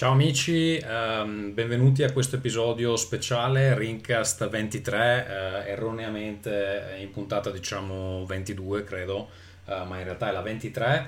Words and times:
Ciao 0.00 0.12
amici, 0.12 0.82
um, 0.82 1.52
benvenuti 1.52 2.02
a 2.02 2.10
questo 2.10 2.36
episodio 2.36 2.96
speciale 2.96 3.76
Rincast 3.76 4.48
23, 4.48 5.26
uh, 5.28 5.68
erroneamente 5.68 6.96
in 7.00 7.10
puntata 7.10 7.50
diciamo 7.50 8.24
22 8.24 8.84
credo, 8.84 9.28
uh, 9.66 9.84
ma 9.84 9.98
in 9.98 10.04
realtà 10.04 10.30
è 10.30 10.32
la 10.32 10.40
23. 10.40 11.06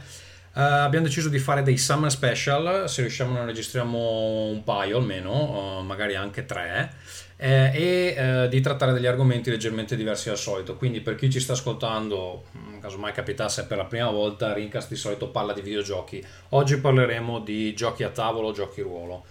Uh, 0.52 0.60
abbiamo 0.60 1.06
deciso 1.06 1.30
di 1.30 1.38
fare 1.38 1.62
dei 1.62 1.78
summer 1.78 2.10
special, 2.10 2.86
se 2.86 3.00
riusciamo 3.00 3.32
ne 3.32 3.46
registriamo 3.46 4.48
un 4.48 4.62
paio 4.62 4.98
almeno, 4.98 5.80
magari 5.80 6.14
anche 6.14 6.44
tre 6.44 6.92
eh, 7.42 7.72
e 7.74 8.14
eh, 8.16 8.48
di 8.48 8.60
trattare 8.60 8.92
degli 8.92 9.06
argomenti 9.06 9.50
leggermente 9.50 9.96
diversi 9.96 10.28
dal 10.28 10.38
solito. 10.38 10.76
Quindi 10.76 11.00
per 11.00 11.16
chi 11.16 11.28
ci 11.28 11.40
sta 11.40 11.54
ascoltando, 11.54 12.44
mm, 12.56 12.78
caso 12.78 12.98
mai 12.98 13.10
capitasse 13.10 13.66
per 13.66 13.78
la 13.78 13.84
prima 13.84 14.10
volta, 14.10 14.52
Rincast 14.52 14.88
di 14.88 14.94
solito 14.94 15.28
parla 15.28 15.52
di 15.52 15.60
videogiochi. 15.60 16.24
Oggi 16.50 16.78
parleremo 16.78 17.40
di 17.40 17.74
giochi 17.74 18.04
a 18.04 18.10
tavolo, 18.10 18.52
giochi 18.52 18.80
ruolo. 18.80 19.24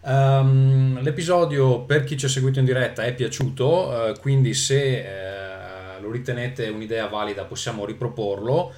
Um, 0.00 1.02
l'episodio 1.02 1.80
per 1.80 2.04
chi 2.04 2.16
ci 2.16 2.24
ha 2.24 2.28
seguito 2.28 2.58
in 2.58 2.64
diretta 2.64 3.02
è 3.02 3.12
piaciuto, 3.12 3.66
uh, 3.66 4.18
quindi 4.18 4.54
se 4.54 5.04
uh, 5.04 6.00
lo 6.00 6.10
ritenete 6.10 6.68
un'idea 6.68 7.08
valida 7.08 7.44
possiamo 7.44 7.84
riproporlo 7.84 8.72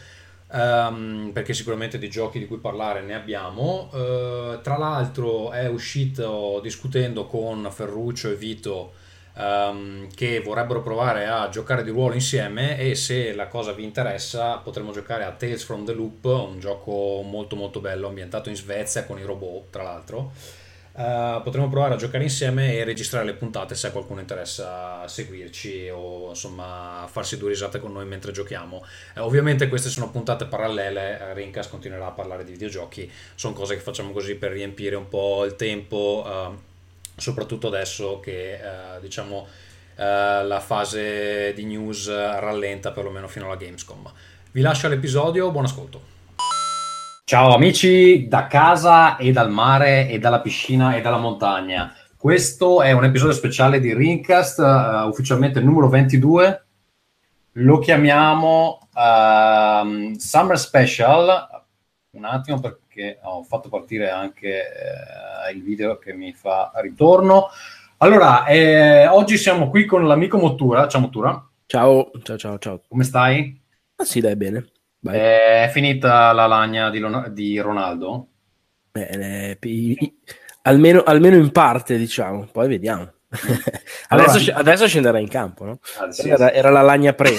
um, 0.52 1.30
perché 1.32 1.54
sicuramente 1.54 1.98
di 1.98 2.08
giochi 2.08 2.38
di 2.38 2.46
cui 2.46 2.58
parlare 2.58 3.02
ne 3.02 3.14
abbiamo. 3.14 3.90
Uh, 3.92 4.60
tra 4.60 4.76
l'altro 4.76 5.50
è 5.52 5.68
uscito 5.68 6.60
discutendo 6.62 7.26
con 7.26 7.68
Ferruccio 7.70 8.30
e 8.30 8.34
Vito 8.34 8.92
um, 9.36 10.08
che 10.14 10.40
vorrebbero 10.40 10.82
provare 10.82 11.26
a 11.26 11.48
giocare 11.48 11.82
di 11.82 11.90
ruolo 11.90 12.14
insieme 12.14 12.78
e 12.78 12.94
se 12.94 13.34
la 13.34 13.48
cosa 13.48 13.72
vi 13.72 13.84
interessa 13.84 14.56
potremo 14.56 14.92
giocare 14.92 15.24
a 15.24 15.32
Tales 15.32 15.62
from 15.62 15.84
the 15.84 15.92
Loop, 15.92 16.24
un 16.24 16.58
gioco 16.58 17.22
molto 17.22 17.56
molto 17.56 17.80
bello 17.80 18.08
ambientato 18.08 18.48
in 18.48 18.56
Svezia 18.56 19.04
con 19.04 19.18
i 19.18 19.24
robot 19.24 19.70
tra 19.70 19.82
l'altro. 19.82 20.32
Uh, 20.92 21.40
potremo 21.42 21.68
provare 21.68 21.94
a 21.94 21.96
giocare 21.96 22.24
insieme 22.24 22.74
e 22.74 22.84
registrare 22.84 23.24
le 23.24 23.34
puntate 23.34 23.76
se 23.76 23.92
qualcuno 23.92 24.18
interessa 24.18 25.06
seguirci 25.06 25.88
o 25.88 26.30
insomma 26.30 27.06
farsi 27.08 27.38
due 27.38 27.50
risate 27.50 27.78
con 27.78 27.92
noi 27.92 28.04
mentre 28.06 28.32
giochiamo. 28.32 28.84
Uh, 29.14 29.20
ovviamente 29.20 29.68
queste 29.68 29.88
sono 29.88 30.10
puntate 30.10 30.46
parallele, 30.46 31.18
uh, 31.20 31.34
Rincas 31.34 31.68
continuerà 31.68 32.06
a 32.06 32.10
parlare 32.10 32.44
di 32.44 32.50
videogiochi, 32.50 33.10
sono 33.36 33.54
cose 33.54 33.76
che 33.76 33.80
facciamo 33.80 34.10
così 34.10 34.34
per 34.34 34.50
riempire 34.50 34.96
un 34.96 35.08
po' 35.08 35.44
il 35.44 35.54
tempo, 35.54 36.58
soprattutto 37.16 37.68
adesso 37.68 38.18
che 38.18 38.58
diciamo 39.00 39.46
la 39.94 40.60
fase 40.60 41.52
di 41.54 41.64
news 41.64 42.08
rallenta 42.08 42.90
perlomeno 42.90 43.28
fino 43.28 43.46
alla 43.46 43.56
Gamescom. 43.56 44.10
Vi 44.50 44.60
lascio 44.60 44.88
l'episodio, 44.88 45.50
buon 45.50 45.64
ascolto. 45.64 46.19
Ciao 47.30 47.54
amici 47.54 48.26
da 48.26 48.48
casa 48.48 49.16
e 49.16 49.30
dal 49.30 49.52
mare 49.52 50.08
e 50.08 50.18
dalla 50.18 50.40
piscina 50.40 50.96
e 50.96 51.00
dalla 51.00 51.16
montagna. 51.16 51.94
Questo 52.16 52.82
è 52.82 52.90
un 52.90 53.04
episodio 53.04 53.32
speciale 53.32 53.78
di 53.78 53.94
Rincast, 53.94 54.58
uh, 54.58 55.06
ufficialmente 55.06 55.60
il 55.60 55.64
numero 55.64 55.88
22. 55.88 56.64
Lo 57.52 57.78
chiamiamo 57.78 58.80
uh, 58.92 60.12
Summer 60.18 60.58
Special. 60.58 61.62
Un 62.16 62.24
attimo 62.24 62.58
perché 62.58 63.20
ho 63.22 63.44
fatto 63.44 63.68
partire 63.68 64.10
anche 64.10 64.48
uh, 64.50 65.54
il 65.54 65.62
video 65.62 65.98
che 65.98 66.12
mi 66.12 66.32
fa 66.32 66.72
ritorno. 66.82 67.46
Allora, 67.98 68.44
eh, 68.46 69.06
oggi 69.06 69.36
siamo 69.36 69.70
qui 69.70 69.84
con 69.84 70.04
l'amico 70.04 70.36
Mottura. 70.36 70.88
Ciao 70.88 71.00
Mottura. 71.00 71.48
Ciao, 71.66 72.10
ciao, 72.24 72.36
ciao, 72.36 72.58
ciao. 72.58 72.80
Come 72.88 73.04
stai? 73.04 73.56
Ah 73.94 74.04
sì, 74.04 74.18
dai, 74.18 74.34
bene. 74.34 74.72
Vai. 75.02 75.18
È 75.18 75.70
finita 75.72 76.32
la 76.32 76.46
lagna 76.46 76.90
di, 76.90 77.02
di 77.30 77.58
Ronaldo? 77.58 78.26
Bene, 78.92 79.58
almeno, 80.62 81.02
almeno, 81.02 81.36
in 81.36 81.52
parte, 81.52 81.96
diciamo, 81.96 82.48
poi 82.52 82.68
vediamo. 82.68 83.10
allora, 84.08 84.30
adesso, 84.30 84.52
adesso, 84.52 84.86
scenderà 84.88 85.18
in 85.18 85.28
campo, 85.28 85.64
no? 85.64 85.78
Ah, 85.98 86.10
sì, 86.10 86.28
era, 86.28 86.48
sì. 86.48 86.54
era, 86.54 86.70
la 86.70 86.82
lagna 86.82 87.14
pre. 87.14 87.30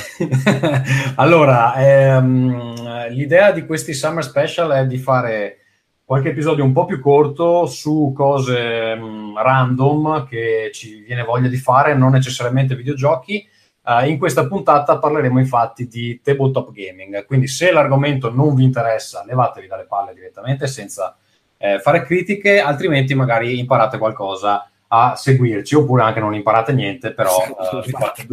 allora, 1.15 1.75
ehm, 1.75 3.09
l'idea 3.09 3.51
di 3.51 3.65
questi 3.65 3.93
Summer 3.93 4.23
Special 4.23 4.71
è 4.71 4.87
di 4.87 4.97
fare 4.97 5.57
qualche 6.03 6.29
episodio 6.29 6.63
un 6.63 6.73
po' 6.73 6.85
più 6.85 6.99
corto 6.99 7.67
su 7.67 8.11
cose 8.15 8.95
mh, 8.95 9.03
mm, 9.03 9.37
random 9.37 10.25
che 10.27 10.71
ci 10.73 11.01
viene 11.01 11.23
voglia 11.23 11.47
di 11.47 11.57
fare, 11.57 11.93
non 11.93 12.11
necessariamente 12.11 12.75
videogiochi 12.75 13.47
Uh, 13.83 14.07
in 14.07 14.19
questa 14.19 14.45
puntata 14.45 14.99
parleremo 14.99 15.39
infatti 15.39 15.87
di 15.87 16.21
tabletop 16.21 16.71
gaming, 16.71 17.25
quindi 17.25 17.47
se 17.47 17.71
l'argomento 17.71 18.31
non 18.31 18.53
vi 18.53 18.63
interessa 18.63 19.23
levatevi 19.25 19.65
dalle 19.65 19.85
palle 19.85 20.13
direttamente 20.13 20.67
senza 20.67 21.17
eh, 21.57 21.79
fare 21.79 22.03
critiche, 22.03 22.59
altrimenti 22.59 23.15
magari 23.15 23.57
imparate 23.57 23.97
qualcosa 23.97 24.69
a 24.93 25.15
seguirci 25.15 25.75
oppure 25.75 26.03
anche 26.03 26.19
non 26.19 26.35
imparate 26.35 26.73
niente, 26.73 27.13
però 27.13 27.37
uh, 27.37 27.81
fate, 27.83 28.27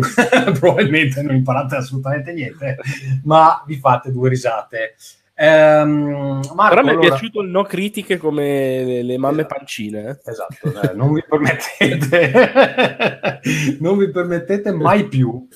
probabilmente 0.58 1.22
non 1.22 1.36
imparate 1.36 1.76
assolutamente 1.76 2.32
niente, 2.32 2.76
ma 3.24 3.62
vi 3.66 3.76
fate 3.76 4.10
due 4.10 4.28
risate. 4.28 4.96
Ehm, 5.40 6.40
Marco, 6.54 6.74
Però 6.74 6.82
mi 6.82 6.88
è 6.88 6.92
allora... 6.94 7.08
piaciuto 7.08 7.42
il 7.42 7.48
no 7.48 7.62
critiche 7.62 8.16
come 8.16 8.84
le, 8.84 9.02
le 9.04 9.18
mamme 9.18 9.42
esatto. 9.42 9.54
pancine. 9.54 10.08
Eh? 10.08 10.18
Esatto, 10.30 10.80
eh, 10.82 10.94
non 10.94 11.12
vi 11.12 11.22
permettete, 11.28 13.40
non 13.78 13.98
vi 13.98 14.10
permettete 14.10 14.72
mai 14.72 15.06
più 15.06 15.46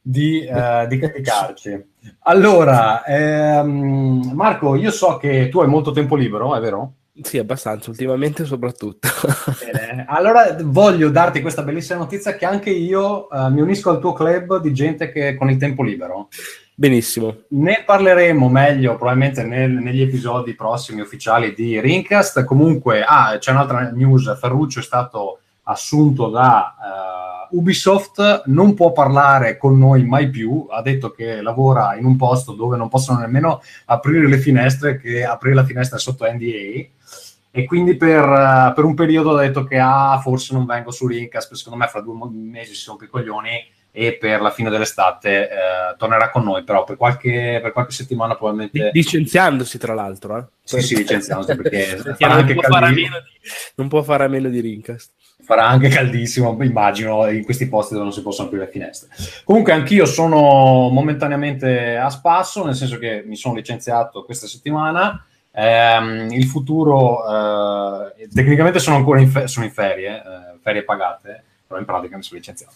di, 0.00 0.48
uh, 0.50 0.86
di 0.86 0.98
criticarci. 0.98 1.84
Allora, 2.20 3.04
ehm, 3.04 4.30
Marco, 4.32 4.74
io 4.74 4.90
so 4.90 5.18
che 5.18 5.50
tu 5.50 5.60
hai 5.60 5.68
molto 5.68 5.90
tempo 5.90 6.16
libero, 6.16 6.56
è 6.56 6.60
vero? 6.60 6.92
Sì, 7.22 7.38
abbastanza, 7.38 7.90
ultimamente 7.90 8.44
soprattutto. 8.44 9.08
Bene. 9.72 10.04
Allora 10.06 10.54
voglio 10.62 11.08
darti 11.08 11.40
questa 11.40 11.62
bellissima 11.62 11.98
notizia 11.98 12.36
che 12.36 12.44
anche 12.44 12.70
io 12.70 13.28
uh, 13.30 13.50
mi 13.50 13.60
unisco 13.60 13.90
al 13.90 14.00
tuo 14.00 14.12
club 14.12 14.60
di 14.60 14.72
gente 14.74 15.10
che 15.10 15.34
con 15.34 15.48
il 15.48 15.56
tempo 15.56 15.82
libero. 15.82 16.28
Benissimo. 16.74 17.44
Ne 17.48 17.84
parleremo 17.86 18.50
meglio 18.50 18.96
probabilmente 18.96 19.44
nel, 19.44 19.70
negli 19.70 20.02
episodi 20.02 20.54
prossimi 20.54 21.00
ufficiali 21.00 21.54
di 21.54 21.80
Rincast. 21.80 22.44
Comunque, 22.44 23.02
ah, 23.02 23.38
c'è 23.38 23.50
un'altra 23.50 23.90
news. 23.90 24.38
Ferruccio 24.38 24.80
è 24.80 24.82
stato 24.82 25.38
assunto 25.62 26.28
da 26.28 26.74
uh, 27.50 27.56
Ubisoft, 27.56 28.42
non 28.46 28.74
può 28.74 28.92
parlare 28.92 29.56
con 29.56 29.78
noi 29.78 30.04
mai 30.04 30.28
più. 30.28 30.66
Ha 30.68 30.82
detto 30.82 31.12
che 31.12 31.40
lavora 31.40 31.96
in 31.96 32.04
un 32.04 32.16
posto 32.16 32.52
dove 32.52 32.76
non 32.76 32.90
possono 32.90 33.20
nemmeno 33.20 33.62
aprire 33.86 34.28
le 34.28 34.38
finestre, 34.38 34.98
che 34.98 35.24
aprire 35.24 35.54
la 35.54 35.64
finestra 35.64 35.96
è 35.96 36.00
sotto 36.00 36.30
NDA. 36.30 36.88
E 37.56 37.64
quindi 37.64 37.96
per, 37.96 38.22
uh, 38.22 38.74
per 38.74 38.84
un 38.84 38.94
periodo 38.94 39.34
ha 39.34 39.40
detto 39.40 39.64
che 39.64 39.78
ah, 39.78 40.20
forse 40.22 40.52
non 40.52 40.66
vengo 40.66 40.90
su 40.90 41.06
Rincast, 41.06 41.54
secondo 41.54 41.78
me 41.78 41.88
fra 41.88 42.02
due 42.02 42.14
mesi 42.30 42.74
si 42.74 42.86
rompe 42.88 43.06
i 43.06 43.08
coglioni 43.08 43.74
e 43.98 44.18
per 44.18 44.42
la 44.42 44.50
fine 44.50 44.68
dell'estate 44.68 45.48
eh, 45.48 45.96
tornerà 45.96 46.28
con 46.28 46.44
noi, 46.44 46.64
però 46.64 46.84
per 46.84 46.98
qualche, 46.98 47.60
per 47.62 47.72
qualche 47.72 47.92
settimana 47.92 48.36
probabilmente... 48.36 48.90
Licenziandosi 48.92 49.78
tra 49.78 49.94
l'altro, 49.94 50.36
eh? 50.36 50.44
Sì, 50.64 50.82
sì, 50.82 50.96
licenziandosi 50.96 51.56
perché 51.56 52.02
non, 52.20 52.44
può 52.52 52.60
fare 52.60 52.92
di... 52.92 53.08
non 53.76 53.88
può 53.88 54.02
fare 54.02 54.24
a 54.24 54.28
meno 54.28 54.50
di 54.50 54.60
Rincast. 54.60 55.12
Farà 55.42 55.66
anche 55.66 55.88
caldissimo, 55.88 56.58
immagino, 56.60 57.26
in 57.30 57.42
questi 57.42 57.68
posti 57.68 57.94
dove 57.94 58.04
non 58.04 58.12
si 58.12 58.20
possono 58.20 58.48
aprire 58.48 58.66
le 58.66 58.70
finestre. 58.70 59.08
Comunque 59.44 59.72
anch'io 59.72 60.04
sono 60.04 60.90
momentaneamente 60.90 61.96
a 61.96 62.10
spasso, 62.10 62.66
nel 62.66 62.74
senso 62.74 62.98
che 62.98 63.22
mi 63.24 63.36
sono 63.36 63.54
licenziato 63.54 64.24
questa 64.24 64.46
settimana. 64.46 65.24
Eh, 65.58 66.26
il 66.32 66.44
futuro, 66.44 68.10
eh, 68.14 68.28
tecnicamente 68.28 68.78
sono 68.78 68.96
ancora 68.96 69.20
in, 69.20 69.30
fe- 69.30 69.46
sono 69.46 69.64
in 69.64 69.72
ferie, 69.72 70.16
eh, 70.16 70.58
ferie 70.60 70.84
pagate, 70.84 71.42
però 71.66 71.80
in 71.80 71.86
pratica 71.86 72.16
mi 72.16 72.22
sono 72.22 72.38
licenziato. 72.38 72.74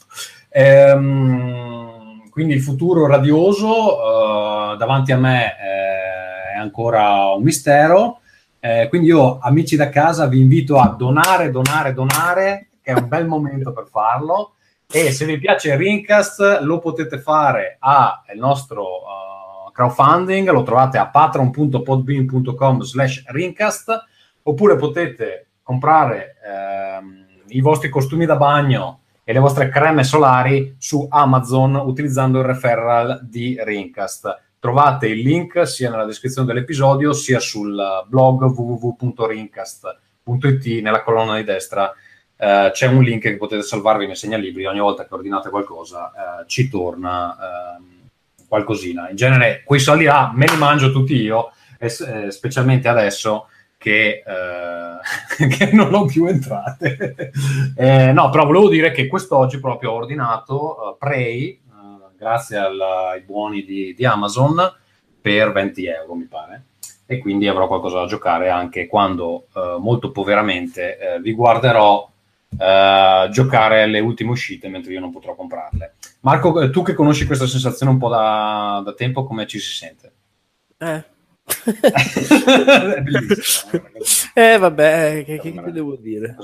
Ehm, 0.49 2.31
quindi 2.31 2.55
il 2.55 2.63
futuro 2.63 3.07
radioso 3.07 3.99
uh, 3.99 4.77
davanti 4.77 5.13
a 5.13 5.19
me 5.19 5.57
eh, 5.59 6.55
è 6.55 6.59
ancora 6.59 7.35
un 7.35 7.43
mistero. 7.43 8.21
Eh, 8.59 8.87
quindi 8.89 9.09
io, 9.09 9.39
amici 9.41 9.77
da 9.77 9.91
casa, 9.91 10.27
vi 10.27 10.41
invito 10.41 10.79
a 10.79 10.89
donare, 10.89 11.51
donare, 11.51 11.93
donare, 11.93 12.69
che 12.81 12.93
è 12.93 12.99
un 12.99 13.09
bel 13.09 13.27
momento 13.27 13.73
per 13.73 13.89
farlo. 13.91 14.55
E 14.91 15.13
se 15.13 15.27
vi 15.27 15.39
piace 15.39 15.73
il 15.73 15.77
Rincast, 15.77 16.61
lo 16.63 16.79
potete 16.79 17.19
fare 17.19 17.77
al 17.81 18.21
nostro 18.37 18.85
uh, 18.85 19.40
crowdfunding, 19.89 20.51
lo 20.51 20.63
trovate 20.63 20.99
a 20.99 21.07
patreon.podbean.com 21.07 22.83
slash 22.83 23.25
Rincast, 23.27 24.07
oppure 24.43 24.77
potete 24.77 25.47
comprare... 25.63 26.37
Ehm, 26.45 27.21
i 27.51 27.61
vostri 27.61 27.89
costumi 27.89 28.27
da 28.27 28.37
bagno 28.37 29.01
e 29.25 29.33
le 29.33 29.39
vostre 29.39 29.69
creme 29.69 30.03
solari 30.05 30.75
su 30.79 31.07
Amazon 31.09 31.77
utilizzando 31.77 32.41
il 32.41 32.45
referral 32.45 33.21
di 33.23 33.57
Rincast. 33.61 34.43
Trovate 34.59 35.07
il 35.09 35.21
link 35.21 35.67
sia 35.67 35.89
nella 35.91 36.05
descrizione 36.05 36.47
dell'episodio 36.47 37.13
sia 37.13 37.41
sul 37.41 37.83
blog 38.07 38.45
www.rincast.it 38.45 40.83
nella 40.83 41.03
colonna 41.03 41.37
di 41.37 41.45
destra. 41.45 41.93
Uh, 42.37 42.71
c'è 42.71 42.87
un 42.87 43.03
link 43.03 43.21
che 43.21 43.37
potete 43.37 43.63
salvarvi 43.63 44.07
nei 44.07 44.17
segnalibri 44.17 44.65
ogni 44.65 44.81
volta 44.81 45.07
che 45.07 45.13
ordinate 45.13 45.51
qualcosa 45.51 46.07
uh, 46.07 46.47
ci 46.47 46.71
torna 46.71 47.37
uh, 47.37 47.83
qualcosina 48.51 49.09
in 49.09 49.17
genere 49.17 49.63
quei 49.65 49.79
soldi 49.79 50.05
là 50.05 50.33
me 50.35 50.47
li 50.47 50.57
mangio 50.57 50.91
tutti 50.91 51.15
io 51.15 51.53
e, 51.79 51.87
eh, 51.87 52.31
specialmente 52.33 52.89
adesso 52.89 53.47
che, 53.79 54.23
eh, 54.27 55.47
che 55.49 55.71
non 55.73 55.95
ho 55.95 56.05
più 56.05 56.27
entrate. 56.27 57.31
eh, 57.75 58.13
no, 58.13 58.29
però 58.29 58.45
volevo 58.45 58.69
dire 58.69 58.91
che 58.93 59.07
quest'oggi 59.07 59.59
proprio 59.59 59.93
ho 59.93 59.95
ordinato 59.95 60.77
uh, 60.77 60.99
Prey, 60.99 61.59
uh, 61.67 62.15
grazie 62.15 62.59
al, 62.59 62.79
ai 62.79 63.23
buoni 63.23 63.65
di, 63.65 63.95
di, 63.95 64.05
Amazon, 64.05 64.61
per 65.19 65.53
20 65.53 65.87
euro, 65.87 66.15
mi 66.15 66.27
pare. 66.27 66.65
E 67.07 67.19
quindi 67.19 67.49
avrò 67.49 67.67
qualcosa 67.67 68.01
da 68.01 68.07
giocare 68.07 68.51
anche 68.51 68.87
quando, 68.87 69.47
uh, 69.55 69.79
molto 69.79 70.13
poveramente, 70.13 71.19
vi 71.23 71.33
guarderò 71.33 72.09
giocare 73.31 73.87
le 73.87 74.01
ultime 74.01 74.31
uscite 74.31 74.69
mentre 74.69 74.93
io 74.93 75.01
non 75.01 75.13
potrò 75.13 75.37
comprarle. 75.37 75.95
Marco, 76.21 76.71
tu 76.71 76.83
che 76.83 76.95
conosci 76.95 77.27
questa 77.27 77.47
sensazione 77.47 77.93
un 77.93 77.99
po' 77.99 78.09
da, 78.09 78.83
da 78.85 78.93
tempo, 78.93 79.25
come 79.25 79.47
ci 79.47 79.59
si 79.59 79.73
sente? 79.73 80.13
Eh, 80.77 81.05
è 82.95 83.01
bellissimo. 83.01 83.83
eh, 84.35 84.59
vabbè, 84.59 85.25
che, 85.25 85.39
che, 85.41 85.53
che 85.53 85.73
devo 85.73 85.97
dire? 85.97 86.37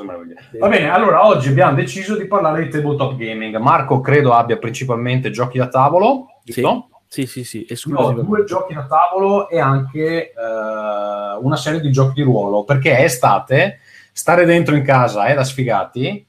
Va 0.58 0.68
bene, 0.68 0.90
allora 0.90 1.26
oggi 1.26 1.48
abbiamo 1.48 1.74
deciso 1.74 2.16
di 2.16 2.26
parlare 2.26 2.64
di 2.64 2.70
tabletop 2.70 3.16
gaming. 3.16 3.56
Marco 3.56 4.00
credo 4.00 4.32
abbia 4.32 4.56
principalmente 4.56 5.30
giochi 5.30 5.58
da 5.58 5.68
tavolo, 5.68 6.40
sì. 6.44 6.62
Sì, 7.08 7.26
sì, 7.26 7.44
sì, 7.44 7.66
Ho 7.94 8.12
due 8.12 8.44
giochi 8.44 8.74
da 8.74 8.84
tavolo 8.84 9.48
e 9.48 9.60
anche 9.60 10.32
uh, 10.34 11.44
una 11.44 11.56
serie 11.56 11.80
di 11.80 11.92
giochi 11.92 12.14
di 12.14 12.22
ruolo, 12.22 12.64
perché 12.64 12.96
è 12.96 13.04
estate, 13.04 13.78
stare 14.12 14.44
dentro 14.44 14.74
in 14.74 14.82
casa 14.82 15.26
è 15.26 15.34
da 15.34 15.44
sfigati 15.44 16.25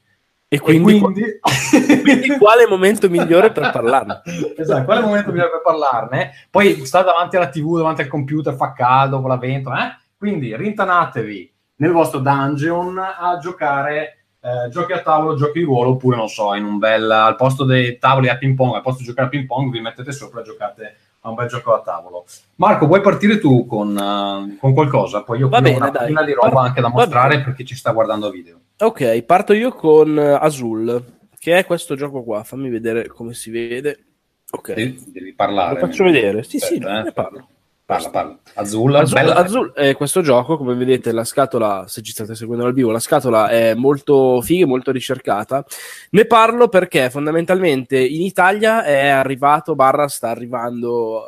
e 0.48 0.58
quindi, 0.58 0.96
e 0.96 1.00
quindi... 1.00 1.22
quindi 2.02 2.38
quale 2.38 2.66
momento 2.66 3.08
migliore 3.10 3.52
per 3.52 3.70
parlarne? 3.70 4.22
Esatto, 4.56 4.84
quale 4.84 5.02
momento 5.02 5.30
migliore 5.30 5.50
per 5.50 5.62
parlarne? 5.62 6.32
Poi 6.50 6.86
sta 6.86 7.02
davanti 7.02 7.36
alla 7.36 7.48
TV, 7.48 7.76
davanti 7.76 8.00
al 8.00 8.08
computer, 8.08 8.54
fa 8.54 8.72
caldo 8.72 9.20
con 9.20 9.28
la 9.28 9.36
ventola, 9.36 9.86
eh? 9.86 9.96
Quindi 10.16 10.56
rintanatevi 10.56 11.52
nel 11.76 11.92
vostro 11.92 12.20
dungeon 12.20 12.98
a 12.98 13.38
giocare 13.38 14.24
eh, 14.40 14.68
giochi 14.70 14.92
a 14.92 15.02
tavolo, 15.02 15.36
giochi 15.36 15.58
di 15.58 15.64
ruolo, 15.64 15.90
oppure 15.90 16.16
non 16.16 16.28
so, 16.28 16.54
in 16.54 16.64
un 16.64 16.78
bel 16.78 17.10
al 17.10 17.36
posto 17.36 17.64
dei 17.64 17.98
tavoli 17.98 18.28
a 18.28 18.36
ping 18.36 18.56
pong, 18.56 18.74
al 18.74 18.82
posto 18.82 19.00
di 19.00 19.06
giocare 19.06 19.26
a 19.26 19.30
ping 19.30 19.46
pong, 19.46 19.70
vi 19.70 19.80
mettete 19.80 20.12
sopra 20.12 20.40
e 20.40 20.44
giocate 20.44 20.96
a 21.20 21.28
un 21.28 21.34
bel 21.34 21.48
gioco 21.48 21.72
da 21.72 21.80
tavolo. 21.80 22.26
Marco, 22.56 22.86
vuoi 22.86 23.00
partire 23.00 23.38
tu 23.38 23.66
con, 23.66 23.90
uh, 23.90 24.56
con 24.58 24.72
qualcosa? 24.72 25.22
Poi 25.22 25.38
io 25.38 25.48
ho 25.48 25.58
una 25.58 25.90
pagina 25.90 26.24
di 26.24 26.32
roba 26.32 26.62
anche 26.62 26.80
da 26.80 26.88
mostrare 26.88 27.42
per 27.42 27.54
chi 27.54 27.64
ci 27.64 27.74
sta 27.74 27.92
guardando 27.92 28.30
video. 28.30 28.60
Ok, 28.78 29.22
parto 29.22 29.52
io 29.52 29.72
con 29.72 30.18
eh, 30.18 30.32
Azul, 30.34 31.04
che 31.38 31.58
è 31.58 31.66
questo 31.66 31.96
gioco 31.96 32.22
qua. 32.22 32.44
Fammi 32.44 32.70
vedere 32.70 33.08
come 33.08 33.34
si 33.34 33.50
vede. 33.50 34.04
Ok. 34.50 34.72
Devi, 34.72 35.02
devi 35.08 35.34
parlare. 35.34 35.80
Lo 35.80 35.86
faccio 35.86 36.04
vedere. 36.04 36.42
Sì, 36.44 36.56
Aspetta, 36.56 36.88
sì, 36.88 36.98
eh. 36.98 37.02
ne 37.02 37.12
parlo. 37.12 37.48
Parla, 37.88 38.10
parla. 38.10 38.38
Azul, 38.52 38.94
Azul, 38.94 39.30
Azul 39.30 39.72
è 39.72 39.96
questo 39.96 40.20
gioco, 40.20 40.58
come 40.58 40.74
vedete, 40.74 41.10
la 41.10 41.24
scatola, 41.24 41.86
se 41.88 42.02
ci 42.02 42.12
state 42.12 42.34
seguendo 42.34 42.64
dal 42.64 42.74
vivo, 42.74 42.90
la 42.90 42.98
scatola 42.98 43.48
è 43.48 43.72
molto 43.72 44.42
figa, 44.42 44.66
molto 44.66 44.90
ricercata. 44.90 45.64
Ne 46.10 46.26
parlo 46.26 46.68
perché 46.68 47.08
fondamentalmente 47.08 47.98
in 47.98 48.20
Italia 48.20 48.84
è 48.84 49.08
arrivato, 49.08 49.74
barra 49.74 50.06
sta 50.06 50.28
arrivando 50.28 51.22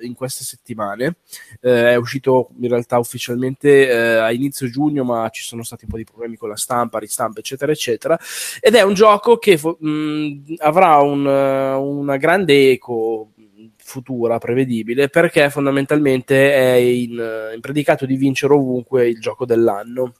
in 0.00 0.14
queste 0.14 0.44
settimane. 0.44 1.16
Eh, 1.60 1.90
è 1.92 1.96
uscito 1.96 2.48
in 2.60 2.68
realtà 2.68 2.98
ufficialmente 2.98 3.86
eh, 3.86 4.16
a 4.16 4.32
inizio 4.32 4.70
giugno, 4.70 5.04
ma 5.04 5.28
ci 5.28 5.42
sono 5.42 5.62
stati 5.62 5.84
un 5.84 5.90
po' 5.90 5.96
di 5.98 6.04
problemi 6.04 6.36
con 6.36 6.48
la 6.48 6.56
stampa, 6.56 6.98
ristampa, 6.98 7.40
eccetera, 7.40 7.72
eccetera. 7.72 8.18
Ed 8.60 8.74
è 8.74 8.80
un 8.80 8.94
gioco 8.94 9.36
che 9.36 9.58
fo- 9.58 9.76
mh, 9.78 10.54
avrà 10.58 10.96
un, 10.96 11.26
una 11.26 12.16
grande 12.16 12.70
eco 12.70 13.32
futura, 13.86 14.38
prevedibile, 14.38 15.08
perché 15.08 15.48
fondamentalmente 15.48 16.52
è 16.52 16.72
in, 16.74 17.12
in 17.54 17.60
predicato 17.60 18.04
di 18.04 18.16
vincere 18.16 18.52
ovunque 18.52 19.08
il 19.08 19.20
gioco 19.20 19.46
dell'anno 19.46 20.12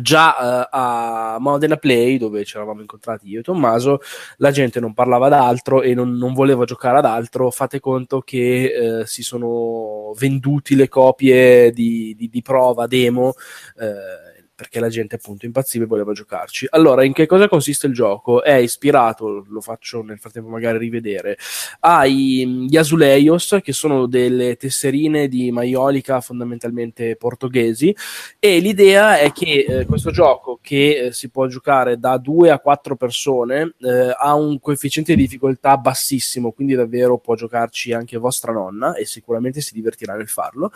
già 0.00 0.36
uh, 0.38 0.68
a 0.70 1.36
Modena 1.40 1.76
Play, 1.76 2.18
dove 2.18 2.44
ci 2.44 2.56
eravamo 2.56 2.80
incontrati 2.80 3.28
io 3.28 3.40
e 3.40 3.42
Tommaso, 3.42 4.00
la 4.38 4.50
gente 4.50 4.80
non 4.80 4.94
parlava 4.94 5.28
d'altro 5.28 5.82
e 5.82 5.94
non, 5.94 6.16
non 6.16 6.34
voleva 6.34 6.64
giocare 6.64 6.98
ad 6.98 7.04
altro. 7.04 7.50
Fate 7.50 7.80
conto 7.80 8.20
che 8.20 9.00
uh, 9.00 9.04
si 9.06 9.22
sono 9.22 10.12
venduti 10.18 10.74
le 10.76 10.88
copie 10.88 11.70
di, 11.72 12.14
di, 12.16 12.28
di 12.28 12.42
prova 12.42 12.86
demo. 12.86 13.34
Uh, 13.76 14.35
perché 14.56 14.80
la 14.80 14.88
gente 14.88 15.16
appunto 15.16 15.44
impazziva 15.44 15.84
e 15.84 15.86
voleva 15.86 16.12
giocarci. 16.12 16.66
Allora, 16.70 17.04
in 17.04 17.12
che 17.12 17.26
cosa 17.26 17.46
consiste 17.46 17.86
il 17.86 17.92
gioco? 17.92 18.42
È 18.42 18.54
ispirato, 18.54 19.44
lo 19.46 19.60
faccio 19.60 20.02
nel 20.02 20.18
frattempo 20.18 20.48
magari 20.48 20.78
rivedere, 20.78 21.36
agli 21.80 22.74
Azuleios, 22.74 23.58
che 23.62 23.72
sono 23.74 24.06
delle 24.06 24.56
tesserine 24.56 25.28
di 25.28 25.52
maiolica 25.52 26.22
fondamentalmente 26.22 27.16
portoghesi, 27.16 27.94
e 28.38 28.58
l'idea 28.58 29.18
è 29.18 29.30
che 29.30 29.66
eh, 29.68 29.84
questo 29.84 30.10
gioco, 30.10 30.58
che 30.62 30.96
eh, 30.96 31.12
si 31.12 31.28
può 31.28 31.46
giocare 31.46 31.98
da 31.98 32.16
2 32.16 32.50
a 32.50 32.58
4 32.58 32.96
persone, 32.96 33.74
eh, 33.80 34.14
ha 34.18 34.34
un 34.34 34.58
coefficiente 34.58 35.14
di 35.14 35.20
difficoltà 35.22 35.76
bassissimo, 35.76 36.52
quindi 36.52 36.74
davvero 36.74 37.18
può 37.18 37.34
giocarci 37.34 37.92
anche 37.92 38.16
vostra 38.16 38.52
nonna 38.52 38.94
e 38.94 39.04
sicuramente 39.04 39.60
si 39.60 39.74
divertirà 39.74 40.14
nel 40.14 40.28
farlo. 40.28 40.72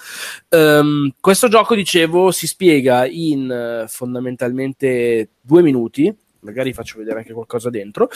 Um, 0.51 1.15
questo 1.19 1.49
gioco, 1.49 1.75
dicevo, 1.75 2.31
si 2.31 2.47
spiega 2.47 3.07
in 3.07 3.69
fondamentalmente 3.89 5.31
due 5.41 5.63
minuti, 5.63 6.15
magari 6.41 6.73
faccio 6.73 6.99
vedere 6.99 7.19
anche 7.19 7.33
qualcosa 7.33 7.71
dentro. 7.71 8.09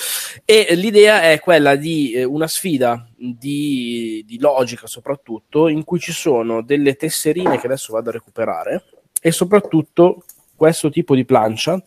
E 0.45 0.75
l'idea 0.75 1.23
è 1.23 1.41
quella 1.41 1.77
di 1.77 2.13
eh, 2.13 2.25
una 2.25 2.47
sfida 2.47 3.09
di, 3.17 4.23
di, 4.27 4.39
logica, 4.39 4.87
soprattutto, 4.87 5.69
in 5.69 5.85
cui 5.85 5.99
ci 5.99 6.13
sono 6.13 6.63
delle 6.63 6.95
tesserine 6.95 7.59
che 7.59 7.67
adesso 7.67 7.93
vado 7.93 8.11
a 8.11 8.13
recuperare, 8.13 8.85
e 9.21 9.31
soprattutto 9.33 10.25
questo 10.55 10.91
tipo 10.91 11.15
di 11.15 11.25
plancia. 11.25 11.83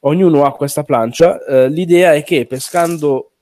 Ognuno 0.00 0.44
ha 0.44 0.52
questa 0.52 0.82
plancia. 0.82 1.42
Eh, 1.44 1.68
l'idea 1.68 2.14
è 2.14 2.22
che 2.22 2.46
pescando 2.46 3.33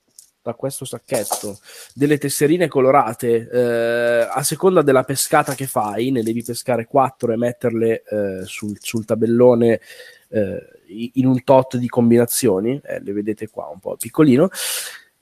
da 0.42 0.54
questo 0.54 0.84
sacchetto 0.84 1.58
delle 1.94 2.18
tesserine 2.18 2.66
colorate 2.66 3.48
eh, 3.48 4.28
a 4.28 4.42
seconda 4.42 4.82
della 4.82 5.04
pescata 5.04 5.54
che 5.54 5.66
fai 5.66 6.10
ne 6.10 6.22
devi 6.22 6.42
pescare 6.42 6.86
quattro 6.86 7.32
e 7.32 7.36
metterle 7.36 8.02
eh, 8.02 8.44
sul, 8.44 8.76
sul, 8.80 9.04
tabellone 9.04 9.80
eh, 10.30 10.66
in 11.14 11.26
un 11.26 11.44
tot 11.44 11.76
di 11.76 11.88
combinazioni 11.88 12.81
eh, 12.84 13.00
le 13.00 13.12
vedete 13.12 13.48
qua 13.48 13.69
un 13.69 13.78
po' 13.78 13.96
piccolino 13.96 14.48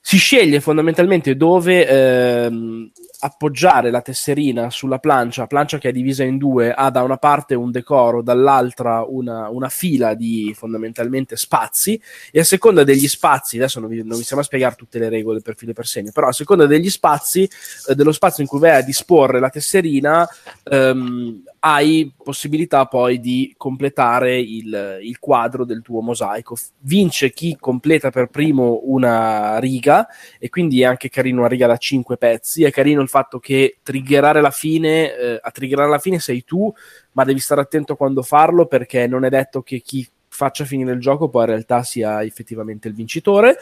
si 0.03 0.17
sceglie 0.17 0.59
fondamentalmente 0.59 1.35
dove 1.35 1.87
ehm, 1.87 2.91
appoggiare 3.23 3.91
la 3.91 4.01
tesserina 4.01 4.71
sulla 4.71 4.97
plancia, 4.97 5.45
plancia 5.45 5.77
che 5.77 5.89
è 5.89 5.91
divisa 5.91 6.23
in 6.23 6.37
due, 6.37 6.73
ha 6.73 6.89
da 6.89 7.03
una 7.03 7.17
parte 7.17 7.53
un 7.53 7.69
decoro, 7.69 8.23
dall'altra 8.23 9.05
una, 9.07 9.47
una 9.49 9.69
fila 9.69 10.15
di 10.15 10.53
fondamentalmente 10.55 11.35
spazi, 11.35 12.01
e 12.31 12.39
a 12.39 12.43
seconda 12.43 12.83
degli 12.83 13.07
spazi, 13.07 13.57
adesso 13.57 13.79
non 13.79 13.89
vi, 13.89 14.03
non 14.03 14.17
vi 14.17 14.23
stiamo 14.23 14.41
a 14.41 14.45
spiegare 14.45 14.75
tutte 14.75 14.97
le 14.97 15.09
regole 15.09 15.41
per 15.41 15.55
filo 15.55 15.71
e 15.71 15.75
per 15.75 15.85
segno, 15.85 16.11
però 16.11 16.29
a 16.29 16.33
seconda 16.33 16.65
degli 16.65 16.89
spazi, 16.89 17.47
eh, 17.87 17.93
dello 17.93 18.11
spazio 18.11 18.41
in 18.41 18.49
cui 18.49 18.59
vai 18.59 18.71
a 18.77 18.81
disporre 18.81 19.39
la 19.39 19.49
tesserina, 19.49 20.27
ehm, 20.63 21.43
hai 21.63 22.11
possibilità 22.15 22.85
poi 22.85 23.19
di 23.19 23.53
completare 23.55 24.39
il, 24.39 24.99
il, 25.03 25.19
quadro 25.19 25.63
del 25.63 25.83
tuo 25.83 26.01
mosaico. 26.01 26.55
Vince 26.79 27.31
chi 27.31 27.55
completa 27.59 28.09
per 28.09 28.29
primo 28.29 28.81
una 28.85 29.59
riga 29.59 30.07
e 30.39 30.49
quindi 30.49 30.81
è 30.81 30.85
anche 30.85 31.09
carino 31.09 31.39
una 31.39 31.47
riga 31.47 31.67
da 31.67 31.77
5 31.77 32.17
pezzi. 32.17 32.63
È 32.63 32.71
carino 32.71 33.01
il 33.01 33.09
fatto 33.11 33.39
che 33.39 33.77
triggerare 33.83 34.39
la 34.39 34.49
fine, 34.49 35.15
eh, 35.15 35.39
a 35.41 35.51
triggerare 35.51 35.89
la 35.89 35.99
fine 35.99 36.19
sei 36.19 36.43
tu, 36.43 36.73
ma 37.11 37.25
devi 37.25 37.39
stare 37.39 37.59
attento 37.59 37.95
quando 37.95 38.23
farlo 38.23 38.65
perché 38.65 39.05
non 39.05 39.25
è 39.25 39.29
detto 39.29 39.61
che 39.61 39.81
chi 39.81 40.07
faccia 40.33 40.63
finire 40.63 40.93
il 40.93 40.99
gioco 40.99 41.29
poi 41.29 41.43
in 41.43 41.49
realtà 41.49 41.83
sia 41.83 42.23
effettivamente 42.23 42.87
il 42.87 42.93
vincitore. 42.93 43.57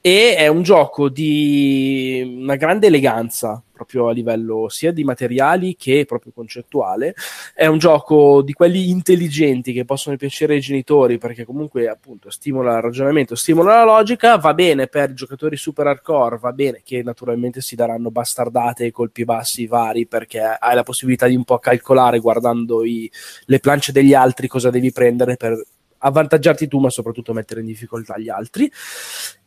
E 0.00 0.36
è 0.36 0.46
un 0.46 0.62
gioco 0.62 1.08
di 1.08 2.38
una 2.40 2.56
grande 2.56 2.86
eleganza 2.86 3.62
proprio 3.72 4.08
a 4.08 4.12
livello 4.12 4.68
sia 4.68 4.92
di 4.92 5.02
materiali 5.02 5.74
che 5.76 6.04
proprio 6.06 6.32
concettuale. 6.32 7.14
È 7.52 7.66
un 7.66 7.78
gioco 7.78 8.42
di 8.42 8.52
quelli 8.52 8.90
intelligenti 8.90 9.72
che 9.72 9.84
possono 9.84 10.16
piacere 10.16 10.54
ai 10.54 10.60
genitori 10.60 11.18
perché 11.18 11.44
comunque 11.44 11.88
appunto 11.88 12.30
stimola 12.30 12.76
il 12.76 12.82
ragionamento 12.82 13.34
stimola 13.34 13.78
la 13.78 13.84
logica. 13.84 14.36
Va 14.36 14.54
bene 14.54 14.86
per 14.86 15.10
i 15.10 15.14
giocatori 15.14 15.56
super 15.56 15.88
hardcore 15.88 16.38
va 16.38 16.52
bene 16.52 16.82
che 16.84 17.02
naturalmente 17.02 17.60
si 17.60 17.74
daranno 17.74 18.10
bastardate 18.10 18.84
e 18.84 18.90
colpi 18.92 19.24
bassi 19.24 19.66
vari 19.66 20.06
perché 20.06 20.40
hai 20.40 20.74
la 20.74 20.84
possibilità 20.84 21.26
di 21.26 21.34
un 21.34 21.44
po' 21.44 21.58
calcolare 21.58 22.20
guardando 22.20 22.84
i, 22.84 23.10
le 23.46 23.58
planche 23.58 23.90
degli 23.90 24.14
altri 24.14 24.46
cosa 24.46 24.70
devi 24.70 24.92
prendere 24.92 25.36
per 25.36 25.60
avvantaggiarti 26.02 26.68
tu, 26.68 26.78
ma 26.78 26.90
soprattutto 26.90 27.32
mettere 27.32 27.60
in 27.60 27.66
difficoltà 27.66 28.18
gli 28.18 28.28
altri. 28.28 28.70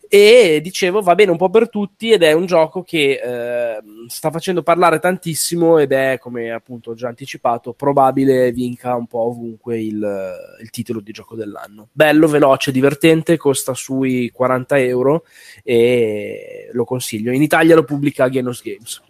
E 0.07 0.59
dicevo, 0.61 1.01
va 1.01 1.15
bene 1.15 1.31
un 1.31 1.37
po' 1.37 1.49
per 1.49 1.67
tutti 1.67 2.11
ed 2.11 2.21
è 2.21 2.31
un 2.31 2.45
gioco 2.45 2.83
che 2.83 3.19
eh, 3.21 3.77
sta 4.07 4.29
facendo 4.29 4.61
parlare 4.61 4.99
tantissimo 4.99 5.79
ed 5.79 5.91
è, 5.91 6.19
come 6.19 6.51
appunto 6.51 6.93
già 6.93 7.07
anticipato, 7.07 7.73
probabile 7.73 8.51
vinca 8.51 8.95
un 8.95 9.07
po' 9.07 9.21
ovunque 9.21 9.81
il, 9.81 10.33
il 10.61 10.69
titolo 10.69 10.99
di 10.99 11.11
gioco 11.11 11.35
dell'anno. 11.35 11.89
Bello, 11.91 12.27
veloce, 12.27 12.71
divertente, 12.71 13.37
costa 13.37 13.73
sui 13.73 14.29
40 14.31 14.79
euro 14.79 15.25
e 15.63 16.69
lo 16.71 16.85
consiglio. 16.85 17.31
In 17.31 17.41
Italia 17.41 17.75
lo 17.75 17.83
pubblica 17.83 18.29
Genos 18.29 18.61
Games. 18.61 19.01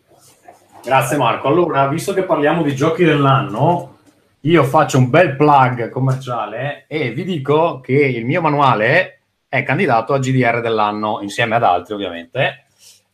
Grazie 0.82 1.18
Marco. 1.18 1.48
Allora, 1.48 1.88
visto 1.88 2.14
che 2.14 2.24
parliamo 2.24 2.64
di 2.64 2.75
giochi 2.75 3.04
dell'anno, 3.04 3.95
io 4.46 4.64
faccio 4.64 4.98
un 4.98 5.10
bel 5.10 5.36
plug 5.36 5.90
commerciale 5.90 6.86
e 6.88 7.12
vi 7.12 7.24
dico 7.24 7.80
che 7.80 7.94
il 7.94 8.25
mio 8.25 8.42
manuale 8.42 9.22
è 9.48 9.64
candidato 9.64 10.14
a 10.14 10.20
GDR 10.20 10.62
dell'anno 10.62 11.20
insieme 11.22 11.56
ad 11.56 11.64
altri 11.64 11.94
ovviamente 11.94 12.66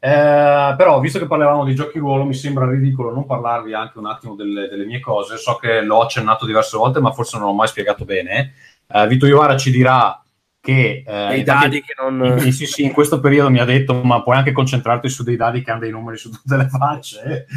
eh, 0.03 0.73
però, 0.75 0.99
visto 0.99 1.19
che 1.19 1.27
parlavamo 1.27 1.63
di 1.63 1.75
giochi 1.75 1.99
ruolo, 1.99 2.25
mi 2.25 2.33
sembra 2.33 2.67
ridicolo 2.67 3.13
non 3.13 3.27
parlarvi 3.27 3.75
anche 3.75 3.99
un 3.99 4.07
attimo 4.07 4.33
delle, 4.33 4.67
delle, 4.67 4.83
mie 4.83 4.99
cose. 4.99 5.37
So 5.37 5.57
che 5.57 5.81
l'ho 5.81 6.01
accennato 6.01 6.47
diverse 6.47 6.75
volte, 6.75 6.99
ma 6.99 7.11
forse 7.11 7.37
non 7.37 7.47
l'ho 7.47 7.53
mai 7.53 7.67
spiegato 7.67 8.03
bene. 8.03 8.53
Eh, 8.87 9.05
Vito 9.05 9.27
Iovara 9.27 9.55
ci 9.57 9.69
dirà 9.69 10.20
che 10.61 11.03
eh, 11.05 11.37
i 11.37 11.43
dadi 11.43 11.81
che 11.81 11.95
non 11.99 12.39
sì, 12.39 12.51
sì, 12.51 12.65
sì, 12.67 12.83
in 12.83 12.93
questo 12.93 13.19
periodo 13.19 13.49
mi 13.49 13.59
ha 13.59 13.65
detto 13.65 13.95
ma 14.03 14.21
puoi 14.21 14.37
anche 14.37 14.51
concentrarti 14.51 15.09
su 15.09 15.23
dei 15.23 15.35
dadi 15.35 15.63
che 15.63 15.71
hanno 15.71 15.79
dei 15.79 15.91
numeri 15.91 16.17
su 16.17 16.29
tutte 16.29 16.55
le 16.55 16.69
facce 16.69 17.47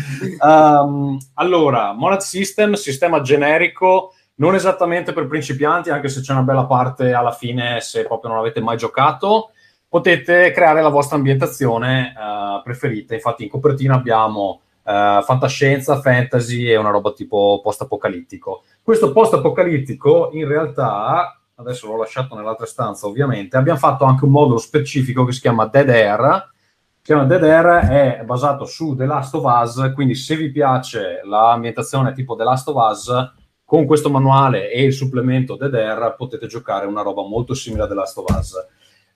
um, 0.40 1.18
allora 1.34 1.92
Monad 1.92 2.20
System 2.20 2.72
sistema 2.72 3.20
generico 3.20 4.14
non 4.36 4.54
esattamente 4.54 5.12
per 5.12 5.26
principianti 5.26 5.90
anche 5.90 6.08
se 6.08 6.22
c'è 6.22 6.32
una 6.32 6.42
bella 6.42 6.64
parte 6.64 7.12
alla 7.12 7.32
fine 7.32 7.80
se 7.82 8.06
proprio 8.06 8.30
non 8.30 8.40
avete 8.40 8.62
mai 8.62 8.78
giocato 8.78 9.50
potete 9.94 10.50
creare 10.50 10.82
la 10.82 10.88
vostra 10.88 11.14
ambientazione 11.14 12.12
uh, 12.16 12.60
preferita. 12.64 13.14
Infatti 13.14 13.44
in 13.44 13.48
copertina 13.48 13.94
abbiamo 13.94 14.62
uh, 14.82 15.22
fantascienza, 15.22 16.00
fantasy 16.00 16.68
e 16.68 16.76
una 16.76 16.90
roba 16.90 17.12
tipo 17.12 17.60
post-apocalittico. 17.62 18.64
Questo 18.82 19.12
post-apocalittico 19.12 20.30
in 20.32 20.48
realtà, 20.48 21.40
adesso 21.56 21.86
l'ho 21.86 21.96
lasciato 21.96 22.34
nell'altra 22.34 22.66
stanza 22.66 23.06
ovviamente, 23.06 23.56
abbiamo 23.56 23.78
fatto 23.78 24.04
anche 24.04 24.24
un 24.24 24.30
modulo 24.30 24.58
specifico 24.58 25.24
che 25.24 25.32
si 25.32 25.40
chiama 25.40 25.66
Dead 25.66 25.88
Air. 25.88 26.52
Si 26.96 27.12
chiama 27.12 27.24
Dead 27.24 27.42
Air, 27.42 27.66
è 27.88 28.22
basato 28.24 28.64
su 28.64 28.94
The 28.94 29.06
Last 29.06 29.34
of 29.34 29.44
Us, 29.44 29.92
quindi 29.94 30.14
se 30.14 30.36
vi 30.36 30.50
piace 30.50 31.20
l'ambientazione 31.24 32.12
tipo 32.12 32.34
The 32.34 32.44
Last 32.44 32.68
of 32.68 32.76
Us, 32.76 33.32
con 33.64 33.86
questo 33.86 34.10
manuale 34.10 34.70
e 34.70 34.84
il 34.84 34.92
supplemento 34.92 35.56
Dead 35.56 35.74
Air 35.74 36.14
potete 36.16 36.46
giocare 36.46 36.86
una 36.86 37.02
roba 37.02 37.22
molto 37.22 37.54
simile 37.54 37.82
a 37.82 37.86
The 37.86 37.94
Last 37.94 38.18
of 38.18 38.36
Us 38.36 38.54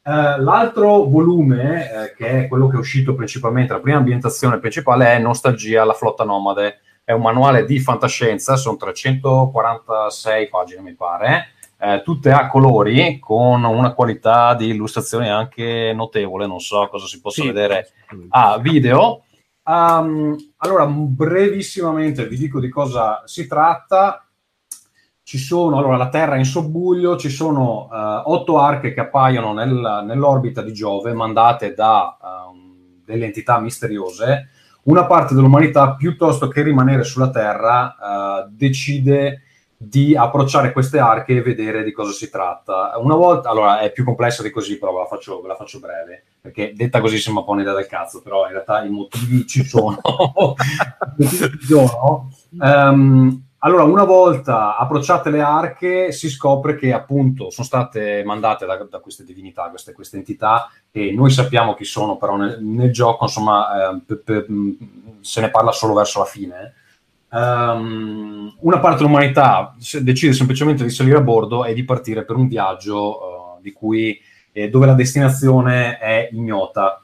Uh, 0.09 0.41
l'altro 0.41 1.05
volume, 1.05 1.91
eh, 1.91 2.15
che 2.15 2.45
è 2.45 2.49
quello 2.49 2.67
che 2.69 2.77
è 2.77 2.79
uscito 2.79 3.15
principalmente, 3.15 3.75
la 3.75 3.81
prima 3.81 3.99
ambientazione 3.99 4.59
principale 4.59 5.09
è 5.09 5.19
Nostalgia, 5.19 5.85
la 5.85 5.93
flotta 5.93 6.25
nomade. 6.25 6.81
È 7.05 7.13
un 7.13 7.21
manuale 7.21 7.67
di 7.67 7.79
fantascienza, 7.79 8.57
sono 8.57 8.79
346 8.79 10.49
pagine 10.49 10.81
mi 10.81 10.95
pare, 10.95 11.49
eh, 11.79 12.03
tutte 12.05 12.31
a 12.31 12.49
colori, 12.49 13.19
con 13.19 13.65
una 13.65 13.93
qualità 13.93 14.55
di 14.55 14.69
illustrazione 14.69 15.31
anche 15.31 15.93
notevole, 15.95 16.47
non 16.47 16.61
so 16.61 16.89
cosa 16.89 17.07
si 17.07 17.21
possa 17.21 17.43
sì. 17.43 17.47
vedere 17.47 17.91
a 18.31 18.59
video. 18.59 19.25
Um, 19.63 20.37
allora, 20.59 20.87
brevissimamente 20.87 22.27
vi 22.27 22.37
dico 22.37 22.59
di 22.59 22.69
cosa 22.69 23.23
si 23.27 23.47
tratta 23.47 24.23
ci 25.29 25.37
sono, 25.37 25.77
allora 25.77 25.99
la 25.99 26.09
Terra 26.09 26.37
in 26.37 26.47
sobbuglio, 26.47 27.19
ci 27.19 27.29
sono 27.29 27.87
uh, 27.91 28.33
otto 28.33 28.59
arche 28.59 28.95
che 28.95 29.01
appaiono 29.01 29.53
nel, 29.53 30.03
nell'orbita 30.07 30.63
di 30.63 30.73
Giove, 30.73 31.13
mandate 31.13 31.75
da 31.75 32.17
um, 32.49 33.03
delle 33.05 33.27
entità 33.27 33.61
misteriose. 33.61 34.49
Una 34.85 35.05
parte 35.05 35.35
dell'umanità, 35.35 35.97
piuttosto 35.97 36.49
che 36.49 36.63
rimanere 36.63 37.05
sulla 37.05 37.29
Terra, 37.29 37.95
uh, 38.01 38.51
decide 38.51 39.43
di 39.81 40.17
approcciare 40.17 40.73
queste 40.73 40.99
arche 40.99 41.37
e 41.37 41.43
vedere 41.43 41.85
di 41.85 41.93
cosa 41.93 42.11
si 42.11 42.29
tratta. 42.29 42.93
Una 42.99 43.15
volta, 43.15 43.49
allora 43.49 43.79
è 43.79 43.93
più 43.93 44.05
complessa 44.05 44.43
di 44.43 44.51
così, 44.51 44.77
però 44.77 44.93
ve 44.93 44.99
la 44.99 45.07
faccio, 45.07 45.41
ve 45.41 45.47
la 45.47 45.55
faccio 45.55 45.79
breve, 45.79 46.25
perché 46.41 46.73
detta 46.75 47.01
così 47.01 47.19
sembra 47.19 47.43
un 47.43 47.49
po' 47.49 47.55
un'idea 47.55 47.75
del 47.75 47.87
cazzo, 47.87 48.21
però 48.21 48.47
in 48.47 48.53
realtà 48.53 48.83
i 48.83 48.91
motivi 48.91 49.47
ci 49.47 49.65
sono. 49.65 50.01
Ci. 51.67 52.29
Um, 52.59 53.43
allora, 53.59 53.85
una 53.85 54.05
volta 54.05 54.77
approcciate 54.77 55.31
le 55.31 55.41
arche, 55.41 56.13
si 56.13 56.29
scopre 56.29 56.77
che 56.77 56.93
appunto 56.93 57.51
sono 57.51 57.67
state 57.67 58.23
mandate 58.25 58.67
da, 58.67 58.77
da 58.89 58.99
queste 58.99 59.25
divinità, 59.25 59.69
queste, 59.69 59.93
queste, 59.93 60.17
entità, 60.17 60.71
e 60.91 61.13
noi 61.13 61.31
sappiamo 61.31 61.75
chi 61.75 61.85
sono, 61.85 62.17
però 62.17 62.37
nel, 62.37 62.63
nel 62.63 62.93
gioco, 62.93 63.25
insomma, 63.25 63.91
eh, 63.91 64.01
pe, 64.05 64.17
pe, 64.17 64.47
se 65.21 65.41
ne 65.41 65.51
parla 65.51 65.73
solo 65.73 65.95
verso 65.95 66.19
la 66.19 66.25
fine. 66.25 66.75
Um, 67.31 68.55
una 68.61 68.79
parte 68.79 68.99
dell'umanità 68.99 69.75
decide 70.01 70.33
semplicemente 70.33 70.83
di 70.83 70.91
salire 70.91 71.19
a 71.19 71.23
bordo 71.23 71.65
e 71.65 71.75
di 71.75 71.85
partire 71.85 72.25
per 72.25 72.37
un 72.37 72.49
viaggio 72.49 73.59
uh, 73.63 73.73
cui, 73.73 74.19
eh, 74.53 74.71
dove 74.71 74.87
la 74.87 74.95
destinazione 74.95 75.99
è 75.99 76.31
ignota. 76.33 77.03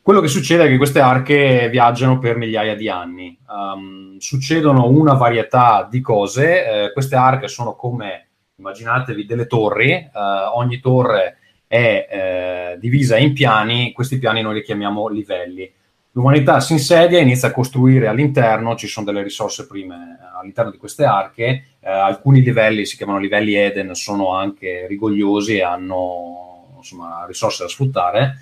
Quello 0.00 0.20
che 0.20 0.28
succede 0.28 0.64
è 0.64 0.68
che 0.68 0.76
queste 0.76 1.00
arche 1.00 1.68
viaggiano 1.68 2.18
per 2.18 2.36
migliaia 2.36 2.76
di 2.76 2.88
anni. 2.88 3.36
Um, 3.48 4.16
succedono 4.18 4.88
una 4.88 5.14
varietà 5.14 5.86
di 5.90 6.00
cose. 6.00 6.84
Eh, 6.84 6.92
queste 6.92 7.16
arche 7.16 7.48
sono 7.48 7.74
come, 7.74 8.28
immaginatevi, 8.54 9.26
delle 9.26 9.46
torri. 9.48 10.08
Uh, 10.12 10.56
ogni 10.56 10.78
torre 10.78 11.38
è 11.66 12.06
eh, 12.08 12.78
divisa 12.78 13.16
in 13.16 13.32
piani. 13.32 13.90
Questi 13.92 14.18
piani 14.18 14.42
noi 14.42 14.54
li 14.54 14.62
chiamiamo 14.62 15.08
livelli. 15.08 15.72
L'umanità 16.16 16.60
si 16.60 16.72
insedia 16.72 17.18
e 17.18 17.22
inizia 17.22 17.48
a 17.48 17.52
costruire 17.52 18.08
all'interno, 18.08 18.74
ci 18.74 18.86
sono 18.86 19.04
delle 19.04 19.22
risorse 19.22 19.66
prime 19.66 20.18
all'interno 20.38 20.70
di 20.70 20.78
queste 20.78 21.04
arche. 21.04 21.76
Eh, 21.78 21.90
alcuni 21.90 22.42
livelli, 22.42 22.86
si 22.86 22.96
chiamano 22.96 23.18
livelli 23.18 23.54
Eden, 23.54 23.94
sono 23.94 24.34
anche 24.34 24.86
rigogliosi 24.88 25.56
e 25.56 25.62
hanno 25.62 26.74
insomma, 26.78 27.24
risorse 27.26 27.64
da 27.64 27.68
sfruttare 27.68 28.38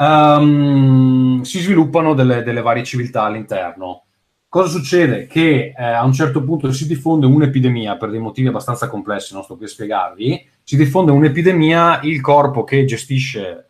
um, 0.00 1.42
si 1.42 1.60
sviluppano 1.60 2.14
delle, 2.14 2.42
delle, 2.42 2.62
varie 2.62 2.84
civiltà 2.84 3.24
all'interno. 3.24 4.04
Cosa 4.48 4.68
succede? 4.68 5.26
Che 5.26 5.74
eh, 5.76 5.84
a 5.84 6.04
un 6.04 6.12
certo 6.12 6.42
punto 6.42 6.72
si 6.72 6.86
diffonde 6.86 7.26
un'epidemia 7.26 7.96
per 7.96 8.10
dei 8.10 8.18
motivi 8.18 8.48
abbastanza 8.48 8.88
complessi, 8.88 9.32
non 9.32 9.44
sto 9.44 9.56
qui 9.56 9.66
a 9.66 9.68
spiegarvi. 9.68 10.48
Si 10.64 10.76
diffonde 10.76 11.12
un'epidemia, 11.12 12.00
il 12.02 12.20
corpo 12.20 12.64
che 12.64 12.84
gestisce 12.84 13.48
eh, 13.48 13.64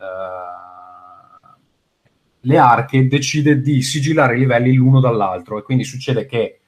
le 2.40 2.58
arche 2.58 3.06
decide 3.06 3.60
di 3.60 3.82
sigillare 3.82 4.36
i 4.36 4.40
livelli 4.40 4.74
l'uno 4.74 5.00
dall'altro 5.00 5.58
e 5.58 5.62
quindi 5.62 5.84
succede 5.84 6.26
che 6.26 6.60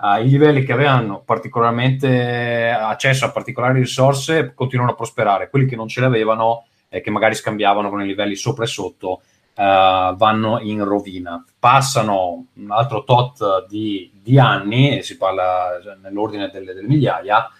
eh, 0.00 0.24
i 0.24 0.28
livelli 0.28 0.64
che 0.64 0.72
avevano 0.72 1.22
particolarmente 1.24 2.70
accesso 2.70 3.26
a 3.26 3.30
particolari 3.30 3.80
risorse 3.80 4.52
continuano 4.54 4.92
a 4.92 4.94
prosperare, 4.94 5.50
quelli 5.50 5.66
che 5.66 5.76
non 5.76 5.88
ce 5.88 6.00
l'avevano 6.00 6.64
eh, 6.88 7.00
che 7.00 7.10
magari 7.10 7.34
scambiavano 7.34 7.90
con 7.90 8.02
i 8.02 8.06
livelli 8.06 8.34
sopra 8.34 8.64
e 8.64 8.68
sotto, 8.68 9.20
eh, 9.54 10.14
vanno 10.16 10.58
in 10.60 10.84
rovina. 10.84 11.44
Passano 11.58 12.46
un 12.54 12.70
altro 12.70 13.04
tot 13.04 13.66
di, 13.68 14.10
di 14.22 14.38
anni, 14.38 15.02
si 15.02 15.16
parla 15.16 15.78
cioè, 15.82 15.96
nell'ordine 16.02 16.50
delle, 16.50 16.74
delle 16.74 16.88
migliaia, 16.88 17.50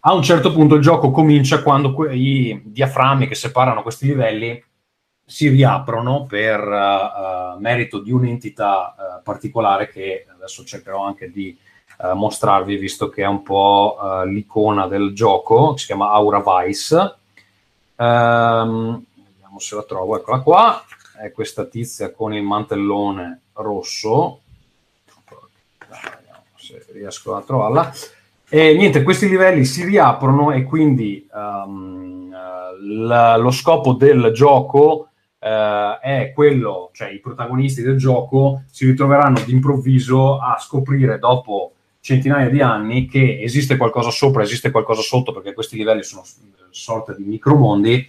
a 0.00 0.14
un 0.14 0.22
certo 0.22 0.52
punto 0.52 0.76
il 0.76 0.80
gioco 0.80 1.10
comincia 1.10 1.62
quando 1.62 1.92
que- 1.92 2.14
i 2.14 2.62
diaframmi 2.64 3.26
che 3.26 3.34
separano 3.34 3.82
questi 3.82 4.06
livelli 4.06 4.62
si 5.28 5.48
riaprono 5.48 6.24
per 6.24 6.58
uh, 6.60 7.60
merito 7.60 8.00
di 8.00 8.10
un'entità 8.10 8.94
uh, 8.96 9.22
particolare 9.22 9.88
che 9.88 10.26
adesso 10.34 10.64
cercherò 10.64 11.04
anche 11.04 11.30
di 11.30 11.56
uh, 11.98 12.14
mostrarvi 12.14 12.76
visto 12.76 13.10
che 13.10 13.22
è 13.22 13.26
un 13.26 13.42
po' 13.42 13.98
l'icona 14.24 14.86
del 14.86 15.12
gioco, 15.12 15.76
si 15.76 15.86
chiama 15.86 16.10
Aura 16.10 16.42
Vice 16.42 17.16
Um, 17.98 19.04
vediamo 19.32 19.58
se 19.58 19.74
la 19.74 19.82
trovo, 19.82 20.16
eccola 20.16 20.38
qua. 20.38 20.84
È 21.20 21.32
questa 21.32 21.64
tizia 21.64 22.12
con 22.12 22.32
il 22.32 22.44
mantellone 22.44 23.40
rosso. 23.54 24.40
Vediamo 25.88 26.44
se 26.54 26.86
riesco 26.92 27.34
a 27.34 27.42
trovarla. 27.42 27.92
E 28.48 28.74
niente, 28.76 29.02
questi 29.02 29.28
livelli 29.28 29.64
si 29.64 29.84
riaprono 29.84 30.52
e 30.52 30.62
quindi 30.62 31.28
um, 31.32 32.30
la, 32.30 33.36
lo 33.36 33.50
scopo 33.50 33.92
del 33.94 34.30
gioco 34.32 35.08
uh, 35.40 36.00
è 36.00 36.32
quello, 36.34 36.90
cioè 36.92 37.10
i 37.10 37.20
protagonisti 37.20 37.82
del 37.82 37.96
gioco 37.96 38.62
si 38.70 38.86
ritroveranno 38.86 39.40
d'improvviso 39.44 40.38
a 40.38 40.58
scoprire 40.58 41.18
dopo 41.18 41.72
centinaia 42.00 42.48
di 42.48 42.60
anni 42.60 43.06
che 43.06 43.40
esiste 43.42 43.76
qualcosa 43.76 44.10
sopra, 44.10 44.42
esiste 44.42 44.70
qualcosa 44.70 45.02
sotto, 45.02 45.32
perché 45.32 45.52
questi 45.52 45.76
livelli 45.76 46.02
sono 46.02 46.22
sorta 46.70 47.12
di 47.14 47.24
micromondi 47.24 48.08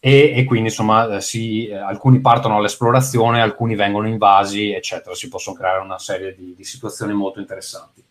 e, 0.00 0.32
e 0.36 0.44
quindi 0.44 0.68
insomma 0.68 1.20
si, 1.20 1.66
eh, 1.66 1.76
alcuni 1.76 2.20
partono 2.20 2.56
all'esplorazione, 2.56 3.40
alcuni 3.40 3.74
vengono 3.74 4.06
invasi, 4.06 4.70
eccetera. 4.70 5.14
Si 5.14 5.28
possono 5.28 5.56
creare 5.56 5.80
una 5.80 5.98
serie 5.98 6.34
di, 6.34 6.54
di 6.54 6.64
situazioni 6.64 7.14
molto 7.14 7.40
interessanti. 7.40 8.04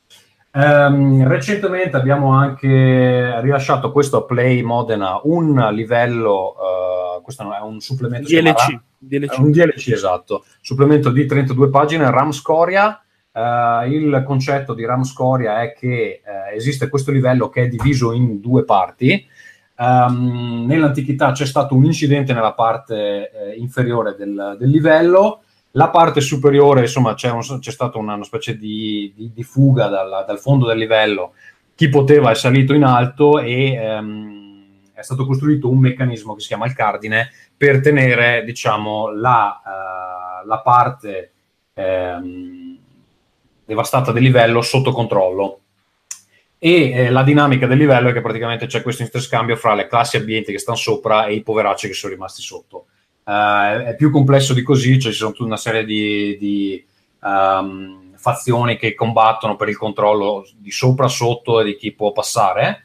Um, 0.56 1.28
recentemente 1.28 1.98
abbiamo 1.98 2.32
anche 2.32 3.42
rilasciato 3.42 3.92
questo 3.92 4.18
a 4.18 4.24
Play 4.24 4.62
Modena 4.62 5.20
un 5.24 5.56
livello, 5.72 6.54
uh, 7.18 7.22
questo 7.24 7.42
è 7.52 7.60
un 7.60 7.80
supplemento 7.80 8.28
DLC, 8.28 8.80
DLC. 9.00 9.38
un 9.40 9.52
DLC 9.52 9.88
esatto, 9.88 10.46
supplemento 10.62 11.10
di 11.10 11.26
32 11.26 11.70
pagine, 11.70 12.10
RAM 12.12 12.32
Scoria, 12.32 12.98
Uh, 13.34 13.90
il 13.90 14.22
concetto 14.28 14.76
di 14.76 14.86
RAM 14.86 15.02
Scoria 15.02 15.64
è 15.64 15.74
che 15.74 16.22
uh, 16.24 16.56
esiste 16.56 16.88
questo 16.88 17.10
livello 17.10 17.50
che 17.50 17.64
è 17.64 17.68
diviso 17.68 18.14
in 18.14 18.40
due 18.40 18.64
parti. 18.64 19.26
Um, 19.76 20.66
nell'antichità 20.68 21.32
c'è 21.32 21.48
stato 21.48 21.74
un 21.74 21.84
incidente 21.84 22.32
nella 22.32 22.54
parte 22.54 23.32
eh, 23.32 23.56
inferiore 23.58 24.16
del, 24.16 24.56
del, 24.60 24.70
livello, 24.70 25.46
la 25.76 25.90
parte 25.90 26.22
superiore, 26.22 26.82
insomma, 26.82 27.14
c'è, 27.14 27.30
un, 27.30 27.42
c'è 27.60 27.72
stata 27.72 27.98
una, 27.98 28.14
una, 28.14 28.24
specie 28.24 28.58
di, 28.58 29.12
di, 29.16 29.32
di 29.34 29.44
fuga 29.44 29.88
dal, 29.88 30.24
dal, 30.26 30.40
fondo 30.40 30.68
del 30.68 30.78
livello 30.78 31.34
chi 31.76 31.90
poteva 31.90 32.32
è 32.32 32.36
salito 32.36 32.74
in 32.74 32.84
alto 32.84 33.40
e 33.40 33.74
ehm, 33.74 34.92
è 34.94 35.02
stato 35.02 35.26
costruito 35.26 35.70
un 35.70 35.80
meccanismo 35.80 36.36
che 36.36 36.42
si 36.42 36.48
chiama 36.48 36.68
il 36.68 36.74
cardine 36.74 37.32
per 37.58 37.82
tenere 37.82 38.44
diciamo, 38.44 39.10
la, 39.12 39.62
uh, 39.66 40.48
la 40.48 40.60
parte 40.60 41.32
ehm, 41.74 42.78
devastata 43.66 44.12
del 44.12 44.24
livello 44.24 44.62
sotto 44.62 44.92
controllo. 44.92 45.60
E 46.60 46.92
eh, 46.92 47.10
la 47.10 47.24
dinamica 47.24 47.68
del 47.68 47.78
livello 47.78 48.10
è 48.10 48.14
che 48.14 48.22
praticamente 48.22 48.68
c'è 48.68 48.82
questo 48.82 49.02
interscambio 49.02 49.58
fra 49.58 49.74
le 49.74 49.88
classi 49.88 50.16
ambienti 50.16 50.54
che 50.54 50.60
stanno 50.60 50.78
sopra 50.78 51.26
e 51.26 51.34
i 51.34 51.42
poveracci 51.42 51.88
che 51.88 51.94
sono 51.94 52.14
rimasti 52.14 52.42
sotto. 52.42 52.86
Uh, 53.26 53.86
è 53.86 53.96
più 53.98 54.12
complesso 54.12 54.54
di 54.54 54.64
così, 54.64 55.00
cioè 55.00 55.14
ci 55.14 55.18
sono 55.18 55.32
tutta 55.32 55.46
una 55.46 55.56
serie 55.56 55.86
di, 55.86 56.38
di 56.38 56.86
um, 57.22 58.12
fazioni 58.18 58.76
che 58.78 58.96
combattono 58.96 59.56
per 59.56 59.70
il 59.70 59.78
controllo 59.78 60.46
di 60.58 60.72
sopra, 60.72 61.08
sotto 61.08 61.62
e 61.62 61.64
di 61.64 61.78
chi 61.78 61.94
può 61.94 62.12
passare. 62.12 62.84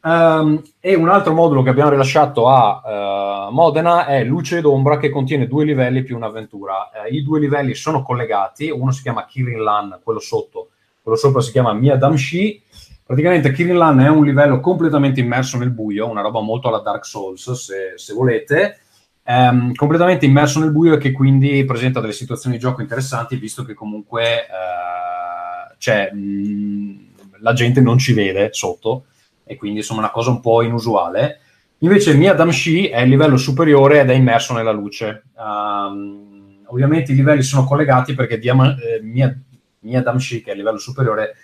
Um, 0.00 0.60
e 0.80 0.94
un 0.94 1.08
altro 1.08 1.32
modulo 1.32 1.62
che 1.62 1.70
abbiamo 1.70 1.90
rilasciato 1.90 2.48
a 2.48 3.48
uh, 3.48 3.52
Modena 3.52 4.06
è 4.06 4.24
Luce 4.24 4.58
ed 4.58 4.64
Ombra 4.64 4.96
che 4.96 5.10
contiene 5.10 5.46
due 5.46 5.64
livelli 5.64 6.02
più 6.02 6.16
un'avventura. 6.16 6.90
Uh, 7.04 7.14
I 7.14 7.22
due 7.22 7.38
livelli 7.38 7.74
sono 7.74 8.02
collegati, 8.02 8.70
uno 8.70 8.90
si 8.90 9.02
chiama 9.02 9.26
Kirin 9.26 9.62
Lan, 9.62 10.00
quello 10.02 10.20
sotto, 10.20 10.70
quello 11.02 11.16
sopra 11.16 11.40
si 11.40 11.52
chiama 11.52 11.72
Mia 11.72 11.94
Damshi. 11.94 12.60
Praticamente 13.04 13.52
Kirin 13.52 13.76
Lan 13.76 14.00
è 14.00 14.08
un 14.08 14.24
livello 14.24 14.58
completamente 14.58 15.20
immerso 15.20 15.56
nel 15.56 15.70
buio, 15.70 16.08
una 16.08 16.20
roba 16.20 16.40
molto 16.40 16.66
alla 16.66 16.80
Dark 16.80 17.06
Souls 17.06 17.52
se, 17.52 17.92
se 17.94 18.12
volete 18.12 18.80
ehm, 19.28 19.74
completamente 19.74 20.24
immerso 20.24 20.58
nel 20.58 20.72
buio 20.72 20.94
e 20.94 20.98
che 20.98 21.12
quindi 21.12 21.62
presenta 21.66 22.00
delle 22.00 22.14
situazioni 22.14 22.56
di 22.56 22.62
gioco 22.62 22.80
interessanti, 22.80 23.36
visto 23.36 23.62
che 23.62 23.74
comunque 23.74 24.46
eh, 24.46 25.74
cioè, 25.76 26.10
mh, 26.10 27.06
la 27.40 27.52
gente 27.52 27.82
non 27.82 27.98
ci 27.98 28.14
vede 28.14 28.48
sotto, 28.52 29.04
e 29.44 29.56
quindi 29.56 29.78
insomma 29.78 30.00
una 30.00 30.10
cosa 30.10 30.30
un 30.30 30.40
po' 30.40 30.62
inusuale. 30.62 31.40
Invece 31.78 32.14
Mia 32.14 32.32
Damshi 32.32 32.88
è 32.88 33.02
il 33.02 33.10
livello 33.10 33.36
superiore 33.36 34.00
ed 34.00 34.10
è 34.10 34.14
immerso 34.14 34.54
nella 34.54 34.72
luce. 34.72 35.24
Um, 35.36 36.62
ovviamente 36.66 37.12
i 37.12 37.14
livelli 37.14 37.42
sono 37.42 37.64
collegati 37.64 38.14
perché 38.14 38.38
Diama, 38.38 38.74
eh, 38.76 39.00
Mia, 39.02 39.32
Mia 39.80 40.02
Damshi, 40.02 40.42
che 40.42 40.48
è 40.48 40.52
il 40.52 40.58
livello 40.58 40.78
superiore, 40.78 41.36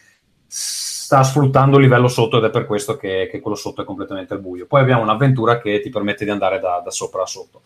sta 0.46 1.22
sfruttando 1.22 1.76
il 1.76 1.82
livello 1.82 2.08
sotto 2.08 2.38
ed 2.38 2.44
è 2.44 2.50
per 2.50 2.66
questo 2.66 2.96
che, 2.96 3.28
che, 3.30 3.40
quello 3.40 3.56
sotto 3.56 3.82
è 3.82 3.84
completamente 3.84 4.34
al 4.34 4.40
buio. 4.40 4.66
Poi 4.66 4.80
abbiamo 4.80 5.02
un'avventura 5.02 5.60
che 5.60 5.80
ti 5.80 5.90
permette 5.90 6.24
di 6.24 6.30
andare 6.30 6.58
da, 6.58 6.80
da 6.82 6.90
sopra 6.90 7.22
a 7.22 7.26
sotto. 7.26 7.62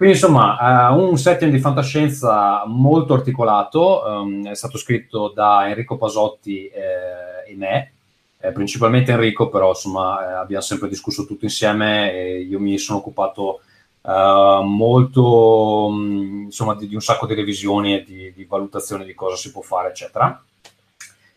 Quindi 0.00 0.16
insomma, 0.16 0.88
uh, 0.88 0.98
un 0.98 1.18
setting 1.18 1.52
di 1.52 1.58
fantascienza 1.58 2.62
molto 2.64 3.12
articolato, 3.12 4.02
um, 4.06 4.48
è 4.48 4.54
stato 4.54 4.78
scritto 4.78 5.28
da 5.28 5.68
Enrico 5.68 5.98
Pasotti 5.98 6.68
eh, 6.68 7.50
e 7.52 7.54
me, 7.54 7.92
eh, 8.40 8.50
principalmente 8.50 9.12
Enrico, 9.12 9.50
però 9.50 9.68
insomma 9.68 10.22
eh, 10.26 10.32
abbiamo 10.36 10.62
sempre 10.62 10.88
discusso 10.88 11.26
tutto 11.26 11.44
insieme 11.44 12.14
e 12.14 12.40
io 12.40 12.58
mi 12.58 12.78
sono 12.78 13.00
occupato 13.00 13.60
uh, 14.00 14.62
molto 14.62 15.88
um, 15.88 16.44
insomma 16.46 16.74
di, 16.74 16.88
di, 16.88 16.94
un 16.94 17.02
sacco 17.02 17.26
di 17.26 17.34
revisioni 17.34 17.96
e 17.96 18.02
di, 18.02 18.32
di, 18.34 18.46
valutazioni 18.46 19.04
di 19.04 19.14
cosa 19.14 19.36
si 19.36 19.52
può 19.52 19.60
fare, 19.60 19.88
eccetera. 19.88 20.42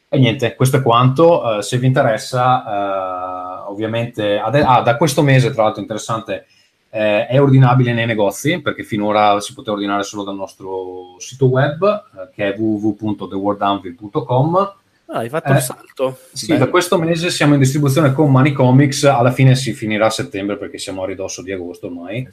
E 0.08 0.18
niente, 0.18 0.56
questo 0.56 0.78
è 0.78 0.82
quanto. 0.82 1.44
Uh, 1.44 1.60
se 1.60 1.78
vi 1.80 1.88
interessa, 1.88 3.66
ovviamente, 3.68 4.40
ade- 4.40 4.64
ah, 4.64 4.80
da 4.80 4.96
questo 4.96 5.22
mese, 5.22 5.52
tra 5.52 5.64
l'altro 5.64 5.82
interessante, 5.82 6.46
eh, 6.94 7.26
è 7.26 7.42
ordinabile 7.42 7.92
nei 7.92 8.06
negozi 8.06 8.62
perché 8.62 8.84
finora 8.84 9.40
si 9.40 9.56
poteva 9.56 9.76
ordinare 9.76 10.04
solo 10.04 10.24
dal 10.24 10.36
nostro 10.36 11.16
sito 11.18 11.48
web 11.48 11.84
eh, 11.84 12.30
che 12.34 12.54
è 12.54 12.58
www.theworldanvil.com 12.58 14.76
Ah, 15.08 15.18
hai 15.20 15.28
fatto 15.30 15.52
eh, 15.52 15.56
il 15.56 15.62
salto. 15.62 16.18
Sì, 16.32 16.48
Bello. 16.48 16.66
da 16.66 16.72
questo 16.72 16.98
mese 16.98 17.30
siamo 17.30 17.54
in 17.54 17.60
distribuzione 17.60 18.14
con 18.14 18.32
Money 18.32 18.52
Comics, 18.52 19.04
alla 19.04 19.32
fine 19.32 19.54
si 19.54 19.72
finirà 19.74 20.08
a 20.08 20.10
settembre 20.10 20.58
perché 20.58 20.80
siamo 20.80 21.04
a 21.04 21.06
ridosso 21.06 21.44
di 21.44 21.52
agosto 21.52 21.86
ormai. 21.86 22.28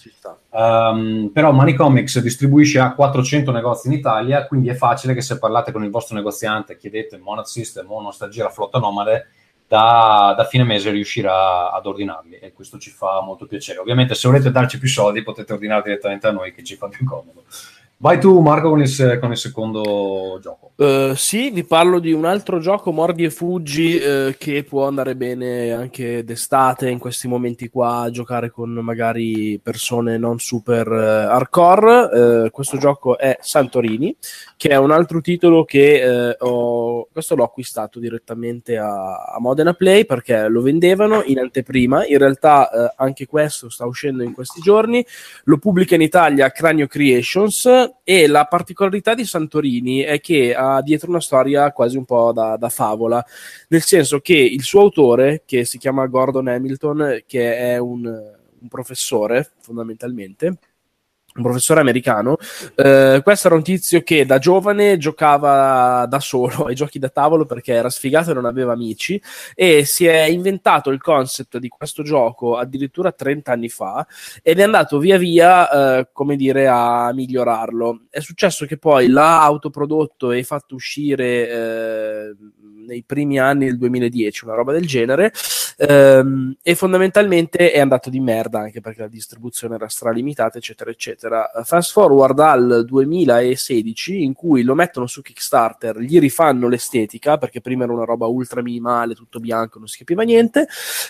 Um, 0.49 1.31
però 1.33 1.53
Money 1.53 1.75
Comics 1.75 2.21
distribuisce 2.21 2.79
a 2.79 2.95
400 2.95 3.51
negozi 3.51 3.89
in 3.89 3.95
Italia, 3.95 4.47
quindi 4.47 4.71
è 4.71 4.75
facile 4.75 5.13
che 5.13 5.21
se 5.21 5.39
parlate 5.39 5.73
con 5.73 5.85
il 5.85 5.91
vostro 5.91 6.17
negoziante, 6.17 6.79
chiedete 6.79 7.19
Monad 7.19 7.45
System 7.45 7.91
o 7.91 8.01
Nostalgia 8.01 8.45
la 8.45 8.51
flotta 8.51 8.79
nomade, 8.79 9.27
da, 9.71 10.35
da, 10.37 10.45
fine 10.47 10.65
mese 10.65 10.91
riuscirà 10.91 11.71
ad 11.71 11.87
ordinarli 11.87 12.39
e 12.41 12.53
questo 12.53 12.77
ci 12.77 12.91
fa 12.91 13.21
molto 13.21 13.47
piacere. 13.47 13.79
Ovviamente 13.79 14.17
se 14.17 14.27
volete 14.27 14.51
darci 14.51 14.81
più 14.81 14.89
soldi 14.89 15.23
potete 15.23 15.53
ordinare 15.53 15.83
direttamente 15.85 16.27
a 16.27 16.33
noi 16.33 16.53
che 16.53 16.65
ci 16.65 16.75
fa 16.75 16.89
più 16.89 17.07
comodo. 17.07 17.45
Vai 18.03 18.19
tu 18.19 18.41
Marco 18.41 18.71
con 18.71 18.81
il, 18.81 19.19
con 19.21 19.31
il 19.31 19.37
secondo 19.37 20.39
gioco. 20.41 20.73
Uh, 20.77 21.15
sì, 21.15 21.51
vi 21.51 21.65
parlo 21.65 21.99
di 21.99 22.13
un 22.13 22.25
altro 22.25 22.59
gioco, 22.59 22.93
Mordi 22.93 23.25
e 23.25 23.31
Fuggi, 23.31 23.97
uh, 23.97 24.35
che 24.39 24.65
può 24.65 24.87
andare 24.87 25.15
bene 25.15 25.73
anche 25.73 26.25
d'estate 26.25 26.89
in 26.89 26.99
questi 26.99 27.29
momenti 27.29 27.69
qua, 27.69 28.05
a 28.05 28.11
giocare 28.11 28.51
con 28.51 28.71
magari 28.71 29.61
persone 29.63 30.17
non 30.17 30.39
super 30.39 30.89
uh, 30.89 31.31
hardcore. 31.31 32.49
questo 32.51 32.79
gioco 32.79 33.19
è 33.19 33.37
Santorini, 33.39 34.17
che 34.57 34.71
è 34.71 34.77
un 34.77 34.93
altro 34.93 35.21
titolo 35.21 35.65
che 35.65 36.37
ho, 36.39 37.07
questo 37.13 37.35
l'ho 37.35 37.45
acquistato 37.45 37.99
direttamente 37.99 38.79
a, 38.79 39.25
a, 39.25 39.37
Modena 39.41 39.75
Play 39.75 40.07
perché 40.07 40.49
lo 40.49 40.63
vendevano 40.63 41.23
in 41.27 41.39
anteprima. 41.39 42.07
In 42.07 42.17
realtà 42.17 42.95
anche 42.97 43.27
questo 43.27 43.69
sta 43.69 43.85
uscendo 43.85 44.23
in 44.23 44.33
questi 44.33 44.63
giorni. 44.63 45.05
Lo 45.45 45.59
pubblica 45.59 45.97
in 45.97 46.01
Italia 46.01 46.51
Cranio 46.51 46.87
Creations 46.87 47.89
e 48.05 48.27
la 48.27 48.47
particolarità 48.47 49.15
di 49.15 49.25
Santorini 49.25 50.01
è 50.01 50.21
che 50.21 50.55
ha 50.55 50.81
dietro 50.83 51.11
una 51.11 51.21
storia 51.21 51.73
quasi 51.73 51.97
un 51.97 52.05
po' 52.05 52.33
da, 52.33 52.57
da, 52.57 52.69
favola, 52.69 53.25
nel 53.69 53.83
senso 53.83 54.21
che 54.21 54.35
il 54.35 54.63
suo 54.63 54.81
autore, 54.81 55.43
che 55.45 55.65
si 55.65 55.79
chiama 55.79 56.07
Gordon 56.07 56.49
Hamilton, 56.49 57.23
che 57.27 57.57
è 57.57 57.79
un, 57.79 58.05
un 58.05 58.69
professore 58.69 59.51
fondamentalmente, 59.61 60.59
un 61.35 61.43
professore 61.43 61.81
americano. 61.81 62.37
Eh, 62.75 63.21
questo 63.23 63.47
era 63.47 63.57
un 63.57 63.63
tizio 63.63 64.03
che 64.03 64.27
da 64.27 64.39
giovane 64.39 64.99
giocava 64.99 66.07
da 66.07 66.21
solo 66.21 66.65
ai 66.67 66.75
giochi 66.75 66.99
da 66.99 67.09
tavolo 67.09 67.47
perché 67.47 67.73
era 67.73 67.91
sfigato 67.91 68.31
e 68.31 68.35
non 68.35 68.47
aveva 68.47 68.73
amici 68.73 69.21
e 69.55 69.85
si 69.85 70.07
è 70.07 70.23
inventato 70.23 70.91
il 70.91 71.01
concept 71.01 71.59
di 71.59 71.69
questo 71.69 72.03
gioco 72.03 72.57
addirittura 72.57 73.13
30 73.13 73.53
anni 73.53 73.69
fa 73.69 74.07
ed 74.43 74.59
è 74.59 74.63
andato 74.63 74.99
via 74.99 75.19
via, 75.19 75.99
eh, 75.99 76.09
come 76.13 76.37
dire, 76.37 76.67
a 76.67 77.13
migliorarlo. 77.13 78.03
È 78.11 78.21
successo 78.21 78.67
che 78.67 78.77
poi 78.77 79.09
l'ha 79.09 79.43
autoprodotto 79.43 80.33
e 80.33 80.43
fatto 80.43 80.75
uscire 80.75 81.49
eh, 81.49 82.35
nei 82.87 83.05
primi 83.05 83.39
anni 83.39 83.67
del 83.67 83.79
2010, 83.79 84.45
una 84.45 84.55
roba 84.55 84.73
del 84.73 84.87
genere, 84.87 85.33
ehm, 85.81 86.57
e 86.63 86.75
fondamentalmente 86.75 87.73
è 87.73 87.81
andato 87.81 88.11
di 88.11 88.21
merda 88.21 88.61
anche 88.61 88.81
perché 88.81 89.01
la 89.01 89.09
distribuzione 89.09 89.77
era 89.77 89.89
stralimitata, 89.89 90.59
eccetera, 90.59 90.91
eccetera. 90.91 91.51
Fast 91.65 91.93
forward 91.93 92.39
al 92.41 92.85
2016, 92.87 94.23
in 94.23 94.35
cui 94.35 94.63
lo 94.63 94.75
mettono 94.75 95.07
su 95.07 95.23
Kickstarter, 95.23 95.99
gli 95.99 96.19
rifanno 96.19 96.69
l'estetica, 96.69 97.39
perché 97.39 97.61
prima 97.61 97.85
era 97.85 97.93
una 97.93 98.05
roba 98.05 98.27
ultra 98.27 98.63
minimale, 98.63 99.15
tutto 99.15 99.41
bianco, 99.41 99.79
non 99.79 99.89
si 99.89 99.99
capiva 99.99 100.23
niente, 100.23 100.67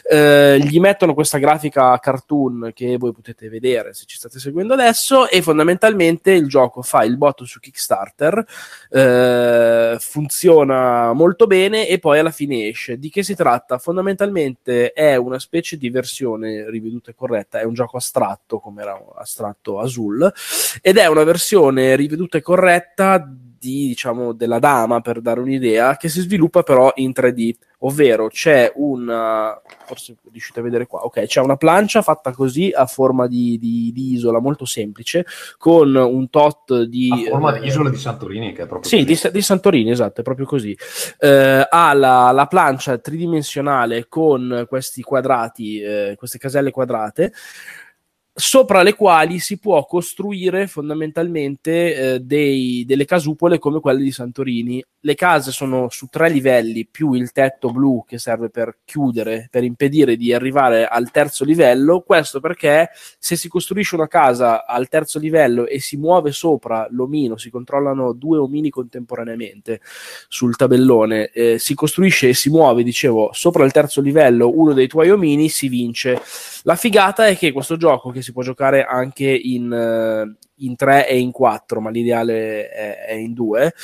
eh, 0.09 0.59
gli 0.61 0.79
mettono 0.79 1.15
questa 1.15 1.39
grafica 1.39 1.99
cartoon 1.99 2.71
che 2.73 2.97
voi 2.97 3.13
potete 3.13 3.49
vedere 3.49 3.93
se 3.95 4.05
ci 4.07 4.17
state 4.17 4.39
seguendo 4.39 4.75
adesso, 4.75 5.29
e 5.29 5.43
fondamentalmente 5.43 6.31
il 6.33 6.47
gioco 6.47 6.83
fa 6.83 7.03
il 7.05 7.17
botto 7.17 7.45
su 7.45 7.59
Kickstarter, 7.59 8.45
eh, 8.91 9.97
funziona 9.99 11.13
molto 11.13 11.47
bene 11.47 11.89
e 11.89 11.99
poi 11.99 12.19
alla 12.19 12.31
fine 12.31 12.69
esce. 12.69 12.99
Di 12.99 13.11
che 13.11 13.23
si 13.23 13.35
tratta? 13.35 13.79
Fondamentalmente 13.79 14.60
è 14.62 15.16
una 15.16 15.38
specie 15.38 15.77
di 15.77 15.90
versione 15.90 16.68
riveduta 16.70 17.11
e 17.11 17.14
corretta, 17.14 17.61
è 17.61 17.64
un 17.64 17.75
gioco 17.75 17.96
astratto 17.96 18.59
come 18.59 18.83
era 18.83 19.01
astratto 19.16 19.81
Azul 19.81 20.33
ed 20.81 20.96
è 20.96 21.07
una 21.07 21.25
versione 21.25 21.96
riveduta 21.96 22.38
e 22.38 22.42
corretta 22.42 23.27
di, 23.61 23.88
diciamo, 23.88 24.33
della 24.33 24.59
dama 24.59 25.03
per 25.03 25.20
dare 25.20 25.38
un'idea 25.38 25.99
che 25.99 26.09
si 26.09 26.23
sviluppa 26.23 26.62
però 26.62 26.90
in 26.96 27.11
3D 27.14 27.53
ovvero 27.81 28.29
c'è 28.29 28.73
una 28.77 29.61
forse 29.85 30.16
riuscite 30.31 30.61
a 30.61 30.62
vedere 30.62 30.87
qua 30.87 31.01
ok 31.01 31.25
c'è 31.25 31.40
una 31.40 31.57
plancia 31.57 32.01
fatta 32.03 32.33
così 32.33 32.70
a 32.75 32.87
forma 32.87 33.27
di, 33.27 33.59
di, 33.59 33.90
di 33.92 34.12
isola 34.12 34.40
molto 34.40 34.64
semplice 34.64 35.27
con 35.59 35.94
un 35.94 36.31
tot 36.31 36.83
di 36.83 37.11
a 37.27 37.31
forma 37.31 37.57
eh, 37.57 37.61
di 37.61 37.66
isola 37.66 37.90
di 37.90 37.96
Santorini 37.96 38.53
che 38.53 38.62
è 38.62 38.66
proprio 38.66 38.88
sì 38.88 39.05
di, 39.05 39.18
di, 39.31 39.42
Santorini 39.42 39.90
esatto 39.90 40.20
è 40.20 40.25
proprio 40.25 40.46
così. 40.46 40.77
Eh, 41.18 41.66
ha 41.68 41.92
la, 41.92 42.31
la, 42.33 42.46
plancia 42.46 42.96
tridimensionale 42.99 44.09
con 44.09 44.66
questi 44.68 45.03
quadrati 45.03 45.81
eh, 45.81 46.14
queste 46.16 46.38
caselle 46.38 46.70
quadrate 46.70 47.33
sopra 48.40 48.83
le 48.83 48.94
quali 48.94 49.38
si 49.38 49.59
può 49.59 49.85
costruire 49.85 50.66
fondamentalmente 50.66 52.14
eh, 52.14 52.20
dei, 52.20 52.85
delle 52.87 53.05
casupole 53.05 53.59
come 53.59 53.81
quelle 53.81 54.03
di 54.03 54.11
Santorini 54.11 54.83
le 55.01 55.15
case 55.15 55.51
sono 55.51 55.89
su 55.91 56.07
tre 56.11 56.29
livelli 56.29 56.87
più 56.87 57.13
il 57.15 57.33
tetto 57.33 57.71
blu 57.71 58.05
che 58.07 58.19
serve 58.19 58.51
per 58.51 58.79
chiudere, 58.85 59.49
per 59.51 59.65
impedire 59.65 60.17
di 60.17 60.33
arrivare 60.33 60.87
al 60.87 61.11
terzo 61.11 61.45
livello. 61.45 62.01
Questo 62.01 62.41
perché 62.41 62.91
se 63.19 63.37
si 63.37 63.49
costruisce 63.49 63.95
una 63.95 64.09
casa 64.09 64.67
al 64.67 64.89
terzo 64.89 65.19
livello 65.19 65.67
e 65.67 65.81
si 65.81 65.97
muove 65.97 66.33
sopra 66.33 66.87
l'omino, 66.91 67.37
si 67.37 67.51
controllano 67.51 68.13
due 68.13 68.39
omini 68.39 68.69
contemporaneamente 68.71 69.81
sul 70.29 70.57
tabellone, 70.57 71.31
eh, 71.31 71.59
si 71.59 71.75
costruisce 71.75 72.29
e 72.29 72.35
si 72.35 72.51
muove, 72.51 72.83
dicevo, 72.83 73.31
sopra 73.33 73.65
il 73.65 73.73
terzo 73.73 74.01
livello 74.01 74.51
uno 74.55 74.73
dei 74.73 74.87
tuoi 74.87 75.11
omini, 75.11 75.49
si 75.49 75.69
vince. 75.69 76.21
La 76.65 76.77
figata 76.77 77.27
è 77.27 77.37
che 77.37 77.53
questo 77.53 77.77
gioco, 77.77 78.11
che 78.11 78.23
si 78.23 78.33
può 78.33 78.43
giocare 78.43 78.85
anche 78.85 79.29
in, 79.29 79.71
uh, 79.71 80.49
in 80.61 80.77
3 80.77 81.09
e 81.09 81.18
in 81.18 81.31
4, 81.31 81.81
ma 81.81 81.90
l'ideale 81.90 82.68
è, 82.70 83.05
è 83.07 83.12
in 83.14 83.35
2, 83.35 83.75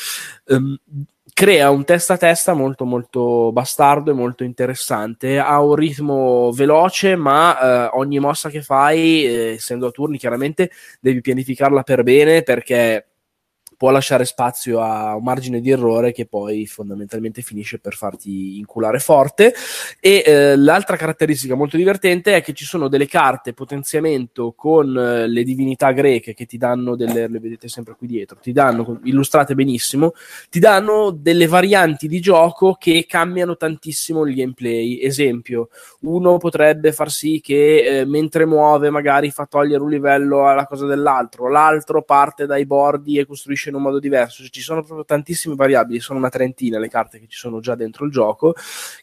um, 0.46 0.78
crea 1.36 1.68
un 1.68 1.84
testa 1.84 2.14
a 2.14 2.16
testa 2.16 2.54
molto 2.54 2.86
molto 2.86 3.52
bastardo 3.52 4.10
e 4.10 4.14
molto 4.14 4.42
interessante. 4.42 5.38
Ha 5.38 5.60
un 5.60 5.74
ritmo 5.74 6.50
veloce 6.52 7.14
ma 7.14 7.88
eh, 7.88 7.90
ogni 7.92 8.18
mossa 8.18 8.48
che 8.48 8.62
fai 8.62 9.26
eh, 9.26 9.52
essendo 9.56 9.88
a 9.88 9.90
turni 9.90 10.16
chiaramente 10.16 10.70
devi 10.98 11.20
pianificarla 11.20 11.82
per 11.82 12.02
bene 12.04 12.42
perché 12.42 13.06
può 13.76 13.90
lasciare 13.90 14.24
spazio 14.24 14.80
a 14.80 15.14
un 15.14 15.22
margine 15.22 15.60
di 15.60 15.70
errore 15.70 16.12
che 16.12 16.26
poi 16.26 16.66
fondamentalmente 16.66 17.42
finisce 17.42 17.78
per 17.78 17.94
farti 17.94 18.58
inculare 18.58 18.98
forte. 18.98 19.54
E 20.00 20.22
eh, 20.24 20.56
l'altra 20.56 20.96
caratteristica 20.96 21.54
molto 21.54 21.76
divertente 21.76 22.34
è 22.34 22.42
che 22.42 22.52
ci 22.52 22.64
sono 22.64 22.88
delle 22.88 23.06
carte 23.06 23.52
potenziamento 23.52 24.52
con 24.56 24.96
eh, 24.96 25.26
le 25.26 25.42
divinità 25.42 25.92
greche 25.92 26.34
che 26.34 26.46
ti 26.46 26.56
danno 26.56 26.96
delle, 26.96 27.28
le 27.28 27.38
vedete 27.38 27.68
sempre 27.68 27.94
qui 27.96 28.06
dietro, 28.06 28.38
ti 28.40 28.52
danno, 28.52 29.00
illustrate 29.04 29.54
benissimo, 29.54 30.12
ti 30.48 30.58
danno 30.58 31.10
delle 31.10 31.46
varianti 31.46 32.08
di 32.08 32.20
gioco 32.20 32.76
che 32.78 33.04
cambiano 33.06 33.56
tantissimo 33.56 34.24
il 34.24 34.34
gameplay. 34.34 35.00
Esempio, 35.02 35.68
uno 36.00 36.38
potrebbe 36.38 36.92
far 36.92 37.10
sì 37.10 37.40
che 37.40 38.00
eh, 38.00 38.04
mentre 38.04 38.46
muove 38.46 38.90
magari 38.90 39.30
fa 39.30 39.46
togliere 39.46 39.82
un 39.82 39.90
livello 39.90 40.46
alla 40.48 40.66
cosa 40.66 40.86
dell'altro, 40.86 41.48
l'altro 41.48 42.02
parte 42.02 42.46
dai 42.46 42.66
bordi 42.66 43.18
e 43.18 43.26
costruisce 43.26 43.65
in 43.68 43.76
un 43.76 43.82
modo 43.82 43.98
diverso. 43.98 44.42
Cioè, 44.42 44.50
ci 44.50 44.60
sono 44.60 44.82
proprio 44.82 45.04
tantissime 45.04 45.54
variabili, 45.54 46.00
sono 46.00 46.18
una 46.18 46.28
trentina 46.28 46.78
le 46.78 46.88
carte 46.88 47.18
che 47.18 47.26
ci 47.28 47.38
sono 47.38 47.60
già 47.60 47.74
dentro 47.74 48.04
il 48.04 48.10
gioco, 48.10 48.54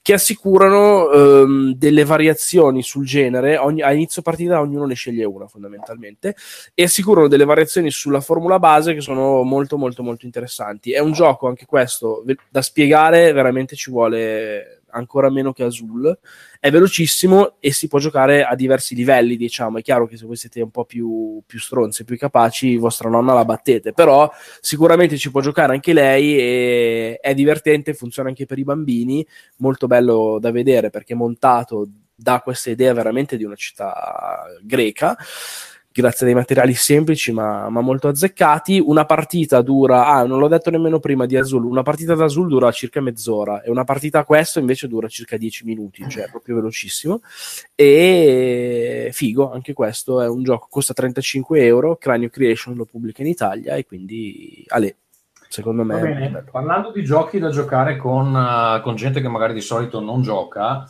che 0.01 0.13
assicurano 0.13 1.11
ehm, 1.11 1.73
delle 1.73 2.05
variazioni 2.05 2.83
sul 2.83 3.05
genere. 3.05 3.57
Ogni, 3.57 3.81
a 3.81 3.91
inizio 3.93 4.21
partita 4.21 4.59
ognuno 4.59 4.85
ne 4.85 4.95
sceglie 4.95 5.25
una 5.25 5.47
fondamentalmente 5.47 6.35
e 6.73 6.83
assicurano 6.83 7.27
delle 7.27 7.45
variazioni 7.45 7.91
sulla 7.91 8.21
formula 8.21 8.59
base 8.59 8.93
che 8.93 9.01
sono 9.01 9.43
molto 9.43 9.77
molto 9.77 10.03
molto 10.03 10.25
interessanti. 10.25 10.91
È 10.91 10.99
un 10.99 11.11
gioco 11.11 11.47
anche 11.47 11.65
questo 11.65 12.23
da 12.49 12.61
spiegare, 12.61 13.31
veramente 13.31 13.75
ci 13.75 13.91
vuole 13.91 14.82
ancora 14.93 15.29
meno 15.29 15.51
che 15.53 15.63
Azul. 15.63 16.17
È 16.59 16.71
velocissimo 16.71 17.55
e 17.59 17.71
si 17.71 17.87
può 17.87 17.99
giocare 17.99 18.43
a 18.43 18.55
diversi 18.55 18.95
livelli, 18.95 19.35
diciamo. 19.35 19.79
È 19.79 19.81
chiaro 19.81 20.07
che 20.07 20.17
se 20.17 20.25
voi 20.25 20.35
siete 20.35 20.61
un 20.61 20.71
po' 20.71 20.85
più, 20.85 21.41
più 21.45 21.59
stronzi, 21.59 22.05
più 22.05 22.17
capaci, 22.17 22.77
vostra 22.77 23.09
nonna 23.09 23.33
la 23.33 23.45
battete, 23.45 23.93
però 23.93 24.31
sicuramente 24.61 25.17
ci 25.17 25.31
può 25.31 25.41
giocare 25.41 25.73
anche 25.73 25.93
lei 25.93 26.37
e 26.37 27.17
è 27.21 27.33
divertente, 27.33 27.93
funziona 27.93 28.29
anche 28.29 28.45
per 28.45 28.59
i 28.59 28.63
bambini, 28.63 29.25
molto 29.57 29.87
bello 29.87 30.37
da 30.39 30.51
vedere 30.51 30.89
perché 30.89 31.13
è 31.13 31.17
montato 31.17 31.87
da 32.15 32.39
questa 32.41 32.69
idea 32.69 32.93
veramente 32.93 33.37
di 33.37 33.43
una 33.43 33.55
città 33.55 34.43
greca 34.61 35.17
grazie 35.93 36.25
a 36.25 36.29
dei 36.29 36.37
materiali 36.37 36.73
semplici 36.73 37.31
ma, 37.31 37.69
ma, 37.69 37.81
molto 37.81 38.07
azzeccati. 38.07 38.81
Una 38.83 39.05
partita 39.05 39.61
dura, 39.61 40.07
ah, 40.07 40.25
non 40.25 40.39
l'ho 40.39 40.47
detto 40.47 40.69
nemmeno 40.69 40.99
prima 40.99 41.25
di 41.25 41.37
Azul, 41.37 41.65
una 41.65 41.83
partita 41.83 42.15
da 42.15 42.25
Azul 42.25 42.47
dura 42.47 42.71
circa 42.71 42.99
mezz'ora 42.99 43.61
e 43.61 43.69
una 43.69 43.83
partita 43.83 44.19
a 44.19 44.25
questo 44.25 44.59
invece 44.59 44.87
dura 44.87 45.07
circa 45.07 45.37
10 45.37 45.65
minuti, 45.65 46.03
cioè 46.09 46.29
proprio 46.29 46.55
velocissimo. 46.55 47.21
E 47.75 49.09
figo, 49.13 49.51
anche 49.51 49.73
questo 49.73 50.21
è 50.21 50.27
un 50.27 50.43
gioco, 50.43 50.67
costa 50.69 50.93
35 50.93 51.63
euro, 51.63 51.95
Cranio 51.95 52.29
Creation 52.29 52.75
lo 52.75 52.85
pubblica 52.85 53.21
in 53.21 53.27
Italia 53.27 53.75
e 53.75 53.85
quindi, 53.85 54.65
ale, 54.69 54.95
secondo 55.47 55.83
me... 55.83 56.43
Parlando 56.51 56.91
di 56.91 57.03
giochi 57.03 57.37
da 57.37 57.49
giocare 57.49 57.97
con, 57.97 58.33
uh, 58.33 58.81
con 58.81 58.95
gente 58.95 59.21
che 59.21 59.27
magari 59.27 59.53
di 59.53 59.61
solito 59.61 59.99
non 59.99 60.21
gioca, 60.21 60.85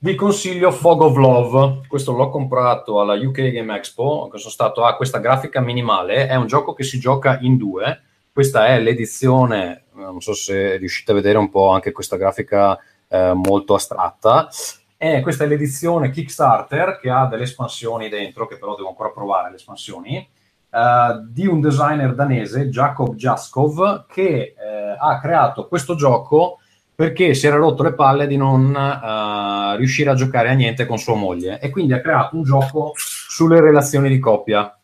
vi 0.00 0.14
consiglio 0.14 0.70
Fog 0.70 1.02
of 1.02 1.16
Love, 1.16 1.80
questo 1.88 2.12
l'ho 2.12 2.28
comprato 2.30 3.00
alla 3.00 3.14
UK 3.14 3.50
Game 3.50 3.74
Expo, 3.74 4.30
sono 4.34 4.50
stato 4.50 4.84
a 4.84 4.94
questa 4.94 5.18
grafica 5.18 5.60
minimale, 5.60 6.28
è 6.28 6.36
un 6.36 6.46
gioco 6.46 6.72
che 6.72 6.84
si 6.84 7.00
gioca 7.00 7.38
in 7.40 7.56
due, 7.56 8.02
questa 8.32 8.68
è 8.68 8.80
l'edizione, 8.80 9.86
non 9.94 10.20
so 10.20 10.34
se 10.34 10.76
riuscite 10.76 11.10
a 11.10 11.14
vedere 11.16 11.38
un 11.38 11.50
po' 11.50 11.70
anche 11.70 11.90
questa 11.90 12.16
grafica 12.16 12.78
eh, 13.08 13.32
molto 13.34 13.74
astratta, 13.74 14.48
e 14.96 15.20
questa 15.20 15.44
è 15.44 15.46
l'edizione 15.48 16.10
Kickstarter 16.10 17.00
che 17.00 17.10
ha 17.10 17.26
delle 17.26 17.42
espansioni 17.42 18.08
dentro, 18.08 18.46
che 18.46 18.56
però 18.56 18.76
devo 18.76 18.90
ancora 18.90 19.10
provare 19.10 19.50
le 19.50 19.56
espansioni, 19.56 20.16
eh, 20.16 21.24
di 21.28 21.46
un 21.48 21.60
designer 21.60 22.14
danese, 22.14 22.68
Jacob 22.68 23.16
Jaskov, 23.16 24.06
che 24.06 24.54
eh, 24.56 24.96
ha 24.96 25.18
creato 25.18 25.66
questo 25.66 25.96
gioco 25.96 26.58
perché 26.98 27.32
si 27.34 27.46
era 27.46 27.54
rotto 27.54 27.84
le 27.84 27.94
palle 27.94 28.26
di 28.26 28.36
non 28.36 28.74
uh, 28.74 29.76
riuscire 29.76 30.10
a 30.10 30.14
giocare 30.14 30.48
a 30.48 30.54
niente 30.54 30.84
con 30.84 30.98
sua 30.98 31.14
moglie 31.14 31.60
e 31.60 31.70
quindi 31.70 31.92
ha 31.92 32.00
creato 32.00 32.34
un 32.34 32.42
gioco 32.42 32.92
sulle 32.96 33.60
relazioni 33.60 34.08
di 34.08 34.18
coppia. 34.18 34.76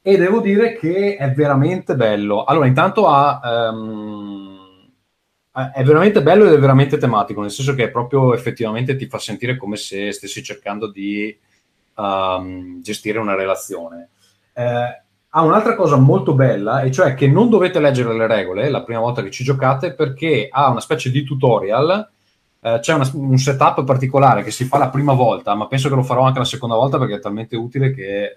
E 0.00 0.16
devo 0.16 0.40
dire 0.40 0.76
che 0.76 1.16
è 1.16 1.32
veramente 1.32 1.96
bello. 1.96 2.44
Allora, 2.44 2.68
intanto 2.68 3.08
ha, 3.08 3.70
um, 3.72 4.56
è 5.74 5.82
veramente 5.82 6.22
bello 6.22 6.46
ed 6.46 6.52
è 6.52 6.58
veramente 6.60 6.96
tematico, 6.96 7.40
nel 7.40 7.50
senso 7.50 7.74
che 7.74 7.90
proprio 7.90 8.34
effettivamente 8.34 8.94
ti 8.94 9.08
fa 9.08 9.18
sentire 9.18 9.56
come 9.56 9.74
se 9.74 10.12
stessi 10.12 10.44
cercando 10.44 10.92
di 10.92 11.36
um, 11.96 12.80
gestire 12.80 13.18
una 13.18 13.34
relazione. 13.34 14.10
Eh, 14.52 15.01
ha 15.34 15.42
un'altra 15.42 15.74
cosa 15.74 15.96
molto 15.96 16.34
bella, 16.34 16.82
e 16.82 16.90
cioè 16.90 17.14
che 17.14 17.26
non 17.26 17.48
dovete 17.48 17.80
leggere 17.80 18.14
le 18.14 18.26
regole 18.26 18.68
la 18.68 18.82
prima 18.82 19.00
volta 19.00 19.22
che 19.22 19.30
ci 19.30 19.44
giocate 19.44 19.94
perché 19.94 20.48
ha 20.50 20.68
una 20.68 20.80
specie 20.80 21.10
di 21.10 21.22
tutorial. 21.22 22.10
Eh, 22.60 22.78
c'è 22.80 22.92
una, 22.92 23.10
un 23.14 23.38
setup 23.38 23.82
particolare 23.84 24.42
che 24.42 24.50
si 24.50 24.64
fa 24.64 24.76
la 24.76 24.90
prima 24.90 25.14
volta, 25.14 25.54
ma 25.54 25.68
penso 25.68 25.88
che 25.88 25.94
lo 25.94 26.02
farò 26.02 26.24
anche 26.24 26.38
la 26.38 26.44
seconda 26.44 26.74
volta 26.76 26.98
perché 26.98 27.14
è 27.14 27.18
talmente 27.18 27.56
utile 27.56 27.92
che, 27.94 28.24
eh, 28.24 28.32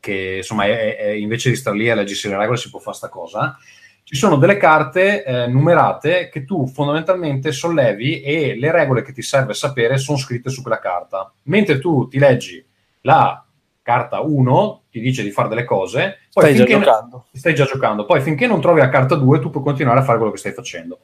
che 0.00 0.36
insomma, 0.38 0.64
è, 0.64 0.96
è, 0.96 1.08
invece 1.10 1.50
di 1.50 1.56
stare 1.56 1.76
lì 1.76 1.90
a 1.90 1.94
leggersi 1.94 2.28
le 2.28 2.38
regole 2.38 2.56
si 2.56 2.70
può 2.70 2.78
fare 2.80 2.96
sta 2.96 3.10
cosa. 3.10 3.58
Ci 4.04 4.16
sono 4.16 4.36
delle 4.36 4.56
carte 4.56 5.24
eh, 5.24 5.46
numerate 5.46 6.30
che 6.30 6.44
tu 6.44 6.66
fondamentalmente 6.66 7.52
sollevi 7.52 8.22
e 8.22 8.56
le 8.58 8.72
regole 8.72 9.02
che 9.02 9.12
ti 9.12 9.22
serve 9.22 9.52
sapere 9.52 9.98
sono 9.98 10.16
scritte 10.16 10.48
su 10.48 10.62
quella 10.62 10.78
carta. 10.78 11.30
Mentre 11.42 11.78
tu 11.78 12.08
ti 12.08 12.18
leggi 12.18 12.64
la 13.02 13.41
carta 13.82 14.20
1 14.20 14.82
ti 14.90 15.00
dice 15.00 15.22
di 15.22 15.30
fare 15.30 15.48
delle 15.48 15.64
cose, 15.64 16.18
poi 16.32 16.44
stai 16.44 16.54
già 16.54 16.64
giocando. 16.64 17.26
Stai 17.32 17.54
già 17.54 17.64
giocando. 17.64 18.04
Poi 18.04 18.20
finché 18.20 18.46
non 18.46 18.60
trovi 18.60 18.80
la 18.80 18.88
carta 18.88 19.16
2 19.16 19.40
tu 19.40 19.50
puoi 19.50 19.62
continuare 19.62 20.00
a 20.00 20.02
fare 20.02 20.18
quello 20.18 20.32
che 20.32 20.38
stai 20.38 20.52
facendo. 20.52 21.00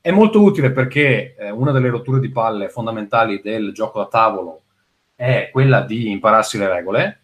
È 0.00 0.10
molto 0.10 0.42
utile 0.42 0.72
perché 0.72 1.36
eh, 1.36 1.50
una 1.50 1.70
delle 1.70 1.88
rotture 1.88 2.18
di 2.18 2.30
palle 2.30 2.68
fondamentali 2.68 3.40
del 3.40 3.72
gioco 3.72 4.00
da 4.00 4.06
tavolo 4.06 4.62
è 5.14 5.50
quella 5.52 5.82
di 5.82 6.10
impararsi 6.10 6.58
le 6.58 6.68
regole. 6.68 7.20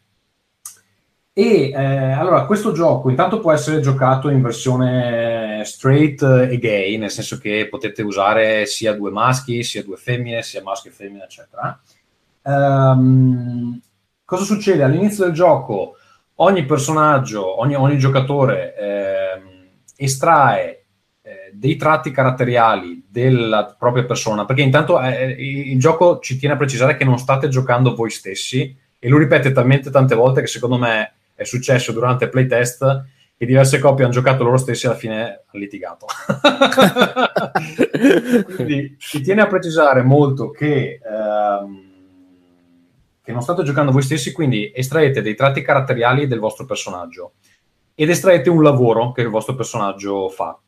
E 1.32 1.70
eh, 1.70 1.76
allora 1.76 2.46
questo 2.46 2.72
gioco 2.72 3.10
intanto 3.10 3.38
può 3.38 3.52
essere 3.52 3.80
giocato 3.80 4.28
in 4.28 4.42
versione 4.42 5.62
straight 5.64 6.20
e 6.22 6.58
gay, 6.58 6.96
nel 6.96 7.10
senso 7.10 7.38
che 7.38 7.68
potete 7.70 8.02
usare 8.02 8.66
sia 8.66 8.92
due 8.92 9.10
maschi, 9.10 9.62
sia 9.62 9.84
due 9.84 9.96
femmine, 9.96 10.42
sia 10.42 10.62
maschio 10.62 10.90
e 10.90 10.94
femmina, 10.94 11.24
eccetera. 11.24 11.80
Um, 12.42 13.80
cosa 14.28 14.44
succede? 14.44 14.82
All'inizio 14.82 15.24
del 15.24 15.32
gioco 15.32 15.96
ogni 16.34 16.66
personaggio, 16.66 17.58
ogni, 17.60 17.74
ogni 17.74 17.96
giocatore 17.96 18.74
eh, 18.76 19.40
estrae 19.96 20.84
eh, 21.22 21.50
dei 21.54 21.76
tratti 21.76 22.10
caratteriali 22.10 23.06
della 23.08 23.74
propria 23.78 24.04
persona, 24.04 24.44
perché 24.44 24.60
intanto 24.60 25.00
eh, 25.00 25.30
il 25.30 25.78
gioco 25.80 26.18
ci 26.18 26.36
tiene 26.36 26.56
a 26.56 26.58
precisare 26.58 26.98
che 26.98 27.06
non 27.06 27.18
state 27.18 27.48
giocando 27.48 27.94
voi 27.94 28.10
stessi 28.10 28.76
e 28.98 29.08
lo 29.08 29.16
ripete 29.16 29.50
talmente 29.50 29.90
tante 29.90 30.14
volte 30.14 30.42
che 30.42 30.46
secondo 30.46 30.76
me 30.76 31.12
è 31.34 31.44
successo 31.44 31.92
durante 31.92 32.24
il 32.24 32.30
playtest 32.30 33.04
che 33.34 33.46
diverse 33.46 33.78
coppie 33.78 34.04
hanno 34.04 34.12
giocato 34.12 34.44
loro 34.44 34.58
stessi 34.58 34.84
e 34.84 34.88
alla 34.90 34.98
fine 34.98 35.22
hanno 35.22 35.40
litigato. 35.52 36.04
Quindi 38.56 38.96
ci 38.98 39.22
tiene 39.22 39.40
a 39.40 39.46
precisare 39.46 40.02
molto 40.02 40.50
che 40.50 41.00
ehm, 41.02 41.87
che 43.28 43.34
non 43.34 43.42
state 43.42 43.62
giocando 43.62 43.92
voi 43.92 44.00
stessi, 44.00 44.32
quindi 44.32 44.72
estraete 44.74 45.20
dei 45.20 45.34
tratti 45.34 45.60
caratteriali 45.60 46.26
del 46.26 46.38
vostro 46.38 46.64
personaggio 46.64 47.32
ed 47.94 48.08
estraete 48.08 48.48
un 48.48 48.62
lavoro 48.62 49.12
che 49.12 49.20
il 49.20 49.28
vostro 49.28 49.54
personaggio 49.54 50.30
fa. 50.30 50.58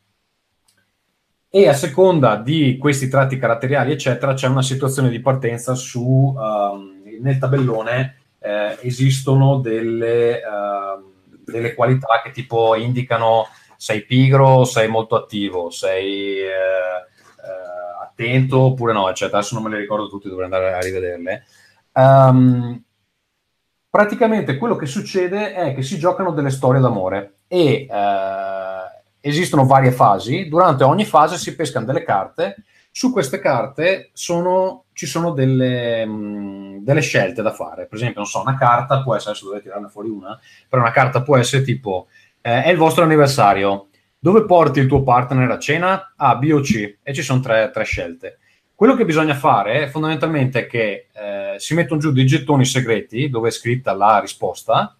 E 1.49 1.68
a 1.68 1.73
seconda 1.73 2.37
di 2.37 2.77
questi 2.77 3.09
tratti 3.09 3.38
caratteriali, 3.38 3.92
eccetera, 3.92 4.35
c'è 4.35 4.46
una 4.46 4.61
situazione 4.61 5.09
di 5.09 5.20
partenza 5.20 5.75
su 5.75 6.35
um, 6.37 7.03
nel 7.23 7.38
tabellone 7.38 8.25
eh, 8.40 8.77
esistono 8.83 9.61
delle, 9.61 10.42
uh, 10.44 11.33
delle, 11.42 11.73
qualità 11.73 12.20
che 12.23 12.31
tipo 12.31 12.75
indicano 12.75 13.46
sei 13.79 14.05
pigro, 14.05 14.64
sei 14.64 14.87
molto 14.87 15.16
attivo, 15.16 15.70
sei 15.70 16.40
eh, 16.40 16.51
attento 18.03 18.59
oppure 18.59 18.92
no, 18.92 19.09
eccetera. 19.09 19.38
Adesso 19.38 19.55
non 19.55 19.64
me 19.64 19.70
le 19.70 19.79
ricordo 19.79 20.11
tutte, 20.11 20.29
dovrei 20.29 20.44
andare 20.44 20.75
a 20.75 20.81
rivederle. 20.81 21.44
Um, 22.00 22.82
praticamente 23.90 24.56
quello 24.56 24.76
che 24.76 24.86
succede 24.86 25.52
è 25.52 25.74
che 25.74 25.82
si 25.82 25.98
giocano 25.98 26.30
delle 26.30 26.50
storie 26.50 26.80
d'amore 26.80 27.40
e 27.48 27.86
eh, 27.90 29.02
esistono 29.20 29.66
varie 29.66 29.92
fasi. 29.92 30.48
Durante 30.48 30.84
ogni 30.84 31.04
fase 31.04 31.36
si 31.36 31.54
pescano 31.54 31.86
delle 31.86 32.04
carte. 32.04 32.56
Su 32.92 33.12
queste 33.12 33.38
carte 33.38 34.10
sono, 34.12 34.86
ci 34.92 35.06
sono 35.06 35.30
delle, 35.32 36.04
mh, 36.04 36.10
mm, 36.10 36.76
delle, 36.78 37.00
scelte 37.00 37.42
da 37.42 37.52
fare. 37.52 37.86
Per 37.86 37.96
esempio, 37.98 38.20
non 38.20 38.28
so, 38.28 38.40
una 38.40 38.56
carta 38.56 39.02
può 39.02 39.14
essere, 39.14 39.30
adesso 39.30 39.46
dovete 39.46 39.64
tirarne 39.64 39.88
fuori 39.88 40.08
una, 40.08 40.38
però 40.68 40.82
una 40.82 40.90
carta 40.90 41.22
può 41.22 41.36
essere 41.36 41.62
tipo, 41.62 42.08
eh, 42.40 42.64
è 42.64 42.70
il 42.70 42.76
vostro 42.76 43.04
anniversario, 43.04 43.88
dove 44.18 44.44
porti 44.44 44.80
il 44.80 44.86
tuo 44.86 45.02
partner 45.04 45.50
a 45.50 45.58
cena? 45.58 46.14
A, 46.16 46.34
B 46.36 46.50
o 46.52 46.60
C? 46.60 46.98
E 47.02 47.14
ci 47.14 47.22
sono 47.22 47.40
tre, 47.40 47.70
tre 47.72 47.84
scelte. 47.84 48.39
Quello 48.81 48.95
che 48.95 49.05
bisogna 49.05 49.35
fare 49.35 49.88
fondamentalmente 49.90 50.61
è 50.61 50.66
che 50.66 51.09
eh, 51.12 51.57
si 51.59 51.75
mettono 51.75 52.01
giù 52.01 52.12
dei 52.12 52.25
gettoni 52.25 52.64
segreti 52.64 53.29
dove 53.29 53.49
è 53.49 53.53
scritta 53.53 53.93
la 53.93 54.21
risposta 54.21 54.97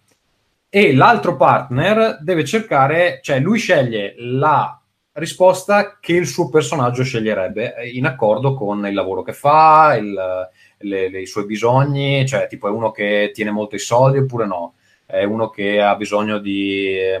e 0.69 0.93
l'altro 0.93 1.35
partner 1.35 2.19
deve 2.21 2.45
cercare, 2.45 3.21
cioè 3.23 3.39
lui 3.39 3.57
sceglie 3.57 4.13
la 4.17 4.79
risposta 5.13 5.97
che 5.99 6.13
il 6.13 6.27
suo 6.27 6.49
personaggio 6.49 7.01
sceglierebbe 7.01 7.75
eh, 7.75 7.89
in 7.89 8.05
accordo 8.05 8.53
con 8.53 8.85
il 8.85 8.93
lavoro 8.93 9.23
che 9.23 9.33
fa, 9.33 9.95
il, 9.95 10.13
le, 10.13 11.09
le, 11.09 11.19
i 11.19 11.25
suoi 11.25 11.45
bisogni, 11.47 12.27
cioè 12.27 12.45
tipo 12.45 12.67
è 12.67 12.71
uno 12.71 12.91
che 12.91 13.31
tiene 13.33 13.49
molto 13.49 13.73
i 13.73 13.79
soldi 13.79 14.19
oppure 14.19 14.45
no, 14.45 14.75
è 15.07 15.23
uno 15.23 15.49
che 15.49 15.81
ha 15.81 15.95
bisogno 15.95 16.37
di 16.37 16.99
eh, 16.99 17.19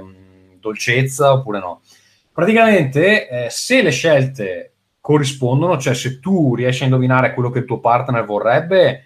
dolcezza 0.59 1.33
oppure 1.33 1.57
no. 1.57 1.81
Praticamente 2.31 3.27
eh, 3.27 3.49
se 3.49 3.81
le 3.81 3.89
scelte 3.89 4.70
corrispondono, 5.01 5.77
cioè 5.77 5.95
se 5.95 6.19
tu 6.19 6.55
riesci 6.55 6.83
a 6.83 6.85
indovinare 6.85 7.33
quello 7.33 7.49
che 7.49 7.59
il 7.59 7.65
tuo 7.65 7.79
partner 7.79 8.23
vorrebbe, 8.23 9.05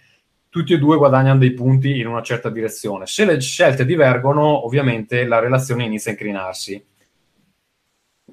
tutti 0.49 0.73
e 0.73 0.77
due 0.77 0.97
guadagnano 0.97 1.39
dei 1.39 1.53
punti 1.53 1.99
in 1.99 2.07
una 2.07 2.21
certa 2.21 2.49
direzione. 2.49 3.07
Se 3.07 3.25
le 3.25 3.39
scelte 3.39 3.85
divergono, 3.85 4.65
ovviamente 4.65 5.25
la 5.25 5.39
relazione 5.39 5.85
inizia 5.85 6.11
a 6.11 6.13
incrinarsi. 6.13 6.85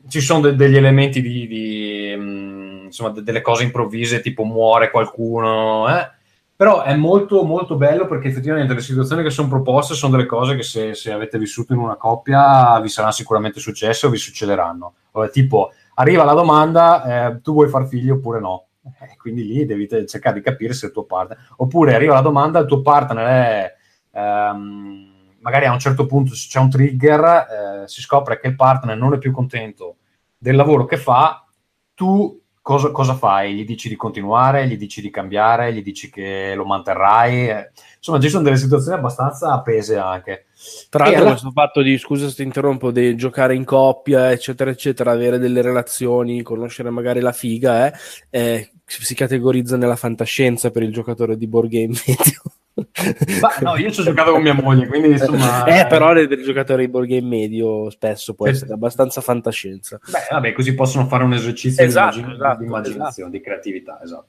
Ci 0.08 0.20
sono 0.20 0.40
de- 0.40 0.56
degli 0.56 0.76
elementi 0.76 1.20
di, 1.20 1.46
di 1.46 2.14
mh, 2.16 2.22
mm, 2.22 2.84
insomma, 2.84 3.10
de- 3.10 3.22
delle 3.22 3.40
cose 3.40 3.64
improvvise, 3.64 4.20
tipo 4.20 4.44
muore 4.44 4.90
qualcuno, 4.90 5.88
eh? 5.88 6.10
però 6.54 6.82
è 6.82 6.94
molto 6.94 7.42
molto 7.42 7.74
bello 7.76 8.06
perché 8.06 8.28
effettivamente 8.28 8.74
le 8.74 8.80
situazioni 8.80 9.24
che 9.24 9.30
sono 9.30 9.48
proposte 9.48 9.94
sono 9.94 10.12
delle 10.16 10.28
cose 10.28 10.54
che 10.54 10.62
se, 10.62 10.94
se 10.94 11.10
avete 11.10 11.38
vissuto 11.38 11.72
in 11.72 11.80
una 11.80 11.96
coppia 11.96 12.78
vi 12.80 12.88
saranno 12.88 13.12
sicuramente 13.12 13.58
successe 13.58 14.06
o 14.06 14.10
vi 14.10 14.16
succederanno. 14.16 14.94
tipo, 15.32 15.72
arriva 15.94 16.24
la 16.24 16.34
domanda, 16.34 17.34
eh, 17.34 17.40
tu 17.40 17.52
vuoi 17.52 17.68
far 17.68 17.86
figli 17.86 18.10
oppure 18.10 18.40
no? 18.40 18.66
Eh, 18.84 19.16
quindi 19.16 19.46
lì 19.46 19.64
devi 19.64 19.88
cercare 20.06 20.36
di 20.36 20.42
capire 20.42 20.72
se 20.72 20.86
il 20.86 20.92
tuo 20.92 21.04
partner... 21.04 21.38
Oppure 21.56 21.94
arriva 21.94 22.14
la 22.14 22.20
domanda, 22.20 22.58
il 22.58 22.66
tuo 22.66 22.82
partner 22.82 23.26
è... 23.26 23.74
Ehm, 24.12 25.10
magari 25.40 25.66
a 25.66 25.72
un 25.72 25.78
certo 25.78 26.06
punto 26.06 26.32
c'è 26.32 26.58
un 26.58 26.70
trigger, 26.70 27.82
eh, 27.84 27.88
si 27.88 28.00
scopre 28.00 28.38
che 28.38 28.48
il 28.48 28.56
partner 28.56 28.96
non 28.96 29.12
è 29.12 29.18
più 29.18 29.32
contento 29.32 29.96
del 30.38 30.56
lavoro 30.56 30.84
che 30.84 30.96
fa, 30.96 31.46
tu 31.94 32.41
cosa, 32.62 32.90
cosa, 32.90 33.14
fai? 33.14 33.54
Gli 33.54 33.64
dici 33.64 33.88
di 33.88 33.96
continuare, 33.96 34.66
gli 34.66 34.78
dici 34.78 35.02
di 35.02 35.10
cambiare, 35.10 35.74
gli 35.74 35.82
dici 35.82 36.08
che 36.08 36.54
lo 36.54 36.64
manterrai? 36.64 37.48
Eh, 37.48 37.70
insomma, 37.96 38.20
ci 38.20 38.28
sono 38.28 38.44
delle 38.44 38.56
situazioni 38.56 38.96
abbastanza 38.96 39.52
appese 39.52 39.98
anche. 39.98 40.46
Tra 40.88 41.04
l'altro, 41.04 41.20
alla... 41.22 41.30
questo 41.30 41.50
fatto 41.50 41.82
di 41.82 41.98
scusa 41.98 42.28
se 42.28 42.36
ti 42.36 42.42
interrompo, 42.42 42.92
di 42.92 43.16
giocare 43.16 43.54
in 43.54 43.64
coppia, 43.64 44.30
eccetera, 44.30 44.70
eccetera, 44.70 45.10
avere 45.10 45.38
delle 45.38 45.60
relazioni, 45.60 46.42
conoscere 46.42 46.90
magari 46.90 47.20
la 47.20 47.32
figa, 47.32 47.88
eh, 47.88 47.98
eh, 48.30 48.70
si 48.86 49.14
categorizza 49.14 49.76
nella 49.76 49.96
fantascienza 49.96 50.70
per 50.70 50.84
il 50.84 50.92
giocatore 50.92 51.36
di 51.36 51.48
board 51.48 51.68
game 51.68 51.94
medio. 52.06 52.42
Ma, 52.74 53.50
no, 53.60 53.76
io 53.76 53.90
ci 53.90 54.00
ho 54.00 54.04
giocato 54.04 54.32
con 54.32 54.42
mia 54.42 54.54
moglie, 54.54 54.86
quindi 54.86 55.10
insomma... 55.10 55.64
Eh, 55.64 55.86
però 55.86 56.12
del 56.14 56.42
giocatore 56.42 56.84
di 56.84 56.90
board 56.90 57.08
game 57.08 57.28
medio 57.28 57.90
spesso 57.90 58.34
può 58.34 58.48
essere 58.48 58.72
abbastanza 58.72 59.20
fantascienza. 59.20 59.98
Beh, 60.10 60.28
vabbè, 60.30 60.52
così 60.52 60.74
possono 60.74 61.06
fare 61.06 61.24
un 61.24 61.34
esercizio 61.34 61.84
esatto, 61.84 62.20
di, 62.20 62.32
esatto, 62.32 62.58
di 62.58 62.64
immaginazione, 62.64 63.10
esatto. 63.10 63.30
di 63.30 63.40
creatività, 63.40 64.00
esatto. 64.02 64.28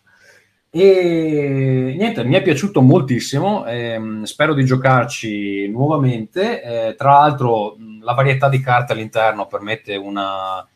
E 0.75 1.93
niente, 1.95 2.23
mi 2.23 2.33
è 2.33 2.41
piaciuto 2.41 2.81
moltissimo, 2.81 3.63
ehm, 3.65 4.23
spero 4.23 4.55
di 4.55 4.65
giocarci 4.65 5.69
nuovamente. 5.69 6.63
Eh, 6.63 6.95
tra 6.95 7.11
l'altro, 7.11 7.77
la 8.01 8.13
varietà 8.13 8.49
di 8.49 8.59
carte 8.59 8.93
all'interno 8.93 9.45
permette 9.45 9.95
una 9.95 10.67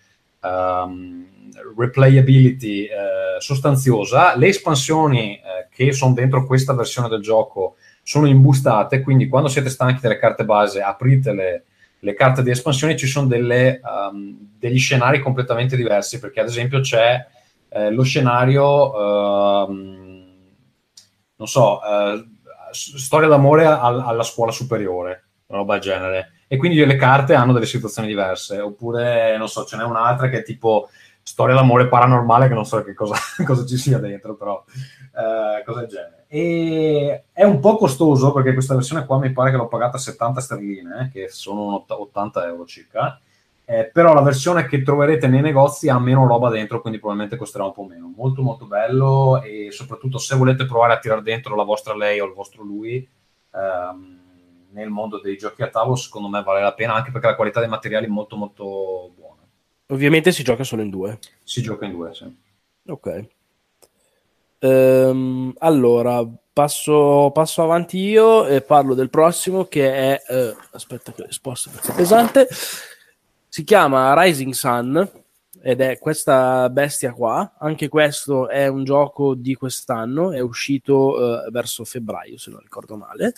um, 0.41 1.25
replayability 1.75 2.85
eh, 2.85 3.39
sostanziosa. 3.39 4.35
Le 4.35 4.47
espansioni 4.47 5.35
eh, 5.35 5.67
che 5.69 5.91
sono 5.91 6.13
dentro 6.13 6.45
questa 6.45 6.73
versione 6.73 7.07
del 7.07 7.21
gioco 7.21 7.75
sono 8.01 8.27
imbustate, 8.27 9.01
quindi 9.01 9.27
quando 9.27 9.49
siete 9.49 9.69
stanchi 9.69 10.01
delle 10.01 10.17
carte 10.17 10.45
base, 10.45 10.81
aprite 10.81 11.63
le, 11.99 12.13
carte 12.13 12.41
di 12.41 12.51
espansione, 12.51 12.95
ci 12.95 13.05
sono 13.05 13.27
delle, 13.27 13.81
um, 13.83 14.55
degli 14.57 14.79
scenari 14.79 15.19
completamente 15.19 15.75
diversi, 15.75 16.19
perché 16.19 16.39
ad 16.39 16.47
esempio 16.47 16.79
c'è 16.79 17.25
eh, 17.69 17.91
lo 17.91 18.03
scenario, 18.03 19.65
uh, 19.65 19.71
non 21.35 21.47
so, 21.47 21.79
uh, 21.79 22.25
storia 22.71 23.27
d'amore 23.27 23.65
al, 23.65 23.99
alla 23.99 24.23
scuola 24.23 24.51
superiore, 24.51 25.25
una 25.47 25.59
roba 25.59 25.73
del 25.73 25.81
genere. 25.81 26.31
E 26.47 26.55
quindi 26.55 26.83
le 26.85 26.95
carte 26.95 27.33
hanno 27.33 27.51
delle 27.51 27.65
situazioni 27.65 28.07
diverse. 28.07 28.61
Oppure, 28.61 29.37
non 29.37 29.49
so, 29.49 29.65
ce 29.65 29.75
n'è 29.75 29.83
un'altra 29.83 30.29
che 30.29 30.39
è 30.39 30.43
tipo 30.43 30.89
storia 31.27 31.55
d'amore 31.55 31.87
paranormale, 31.87 32.47
che 32.47 32.53
non 32.53 32.65
so 32.65 32.81
che 32.83 32.93
cosa, 32.93 33.15
cosa 33.45 33.65
ci 33.65 33.77
sia 33.77 33.97
dentro, 33.97 34.35
però 34.35 34.63
uh, 34.63 35.63
cosa 35.65 35.79
del 35.81 35.89
genere. 35.89 36.25
E 36.27 37.23
è 37.31 37.43
un 37.43 37.59
po' 37.59 37.75
costoso 37.75 38.31
perché 38.31 38.53
questa 38.53 38.75
versione 38.75 39.05
qua 39.05 39.19
mi 39.19 39.31
pare 39.31 39.51
che 39.51 39.57
l'ho 39.57 39.67
pagata 39.67 39.97
70 39.97 40.41
sterline, 40.41 41.01
eh, 41.01 41.09
che 41.11 41.29
sono 41.29 41.85
80 41.87 42.47
euro 42.47 42.65
circa 42.65 43.19
eh, 43.69 43.89
però 43.91 44.13
la 44.13 44.21
versione 44.21 44.65
che 44.65 44.81
troverete 44.81 45.27
nei 45.27 45.41
negozi 45.41 45.89
ha 45.89 45.99
meno 45.99 46.25
roba 46.25 46.49
dentro, 46.49 46.79
quindi 46.79 46.99
probabilmente 46.99 47.35
costerà 47.35 47.65
un 47.65 47.73
po' 47.73 47.83
meno. 47.83 48.13
Molto 48.15 48.41
molto 48.41 48.65
bello 48.65 49.41
e 49.41 49.71
soprattutto 49.71 50.19
se 50.19 50.37
volete 50.37 50.65
provare 50.65 50.93
a 50.93 50.99
tirare 50.99 51.21
dentro 51.21 51.53
la 51.53 51.65
vostra 51.65 51.93
lei 51.93 52.21
o 52.21 52.25
il 52.27 52.33
vostro 52.33 52.63
lui 52.63 53.05
ehm, 53.53 54.19
nel 54.69 54.89
mondo 54.89 55.19
dei 55.19 55.35
giochi 55.35 55.63
a 55.63 55.67
tavolo, 55.67 55.97
secondo 55.97 56.29
me 56.29 56.41
vale 56.43 56.61
la 56.61 56.73
pena 56.73 56.93
anche 56.93 57.11
perché 57.11 57.27
la 57.27 57.35
qualità 57.35 57.59
dei 57.59 57.67
materiali 57.67 58.05
è 58.05 58.09
molto 58.09 58.37
molto 58.37 59.11
buona. 59.17 59.26
Ovviamente 59.87 60.31
si 60.31 60.43
gioca 60.43 60.63
solo 60.63 60.81
in 60.81 60.89
due. 60.89 61.19
Si 61.43 61.61
gioca 61.61 61.85
in 61.85 61.91
due, 61.91 62.13
sì. 62.13 62.25
Ok. 62.87 63.25
Um, 64.59 65.53
allora, 65.59 66.25
passo, 66.51 67.31
passo, 67.33 67.63
avanti 67.63 67.99
io 67.99 68.47
e 68.47 68.61
parlo 68.61 68.93
del 68.93 69.09
prossimo 69.09 69.65
che 69.65 69.93
è... 69.93 70.21
Uh, 70.27 70.57
aspetta 70.71 71.11
che 71.13 71.25
sposto 71.29 71.69
perché 71.69 71.91
è 71.91 71.95
pesante 71.95 72.47
si 73.57 73.63
chiama 73.63 74.13
Rising 74.21 74.53
Sun 74.53 75.09
ed 75.63 75.81
è 75.81 75.97
questa 75.97 76.69
bestia 76.69 77.11
qua. 77.11 77.55
Anche 77.57 77.87
questo 77.87 78.47
è 78.47 78.67
un 78.67 78.83
gioco 78.83 79.33
di 79.33 79.55
quest'anno, 79.55 80.31
è 80.31 80.39
uscito 80.39 81.45
eh, 81.45 81.49
verso 81.49 81.83
febbraio, 81.83 82.37
se 82.37 82.51
non 82.51 82.59
ricordo 82.59 82.95
male. 82.97 83.33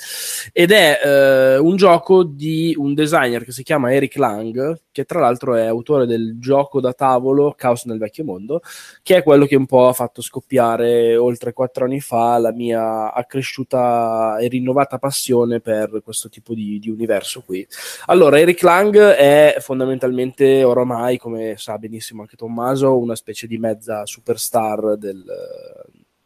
Ed 0.51 0.71
è 0.71 0.99
eh, 1.01 1.57
un 1.57 1.77
gioco 1.77 2.23
di 2.23 2.75
un 2.77 2.93
designer 2.93 3.45
che 3.45 3.53
si 3.53 3.63
chiama 3.63 3.93
Eric 3.93 4.17
Lang, 4.17 4.81
che 4.99 5.05
tra 5.05 5.19
l'altro 5.19 5.55
è 5.55 5.65
autore 5.65 6.05
del 6.05 6.39
gioco 6.39 6.81
da 6.81 6.93
tavolo 6.93 7.53
Caos 7.55 7.85
nel 7.85 7.99
vecchio 7.99 8.23
mondo, 8.23 8.61
che 9.03 9.17
è 9.17 9.23
quello 9.23 9.45
che 9.45 9.55
un 9.55 9.65
po' 9.65 9.87
ha 9.87 9.93
fatto 9.93 10.21
scoppiare 10.21 11.15
oltre 11.15 11.53
quattro 11.53 11.85
anni 11.85 11.99
fa 11.99 12.37
la 12.37 12.51
mia 12.51 13.13
accresciuta 13.13 14.37
e 14.39 14.47
rinnovata 14.47 14.97
passione 14.97 15.59
per 15.59 16.01
questo 16.03 16.29
tipo 16.29 16.53
di, 16.53 16.79
di 16.79 16.89
universo 16.89 17.41
qui. 17.45 17.65
Allora, 18.07 18.39
Eric 18.39 18.61
Lang 18.63 18.97
è 18.97 19.57
fondamentalmente 19.59 20.63
ormai, 20.63 21.17
come 21.17 21.55
sa 21.57 21.77
benissimo 21.77 21.97
benissimo 21.99 22.21
anche 22.21 22.35
Tommaso, 22.35 22.97
una 22.97 23.15
specie 23.15 23.47
di 23.47 23.57
mezza 23.57 24.05
superstar 24.05 24.97
del, 24.97 25.23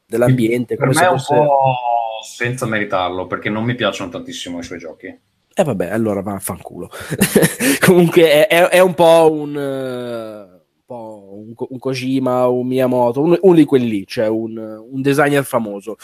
dell'ambiente. 0.06 0.76
Per 0.76 0.88
me 0.88 1.02
è 1.02 1.10
un 1.10 1.18
fosse... 1.18 1.36
po' 1.36 1.76
senza 2.24 2.66
meritarlo, 2.66 3.28
perché 3.28 3.50
non 3.50 3.64
mi 3.64 3.76
piacciono 3.76 4.12
tantissimo 4.12 4.60
i 4.60 4.64
suoi 4.64 4.80
giochi. 4.80 5.20
E 5.56 5.62
eh 5.62 5.64
vabbè, 5.64 5.90
allora 5.90 6.22
vaffanculo. 6.22 6.90
Comunque 7.86 8.48
è, 8.48 8.70
è, 8.70 8.80
un 8.80 8.96
po' 8.96 9.32
un, 9.32 9.56
un, 9.56 10.62
po 10.84 11.30
un, 11.32 11.54
un 11.56 11.78
Kojima, 11.78 12.48
un 12.48 12.66
Miyamoto, 12.66 13.22
un, 13.22 13.38
uno 13.40 13.56
di 13.56 13.66
quelli 13.66 13.88
lì, 13.88 14.08
cioè 14.08 14.28
un, 14.28 14.84
designer 14.94 15.44
famoso. 15.44 15.98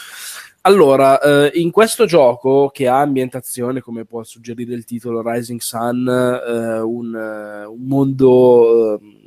Allora, 0.62 1.18
eh, 1.20 1.50
in 1.58 1.72
questo 1.72 2.04
gioco 2.04 2.70
che 2.72 2.86
ha 2.86 3.00
ambientazione, 3.00 3.80
come 3.80 4.04
può 4.04 4.22
suggerire 4.22 4.72
il 4.74 4.84
titolo 4.84 5.20
Rising 5.20 5.58
Sun, 5.58 6.06
eh, 6.08 6.78
un, 6.78 7.12
un, 7.12 7.86
mondo 7.86 9.00
eh, 9.00 9.19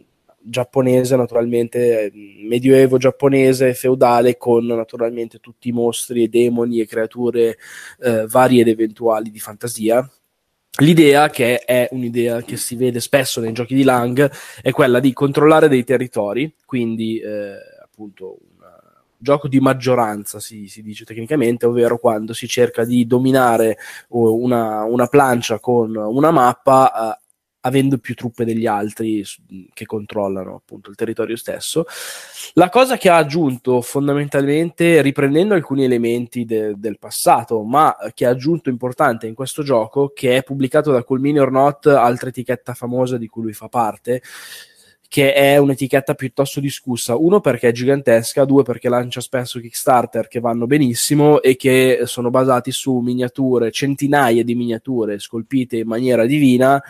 giapponese, 0.43 1.15
naturalmente 1.15 2.11
medioevo 2.13 2.97
giapponese, 2.97 3.73
feudale, 3.73 4.37
con 4.37 4.65
naturalmente 4.65 5.39
tutti 5.39 5.69
i 5.69 5.71
mostri 5.71 6.23
e 6.23 6.27
demoni 6.27 6.79
e 6.79 6.87
creature 6.87 7.57
eh, 7.99 8.25
varie 8.27 8.61
ed 8.61 8.67
eventuali 8.67 9.31
di 9.31 9.39
fantasia. 9.39 10.07
L'idea, 10.79 11.29
che 11.29 11.59
è 11.59 11.87
un'idea 11.91 12.41
che 12.41 12.57
si 12.57 12.75
vede 12.75 12.99
spesso 12.99 13.39
nei 13.39 13.51
giochi 13.51 13.75
di 13.75 13.83
Lang, 13.83 14.31
è 14.61 14.71
quella 14.71 14.99
di 14.99 15.13
controllare 15.13 15.67
dei 15.67 15.83
territori, 15.83 16.51
quindi 16.65 17.19
eh, 17.19 17.53
appunto 17.81 18.37
un 18.39 18.63
gioco 19.23 19.47
di 19.47 19.59
maggioranza, 19.59 20.39
si, 20.39 20.67
si, 20.67 20.81
dice 20.81 21.05
tecnicamente, 21.05 21.65
ovvero 21.65 21.97
quando 21.97 22.33
si 22.33 22.47
cerca 22.47 22.83
di 22.83 23.07
dominare 23.07 23.77
una, 24.09 24.83
una 24.83 25.07
plancia 25.07 25.59
con 25.59 25.95
una 25.95 26.31
mappa 26.31 27.17
eh, 27.17 27.22
avendo 27.65 27.97
più 27.97 28.13
truppe 28.15 28.45
degli 28.45 28.65
altri 28.65 29.23
che 29.73 29.85
controllano 29.85 30.55
appunto 30.55 30.89
il 30.89 30.95
territorio 30.95 31.35
stesso. 31.35 31.85
La 32.53 32.69
cosa 32.69 32.97
che 32.97 33.09
ha 33.09 33.17
aggiunto 33.17 33.81
fondamentalmente, 33.81 35.01
riprendendo 35.01 35.53
alcuni 35.53 35.83
elementi 35.83 36.45
de- 36.45 36.73
del 36.77 36.99
passato, 36.99 37.63
ma 37.63 37.95
che 38.13 38.25
ha 38.25 38.29
aggiunto 38.29 38.69
importante 38.69 39.27
in 39.27 39.33
questo 39.33 39.63
gioco, 39.63 40.11
che 40.13 40.37
è 40.37 40.43
pubblicato 40.43 40.91
da 40.91 41.03
Cool 41.03 41.37
or 41.37 41.51
Not, 41.51 41.87
altra 41.87 42.29
etichetta 42.29 42.73
famosa 42.73 43.17
di 43.17 43.27
cui 43.27 43.43
lui 43.43 43.53
fa 43.53 43.69
parte, 43.69 44.21
che 45.13 45.31
è 45.31 45.57
un'etichetta 45.57 46.15
piuttosto 46.15 46.59
discussa. 46.59 47.15
Uno 47.15 47.39
perché 47.39 47.67
è 47.67 47.71
gigantesca, 47.71 48.45
due 48.45 48.63
perché 48.63 48.89
lancia 48.89 49.21
spesso 49.21 49.59
Kickstarter 49.59 50.27
che 50.27 50.39
vanno 50.39 50.65
benissimo 50.65 51.39
e 51.39 51.55
che 51.55 51.99
sono 52.05 52.31
basati 52.31 52.71
su 52.71 52.97
miniature, 52.97 53.69
centinaia 53.69 54.43
di 54.43 54.55
miniature 54.55 55.19
scolpite 55.19 55.77
in 55.77 55.87
maniera 55.87 56.25
divina. 56.25 56.81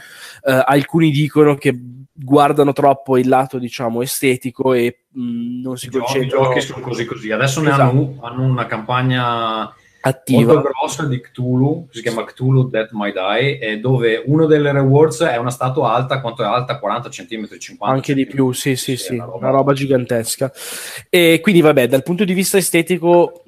Eh, 0.41 0.63
alcuni 0.65 1.12
dicono 1.12 1.55
che 1.55 1.77
guardano 2.13 2.71
troppo 2.71 3.17
il 3.17 3.27
lato, 3.27 3.57
diciamo, 3.57 4.01
estetico 4.01 4.71
e 4.71 4.99
mh, 5.09 5.21
mm, 5.21 5.62
non 5.62 5.77
si 5.77 5.89
concentrano. 5.89 6.43
I 6.43 6.45
giochi 6.45 6.62
sono 6.62 6.79
così 6.79 7.03
così. 7.03 7.29
Adesso 7.29 7.62
esatto. 7.62 7.75
ne 7.75 7.89
hanno, 7.89 8.15
hanno 8.21 8.43
una 8.43 8.65
campagna 8.67 9.75
attiva. 10.05 10.53
molto 10.53 10.69
grossa 10.69 11.05
di 11.05 11.19
Cthulhu, 11.21 11.87
si 11.89 12.01
chiama 12.01 12.25
Cthulhu 12.25 12.69
Death 12.69 12.91
Might 12.91 13.13
Die, 13.13 13.59
e 13.59 13.79
dove 13.79 14.21
uno 14.25 14.45
delle 14.45 14.71
rewards 14.71 15.21
è 15.21 15.37
una 15.37 15.49
statua 15.49 15.93
alta, 15.93 16.19
quanto 16.19 16.43
è 16.43 16.45
alta? 16.45 16.77
40 16.77 17.09
cm, 17.09 17.57
50 17.57 17.85
Anche 17.85 18.13
di 18.13 18.25
più, 18.25 18.51
sì, 18.51 18.75
sì, 18.75 18.97
sì, 18.97 19.13
una 19.13 19.25
roba... 19.25 19.37
una 19.37 19.49
roba 19.49 19.73
gigantesca. 19.73 20.51
E 21.09 21.39
quindi, 21.41 21.61
vabbè, 21.61 21.87
dal 21.87 22.03
punto 22.03 22.25
di 22.25 22.33
vista 22.33 22.57
estetico, 22.57 23.43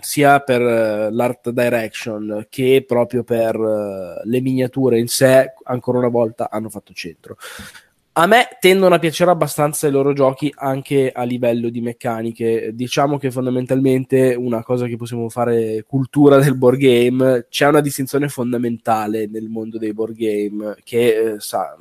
sia 0.00 0.40
per 0.40 0.60
uh, 0.60 1.14
l'art 1.14 1.50
direction 1.50 2.46
che 2.48 2.84
proprio 2.86 3.22
per 3.22 3.56
uh, 3.56 4.20
le 4.24 4.40
miniature 4.40 4.98
in 4.98 5.06
sé, 5.06 5.54
ancora 5.64 5.98
una 5.98 6.08
volta 6.08 6.50
hanno 6.50 6.68
fatto 6.68 6.92
centro. 6.92 7.36
A 8.12 8.26
me 8.26 8.48
tendono 8.58 8.96
a 8.96 8.98
piacere 8.98 9.30
abbastanza 9.30 9.86
i 9.86 9.92
loro 9.92 10.12
giochi 10.12 10.52
anche 10.56 11.12
a 11.14 11.22
livello 11.22 11.68
di 11.68 11.80
meccaniche. 11.80 12.72
Diciamo 12.74 13.18
che 13.18 13.30
fondamentalmente 13.30 14.34
una 14.34 14.64
cosa 14.64 14.86
che 14.86 14.96
possiamo 14.96 15.28
fare 15.28 15.84
cultura 15.86 16.38
del 16.38 16.56
board 16.56 16.78
game, 16.78 17.46
c'è 17.48 17.68
una 17.68 17.80
distinzione 17.80 18.28
fondamentale 18.28 19.28
nel 19.30 19.48
mondo 19.48 19.78
dei 19.78 19.94
board 19.94 20.16
game 20.16 20.74
che 20.82 21.34
eh, 21.34 21.34
sa, 21.38 21.76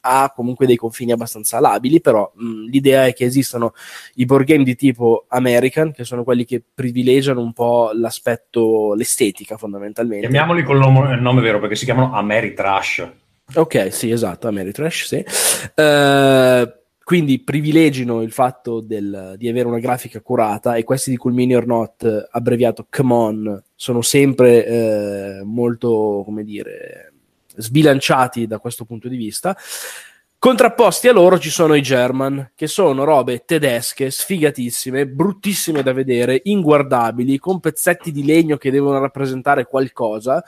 ha 0.00 0.32
comunque 0.34 0.66
dei 0.66 0.76
confini 0.76 1.12
abbastanza 1.12 1.60
labili, 1.60 2.00
però 2.00 2.32
mh, 2.34 2.70
l'idea 2.70 3.04
è 3.04 3.12
che 3.12 3.26
esistano 3.26 3.74
i 4.14 4.24
board 4.24 4.46
game 4.46 4.64
di 4.64 4.76
tipo 4.76 5.26
American, 5.28 5.92
che 5.92 6.04
sono 6.04 6.24
quelli 6.24 6.46
che 6.46 6.62
privilegiano 6.74 7.42
un 7.42 7.52
po' 7.52 7.90
l'aspetto, 7.92 8.94
l'estetica 8.94 9.58
fondamentalmente. 9.58 10.26
Chiamiamoli 10.26 10.62
col 10.62 10.78
nome, 10.78 11.20
nome 11.20 11.42
vero 11.42 11.60
perché 11.60 11.74
si 11.74 11.84
chiamano 11.84 12.14
Ameritrash. 12.14 13.24
Ok, 13.54 13.92
sì, 13.92 14.10
esatto, 14.10 14.48
Ameritrash, 14.48 15.06
sì. 15.06 15.24
Uh, 15.74 16.68
quindi 17.06 17.38
privilegino 17.38 18.20
il 18.22 18.32
fatto 18.32 18.80
del, 18.80 19.34
di 19.36 19.48
avere 19.48 19.68
una 19.68 19.78
grafica 19.78 20.20
curata 20.20 20.74
e 20.74 20.82
questi 20.82 21.10
di 21.10 21.16
Cool 21.16 21.34
Mini 21.34 21.54
or 21.54 21.64
Not, 21.64 22.28
abbreviato 22.32 22.88
Come 22.90 23.14
On, 23.14 23.62
sono 23.76 24.02
sempre 24.02 24.66
eh, 24.66 25.40
molto, 25.44 26.22
come 26.24 26.42
dire, 26.42 27.12
sbilanciati 27.54 28.48
da 28.48 28.58
questo 28.58 28.84
punto 28.84 29.06
di 29.06 29.16
vista. 29.16 29.56
Contrapposti 30.36 31.06
a 31.06 31.12
loro 31.12 31.38
ci 31.38 31.48
sono 31.48 31.74
i 31.74 31.82
German, 31.82 32.50
che 32.56 32.66
sono 32.66 33.04
robe 33.04 33.44
tedesche, 33.44 34.10
sfigatissime, 34.10 35.06
bruttissime 35.06 35.84
da 35.84 35.92
vedere, 35.92 36.40
inguardabili, 36.42 37.38
con 37.38 37.60
pezzetti 37.60 38.10
di 38.10 38.24
legno 38.24 38.56
che 38.56 38.72
devono 38.72 38.98
rappresentare 38.98 39.66
qualcosa 39.66 40.42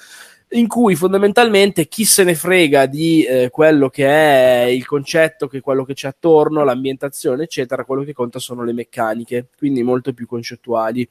in 0.50 0.66
cui 0.66 0.94
fondamentalmente 0.94 1.88
chi 1.88 2.04
se 2.04 2.24
ne 2.24 2.34
frega 2.34 2.86
di 2.86 3.22
eh, 3.24 3.50
quello 3.50 3.88
che 3.88 4.06
è 4.06 4.64
il 4.64 4.86
concetto, 4.86 5.46
che 5.46 5.60
quello 5.60 5.84
che 5.84 5.94
c'è 5.94 6.08
attorno, 6.08 6.64
l'ambientazione, 6.64 7.44
eccetera, 7.44 7.84
quello 7.84 8.02
che 8.02 8.14
conta 8.14 8.38
sono 8.38 8.64
le 8.64 8.72
meccaniche, 8.72 9.48
quindi 9.56 9.82
molto 9.82 10.12
più 10.12 10.26
concettuali. 10.26 11.08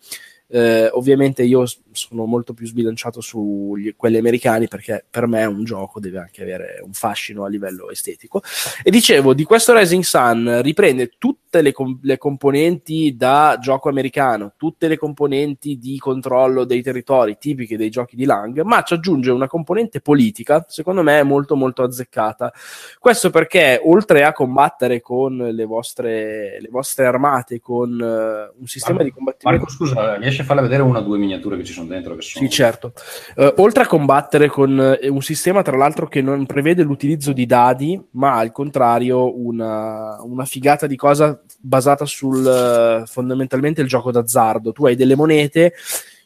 Eh, 0.49 0.89
ovviamente 0.93 1.43
io 1.43 1.65
sono 1.91 2.25
molto 2.25 2.53
più 2.53 2.65
sbilanciato 2.65 3.19
su 3.19 3.75
quelli 3.97 4.17
americani 4.17 4.67
perché 4.67 5.03
per 5.09 5.27
me 5.27 5.43
un 5.45 5.63
gioco 5.65 5.99
deve 5.99 6.19
anche 6.19 6.41
avere 6.41 6.81
un 6.83 6.93
fascino 6.93 7.43
a 7.43 7.49
livello 7.49 7.89
estetico. 7.89 8.41
E 8.83 8.89
dicevo, 8.89 9.33
di 9.33 9.43
questo 9.43 9.77
Rising 9.77 10.03
Sun 10.03 10.61
riprende 10.61 11.11
tutte 11.17 11.61
le, 11.61 11.71
com- 11.71 11.99
le 12.01 12.17
componenti 12.17 13.15
da 13.17 13.57
gioco 13.59 13.89
americano, 13.89 14.53
tutte 14.55 14.87
le 14.87 14.97
componenti 14.97 15.77
di 15.77 15.97
controllo 15.97 16.63
dei 16.63 16.81
territori 16.81 17.37
tipiche 17.37 17.77
dei 17.77 17.89
giochi 17.89 18.15
di 18.15 18.25
Lang, 18.25 18.61
ma 18.61 18.83
ci 18.83 18.93
aggiunge 18.93 19.31
una 19.31 19.47
componente 19.47 20.01
politica, 20.01 20.65
secondo 20.67 21.03
me 21.03 21.23
molto 21.23 21.55
molto 21.55 21.83
azzeccata. 21.83 22.53
Questo 22.99 23.29
perché 23.29 23.81
oltre 23.83 24.23
a 24.23 24.33
combattere 24.33 25.01
con 25.01 25.35
le 25.37 25.65
vostre, 25.65 26.59
le 26.61 26.69
vostre 26.69 27.05
armate, 27.05 27.59
con 27.59 27.91
uh, 27.91 28.59
un 28.59 28.67
sistema 28.67 28.99
Marco, 28.99 29.09
di 29.09 29.15
combattimento... 29.15 29.65
Marco, 29.65 29.71
scusa, 29.71 30.15
riesci 30.15 30.36
a 30.41 30.45
farle 30.45 30.61
vedere 30.61 30.83
una 30.83 30.99
o 30.99 31.01
due 31.01 31.17
miniature 31.17 31.57
che 31.57 31.63
ci 31.63 31.73
sono 31.73 31.87
dentro. 31.87 32.15
Che 32.15 32.21
sono... 32.21 32.45
Sì, 32.45 32.51
certo. 32.51 32.93
Uh, 33.35 33.53
oltre 33.57 33.83
a 33.83 33.87
combattere 33.87 34.47
con 34.47 34.97
uh, 35.01 35.13
un 35.13 35.21
sistema, 35.21 35.61
tra 35.61 35.77
l'altro, 35.77 36.07
che 36.07 36.21
non 36.21 36.45
prevede 36.45 36.83
l'utilizzo 36.83 37.33
di 37.33 37.45
dadi, 37.45 38.01
ma 38.11 38.35
al 38.35 38.51
contrario 38.51 39.37
una, 39.39 40.21
una 40.21 40.45
figata 40.45 40.87
di 40.87 40.95
cosa 40.95 41.39
basata 41.59 42.05
sul 42.05 42.43
uh, 42.43 43.05
fondamentalmente 43.05 43.81
il 43.81 43.87
gioco 43.87 44.11
d'azzardo. 44.11 44.71
Tu 44.71 44.85
hai 44.85 44.95
delle 44.95 45.15
monete 45.15 45.73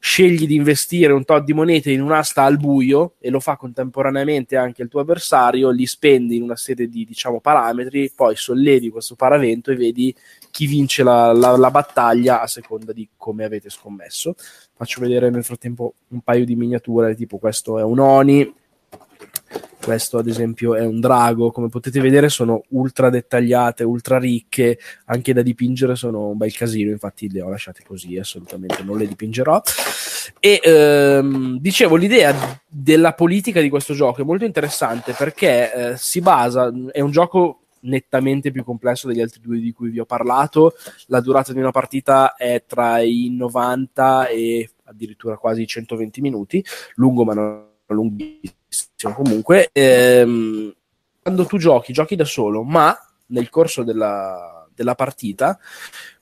scegli 0.03 0.47
di 0.47 0.55
investire 0.55 1.13
un 1.13 1.23
tot 1.23 1.43
di 1.43 1.53
monete 1.53 1.91
in 1.91 2.01
un'asta 2.01 2.41
al 2.41 2.57
buio 2.57 3.13
e 3.19 3.29
lo 3.29 3.39
fa 3.39 3.55
contemporaneamente 3.55 4.57
anche 4.57 4.81
il 4.81 4.89
tuo 4.89 5.01
avversario, 5.01 5.69
li 5.69 5.85
spendi 5.85 6.37
in 6.37 6.41
una 6.41 6.55
serie 6.55 6.89
di 6.89 7.05
diciamo, 7.05 7.39
parametri, 7.39 8.11
poi 8.15 8.35
sollevi 8.35 8.89
questo 8.89 9.13
paravento 9.13 9.69
e 9.69 9.75
vedi 9.75 10.13
chi 10.49 10.65
vince 10.65 11.03
la, 11.03 11.31
la, 11.33 11.55
la, 11.55 11.69
battaglia 11.69 12.41
a 12.41 12.47
seconda 12.47 12.93
di 12.93 13.07
come 13.15 13.43
avete 13.43 13.69
scommesso. 13.69 14.33
Faccio 14.73 15.01
vedere 15.01 15.29
nel 15.29 15.43
frattempo 15.43 15.93
un 16.07 16.21
paio 16.21 16.45
di 16.45 16.55
miniature, 16.55 17.15
tipo 17.15 17.37
questo 17.37 17.77
è 17.77 17.83
un 17.83 17.99
Oni, 17.99 18.53
questo 19.81 20.17
ad 20.19 20.27
esempio 20.27 20.75
è 20.75 20.85
un 20.85 20.99
drago, 20.99 21.51
come 21.51 21.67
potete 21.67 21.99
vedere 21.99 22.29
sono 22.29 22.63
ultra 22.69 23.09
dettagliate, 23.09 23.83
ultra 23.83 24.17
ricche, 24.19 24.79
anche 25.05 25.33
da 25.33 25.41
dipingere 25.41 25.95
sono 25.95 26.27
un 26.27 26.37
bel 26.37 26.53
casino, 26.53 26.91
infatti 26.91 27.29
le 27.29 27.41
ho 27.41 27.49
lasciate 27.49 27.83
così, 27.85 28.17
assolutamente. 28.17 28.83
Non 28.83 28.97
le 28.97 29.07
dipingerò. 29.07 29.61
E 30.39 30.61
ehm, 30.63 31.59
dicevo, 31.59 31.95
l'idea 31.95 32.61
della 32.67 33.13
politica 33.13 33.59
di 33.59 33.69
questo 33.69 33.93
gioco 33.93 34.21
è 34.21 34.25
molto 34.25 34.45
interessante 34.45 35.13
perché 35.13 35.73
eh, 35.73 35.97
si 35.97 36.21
basa, 36.21 36.71
è 36.91 37.01
un 37.01 37.11
gioco 37.11 37.61
nettamente 37.81 38.51
più 38.51 38.63
complesso 38.63 39.07
degli 39.07 39.21
altri 39.21 39.41
due 39.41 39.59
di 39.59 39.71
cui 39.71 39.89
vi 39.89 39.99
ho 39.99 40.05
parlato, 40.05 40.75
la 41.07 41.19
durata 41.19 41.51
di 41.53 41.59
una 41.59 41.71
partita 41.71 42.35
è 42.35 42.63
tra 42.67 42.99
i 42.99 43.29
90 43.31 44.27
e 44.27 44.69
addirittura 44.83 45.37
quasi 45.37 45.65
120 45.65 46.21
minuti, 46.21 46.63
lungo 46.95 47.23
ma 47.23 47.33
non 47.33 47.69
lunghissimo 47.93 49.13
comunque, 49.13 49.69
ehm, 49.71 50.73
quando 51.21 51.45
tu 51.45 51.57
giochi, 51.57 51.93
giochi 51.93 52.15
da 52.15 52.25
solo, 52.25 52.63
ma 52.63 52.97
nel 53.27 53.49
corso 53.49 53.83
della, 53.83 54.67
della 54.73 54.95
partita 54.95 55.57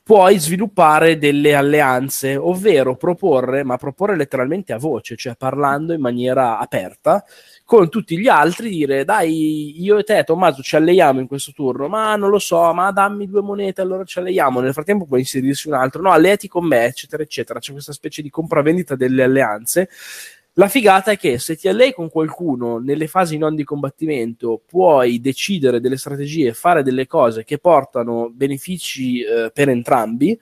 puoi 0.09 0.39
sviluppare 0.39 1.19
delle 1.19 1.53
alleanze, 1.53 2.35
ovvero 2.35 2.95
proporre, 2.95 3.63
ma 3.63 3.77
proporre 3.77 4.15
letteralmente 4.15 4.73
a 4.73 4.79
voce, 4.79 5.15
cioè 5.15 5.35
parlando 5.35 5.93
in 5.93 6.01
maniera 6.01 6.57
aperta 6.57 7.23
con 7.63 7.89
tutti 7.89 8.17
gli 8.17 8.27
altri, 8.27 8.69
dire 8.69 9.05
dai, 9.05 9.79
io 9.79 9.99
e 9.99 10.03
te, 10.03 10.23
Tommaso, 10.23 10.63
ci 10.63 10.75
alleiamo 10.75 11.19
in 11.19 11.27
questo 11.27 11.51
turno, 11.53 11.87
ma 11.87 12.15
non 12.15 12.31
lo 12.31 12.39
so, 12.39 12.73
ma 12.73 12.91
dammi 12.91 13.27
due 13.27 13.43
monete, 13.43 13.81
allora 13.81 14.03
ci 14.03 14.17
alleiamo. 14.17 14.61
Nel 14.61 14.73
frattempo 14.73 15.05
puoi 15.05 15.19
inserirsi 15.19 15.67
un 15.67 15.75
altro, 15.75 16.01
no, 16.01 16.09
alleati 16.09 16.47
con 16.47 16.65
me, 16.65 16.85
eccetera, 16.85 17.21
eccetera. 17.21 17.59
C'è 17.59 17.71
questa 17.71 17.93
specie 17.93 18.23
di 18.23 18.31
compravendita 18.31 18.95
delle 18.95 19.21
alleanze 19.21 19.89
la 20.53 20.67
figata 20.67 21.11
è 21.11 21.17
che 21.17 21.39
se 21.39 21.55
ti 21.55 21.67
allei 21.67 21.93
con 21.93 22.09
qualcuno 22.09 22.79
nelle 22.79 23.07
fasi 23.07 23.37
non 23.37 23.55
di 23.55 23.63
combattimento, 23.63 24.61
puoi 24.65 25.21
decidere 25.21 25.79
delle 25.79 25.97
strategie, 25.97 26.53
fare 26.53 26.83
delle 26.83 27.07
cose 27.07 27.43
che 27.43 27.59
portano 27.59 28.29
benefici 28.29 29.21
eh, 29.21 29.51
per 29.53 29.69
entrambi. 29.69 30.37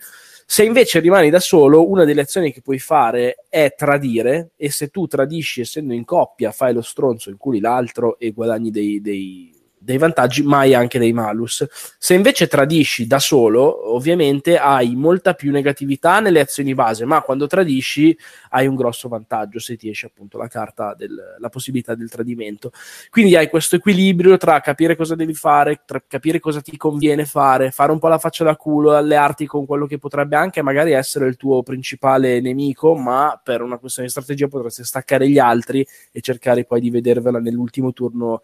Se 0.49 0.63
invece 0.63 1.01
rimani 1.01 1.29
da 1.29 1.41
solo, 1.41 1.89
una 1.89 2.05
delle 2.05 2.21
azioni 2.21 2.53
che 2.53 2.61
puoi 2.61 2.79
fare 2.79 3.45
è 3.49 3.73
tradire, 3.75 4.51
e 4.55 4.71
se 4.71 4.87
tu 4.87 5.05
tradisci 5.05 5.61
essendo 5.61 5.93
in 5.93 6.05
coppia, 6.05 6.51
fai 6.51 6.73
lo 6.73 6.81
stronzo, 6.81 7.29
inculi 7.29 7.59
l'altro 7.59 8.17
e 8.17 8.31
guadagni 8.31 8.71
dei, 8.71 9.01
dei 9.01 9.56
dei 9.87 9.97
vantaggi, 9.97 10.43
mai 10.43 10.73
anche 10.73 10.99
dei 10.99 11.13
malus. 11.13 11.65
Se 11.97 12.13
invece 12.13 12.47
tradisci 12.47 13.07
da 13.07 13.19
solo, 13.19 13.93
ovviamente 13.93 14.57
hai 14.57 14.95
molta 14.95 15.33
più 15.33 15.49
negatività 15.49 16.19
nelle 16.19 16.41
azioni 16.41 16.73
base, 16.73 17.05
ma 17.05 17.21
quando 17.21 17.47
tradisci 17.47 18.15
hai 18.49 18.67
un 18.67 18.75
grosso 18.75 19.07
vantaggio 19.07 19.59
se 19.59 19.77
ti 19.77 19.87
esce 19.87 20.07
appunto 20.07 20.37
la 20.37 20.49
carta 20.49 20.93
della 20.93 21.47
possibilità 21.49 21.95
del 21.95 22.09
tradimento. 22.09 22.73
Quindi 23.09 23.37
hai 23.37 23.49
questo 23.49 23.77
equilibrio 23.77 24.35
tra 24.35 24.59
capire 24.59 24.97
cosa 24.97 25.15
devi 25.15 25.33
fare, 25.33 25.83
tra 25.85 26.03
capire 26.05 26.41
cosa 26.41 26.59
ti 26.59 26.75
conviene 26.75 27.23
fare, 27.23 27.71
fare 27.71 27.93
un 27.93 27.99
po' 27.99 28.09
la 28.09 28.17
faccia 28.17 28.43
da 28.43 28.57
culo, 28.57 28.91
allearti 28.91 29.45
con 29.45 29.65
quello 29.65 29.85
che 29.85 29.99
potrebbe 29.99 30.35
anche 30.35 30.61
magari 30.61 30.91
essere 30.91 31.27
il 31.27 31.37
tuo 31.37 31.63
principale 31.63 32.41
nemico, 32.41 32.93
ma 32.93 33.39
per 33.41 33.61
una 33.61 33.77
questione 33.77 34.09
di 34.09 34.13
strategia 34.13 34.49
potresti 34.49 34.83
staccare 34.83 35.29
gli 35.29 35.39
altri 35.39 35.87
e 36.11 36.19
cercare 36.19 36.65
poi 36.65 36.81
di 36.81 36.89
vedervela 36.89 37.39
nell'ultimo 37.39 37.93
turno 37.93 38.41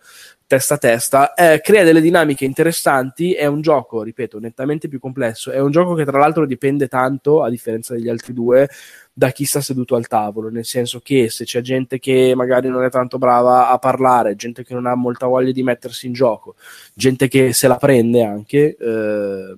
testa 0.53 0.75
a 0.75 0.77
testa, 0.77 1.32
eh, 1.35 1.61
crea 1.61 1.83
delle 1.83 2.01
dinamiche 2.01 2.45
interessanti, 2.45 3.33
è 3.33 3.45
un 3.45 3.61
gioco, 3.61 4.01
ripeto, 4.03 4.39
nettamente 4.39 4.87
più 4.87 4.99
complesso, 4.99 5.51
è 5.51 5.59
un 5.59 5.71
gioco 5.71 5.93
che 5.93 6.05
tra 6.05 6.17
l'altro 6.17 6.45
dipende 6.45 6.87
tanto, 6.87 7.43
a 7.43 7.49
differenza 7.49 7.93
degli 7.93 8.09
altri 8.09 8.33
due, 8.33 8.69
da 9.13 9.29
chi 9.29 9.45
sta 9.45 9.61
seduto 9.61 9.95
al 9.95 10.07
tavolo, 10.07 10.49
nel 10.49 10.65
senso 10.65 10.99
che 10.99 11.29
se 11.29 11.45
c'è 11.45 11.61
gente 11.61 11.99
che 11.99 12.33
magari 12.35 12.67
non 12.67 12.83
è 12.83 12.89
tanto 12.89 13.17
brava 13.17 13.69
a 13.69 13.77
parlare, 13.77 14.35
gente 14.35 14.63
che 14.63 14.73
non 14.73 14.85
ha 14.85 14.95
molta 14.95 15.27
voglia 15.27 15.51
di 15.51 15.63
mettersi 15.63 16.07
in 16.07 16.13
gioco, 16.13 16.55
gente 16.93 17.27
che 17.27 17.53
se 17.53 17.67
la 17.67 17.77
prende 17.77 18.23
anche, 18.23 18.75
eh, 18.75 19.55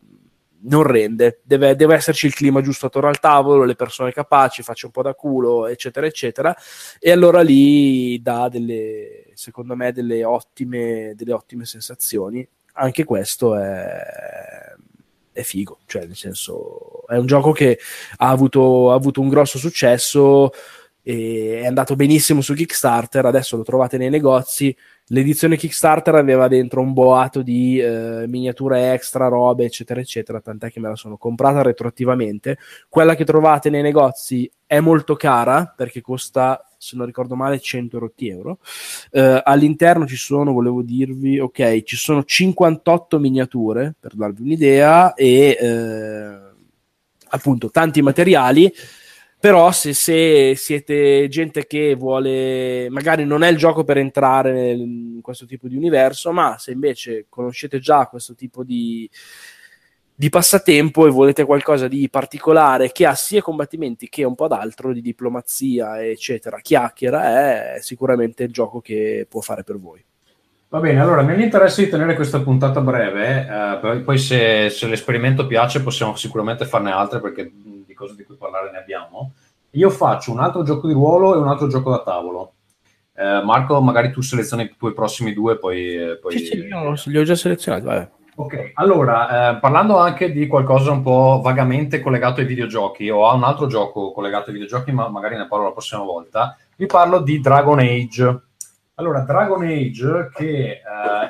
non 0.68 0.84
rende, 0.84 1.42
deve, 1.44 1.76
deve, 1.76 1.96
esserci 1.96 2.26
il 2.26 2.34
clima 2.34 2.62
giusto 2.62 2.88
attorno 2.88 3.10
al 3.10 3.20
tavolo, 3.20 3.64
le 3.64 3.76
persone 3.76 4.12
capaci, 4.12 4.64
faccia 4.64 4.88
un 4.88 4.92
po' 4.92 5.04
da 5.04 5.14
culo, 5.14 5.68
eccetera, 5.68 6.06
eccetera, 6.06 6.56
e 7.00 7.12
allora 7.12 7.42
lì 7.42 8.22
dà 8.22 8.50
delle, 8.50 9.25
secondo 9.36 9.76
me, 9.76 9.92
delle 9.92 10.24
ottime, 10.24 11.14
delle 11.16 11.34
ottime 11.34 11.66
sensazioni. 11.66 12.48
Anche 12.78 13.04
questo 13.04 13.56
è, 13.56 13.98
è 15.32 15.42
figo, 15.44 15.80
cioè 15.86 16.06
nel 16.06 16.16
senso 16.16 17.06
è 17.08 17.18
un 17.18 17.26
gioco 17.26 17.52
che 17.52 17.80
ha 18.18 18.30
avuto, 18.30 18.92
ha 18.92 18.96
avuto 18.96 19.22
un 19.22 19.30
grosso 19.30 19.58
successo, 19.58 20.52
è 21.02 21.66
andato 21.66 21.96
benissimo 21.96 22.42
su 22.42 22.54
Kickstarter, 22.54 23.26
adesso 23.26 23.56
lo 23.56 23.64
trovate 23.64 23.98
nei 23.98 24.10
negozi, 24.10 24.76
L'edizione 25.10 25.56
Kickstarter 25.56 26.16
aveva 26.16 26.48
dentro 26.48 26.82
un 26.82 26.92
boato 26.92 27.44
di 27.44 27.78
eh, 27.78 28.26
miniature 28.28 28.92
extra, 28.92 29.28
robe, 29.28 29.66
eccetera, 29.66 30.00
eccetera, 30.00 30.42
tant'è 30.42 30.72
che 30.72 30.80
me 30.80 30.90
la 30.90 30.96
sono 30.96 31.16
comprata 31.16 31.62
retroattivamente. 31.62 32.58
Quella 32.90 33.14
che 33.14 33.24
trovate 33.24 33.70
nei 33.70 33.84
negozi 33.84 34.52
è 34.66 34.80
molto 34.80 35.16
cara 35.16 35.72
perché 35.76 36.02
costa, 36.02 36.60
se 36.86 36.96
non 36.96 37.06
ricordo 37.08 37.36
male, 37.36 37.60
100 37.60 38.12
euro. 38.20 38.60
Eh, 39.12 39.42
all'interno 39.44 40.06
ci 40.06 40.16
sono, 40.16 40.54
volevo 40.54 40.84
dirvi, 40.84 41.40
ok, 41.40 41.82
ci 41.84 41.96
sono 41.96 42.24
58 42.24 43.20
miniature 43.20 43.96
per 44.00 44.14
darvi 44.16 44.42
un'idea 44.42 45.14
e 45.16 45.58
eh, 45.60 46.38
appunto 47.30 47.72
tanti 47.72 48.02
materiali 48.02 48.72
però 49.38 49.72
se, 49.72 49.94
se, 49.94 50.56
siete 50.56 51.28
gente 51.28 51.68
che 51.68 51.94
vuole, 51.94 52.90
magari 52.90 53.26
non 53.26 53.44
è 53.44 53.50
il 53.50 53.58
gioco 53.58 53.84
per 53.84 53.98
entrare 53.98 54.72
in 54.72 55.20
questo 55.22 55.46
tipo 55.46 55.68
di 55.68 55.76
universo, 55.76 56.32
ma 56.32 56.58
se 56.58 56.72
invece 56.72 57.28
conoscete 57.30 57.78
già 57.78 58.08
questo 58.08 58.34
tipo 58.34 58.64
di, 58.64 59.08
di 60.16 60.30
passatempo 60.30 61.06
e 61.06 61.10
volete 61.10 61.44
qualcosa 61.44 61.88
di 61.88 62.10
particolare 62.10 62.92
che 62.92 63.06
ha 63.06 63.16
sia 63.16 63.42
combattimenti 63.42 64.08
che 64.08 64.24
un 64.24 64.36
po' 64.36 64.48
d'altro, 64.48 64.94
di 64.94 65.02
diplomazia, 65.02 66.02
eccetera, 66.04 66.60
chiacchiera, 66.60 67.76
è 67.76 67.78
sicuramente 67.82 68.44
il 68.44 68.52
gioco 68.52 68.80
che 68.80 69.28
può 69.30 69.42
fare 69.42 69.64
per 69.64 69.78
voi. 69.78 70.04
Va 70.70 70.80
bene, 70.80 71.00
allora 71.00 71.22
nell'interesse 71.22 71.84
di 71.84 71.90
tenere 71.90 72.16
questa 72.16 72.42
puntata 72.42 72.82
breve, 72.82 73.48
eh, 73.48 74.00
poi 74.00 74.18
se, 74.18 74.70
se 74.70 74.88
l'esperimento 74.88 75.48
piace 75.48 75.82
possiamo 75.82 76.16
sicuramente 76.16 76.66
farne 76.66 76.92
altre 76.92 77.20
perché 77.20 77.52
cose 77.96 78.16
di 78.16 78.24
cui 78.24 78.36
parlare 78.36 78.70
ne 78.72 78.78
abbiamo. 78.78 79.32
Io 79.72 79.90
faccio 79.90 80.32
un 80.32 80.40
altro 80.40 80.62
gioco 80.64 80.88
di 80.88 80.94
ruolo 80.94 81.34
e 81.34 81.40
un 81.40 81.48
altro 81.48 81.68
gioco 81.68 81.90
da 81.90 82.04
tavolo. 82.04 82.54
Eh, 83.16 83.42
Marco, 83.44 83.82
magari 83.82 84.12
tu 84.12 84.22
selezioni 84.22 84.64
i 84.64 84.76
tuoi 84.78 84.94
prossimi 84.94 85.34
due, 85.34 85.58
poi... 85.58 85.96
Eh, 85.96 86.18
poi... 86.18 86.38
Sì, 86.38 86.46
sì, 86.46 86.58
io 86.58 86.96
li 87.06 87.18
ho 87.18 87.24
già 87.24 87.36
selezionati, 87.36 87.86
vabbè. 87.86 88.10
Ok, 88.38 88.72
allora, 88.74 89.56
eh, 89.56 89.60
parlando 89.60 89.98
anche 89.98 90.30
di 90.34 90.46
qualcosa 90.46 90.92
un 90.92 91.02
po' 91.02 91.40
vagamente 91.42 92.02
collegato 92.02 92.42
ai 92.42 92.46
videogiochi, 92.46 93.10
o 93.10 93.28
a 93.30 93.34
un 93.34 93.44
altro 93.44 93.68
gioco 93.68 94.12
collegato 94.12 94.50
ai 94.50 94.58
videogiochi, 94.58 94.92
ma 94.92 95.08
magari 95.08 95.38
ne 95.38 95.48
parlo 95.48 95.64
la 95.64 95.72
prossima 95.72 96.04
volta, 96.04 96.58
vi 96.76 96.86
parlo 96.86 97.22
di 97.22 97.40
Dragon 97.40 97.80
Age. 97.80 98.42
Allora, 98.96 99.22
Dragon 99.22 99.64
Age 99.64 100.32
che 100.34 100.70
eh, 100.70 100.82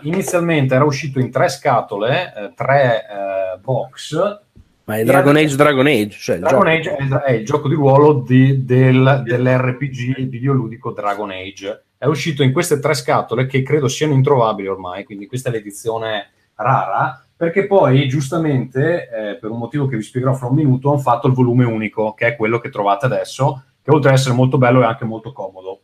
inizialmente 0.01 0.73
era 0.73 0.83
uscito 0.83 1.19
in 1.19 1.29
tre 1.29 1.47
scatole, 1.47 2.33
eh, 2.35 2.53
tre 2.55 3.03
eh, 3.03 3.57
box, 3.59 4.39
ma 4.85 4.97
è 4.97 5.03
Dragon 5.03 5.35
Age 5.35 5.55
Dragon 5.55 5.85
Age. 5.85 6.17
Cioè 6.17 6.37
Dragon 6.37 6.67
Age 6.67 6.95
è 7.23 7.31
il 7.33 7.45
gioco 7.45 7.67
di 7.67 7.75
ruolo 7.75 8.23
di, 8.25 8.65
del, 8.65 9.21
dell'RPG 9.23 10.27
videoludico 10.27 10.91
Dragon 10.91 11.29
Age. 11.29 11.83
È 11.97 12.05
uscito 12.05 12.41
in 12.41 12.51
queste 12.51 12.79
tre 12.79 12.93
scatole 12.93 13.45
che 13.45 13.61
credo 13.61 13.87
siano 13.87 14.13
introvabili 14.13 14.67
ormai, 14.67 15.03
quindi 15.03 15.27
questa 15.27 15.49
è 15.49 15.51
l'edizione 15.51 16.29
rara, 16.55 17.25
perché 17.35 17.67
poi 17.67 18.07
giustamente, 18.07 19.09
eh, 19.09 19.35
per 19.35 19.51
un 19.51 19.57
motivo 19.57 19.87
che 19.87 19.97
vi 19.97 20.03
spiegherò 20.03 20.33
fra 20.33 20.47
un 20.47 20.55
minuto, 20.55 20.89
hanno 20.89 20.99
fatto 20.99 21.27
il 21.27 21.33
volume 21.33 21.65
unico, 21.65 22.13
che 22.13 22.27
è 22.27 22.35
quello 22.35 22.59
che 22.59 22.69
trovate 22.69 23.05
adesso, 23.05 23.63
che 23.81 23.91
oltre 23.91 24.09
ad 24.09 24.15
essere 24.15 24.33
molto 24.33 24.57
bello 24.57 24.81
è 24.81 24.85
anche 24.85 25.05
molto 25.05 25.33
comodo. 25.33 25.81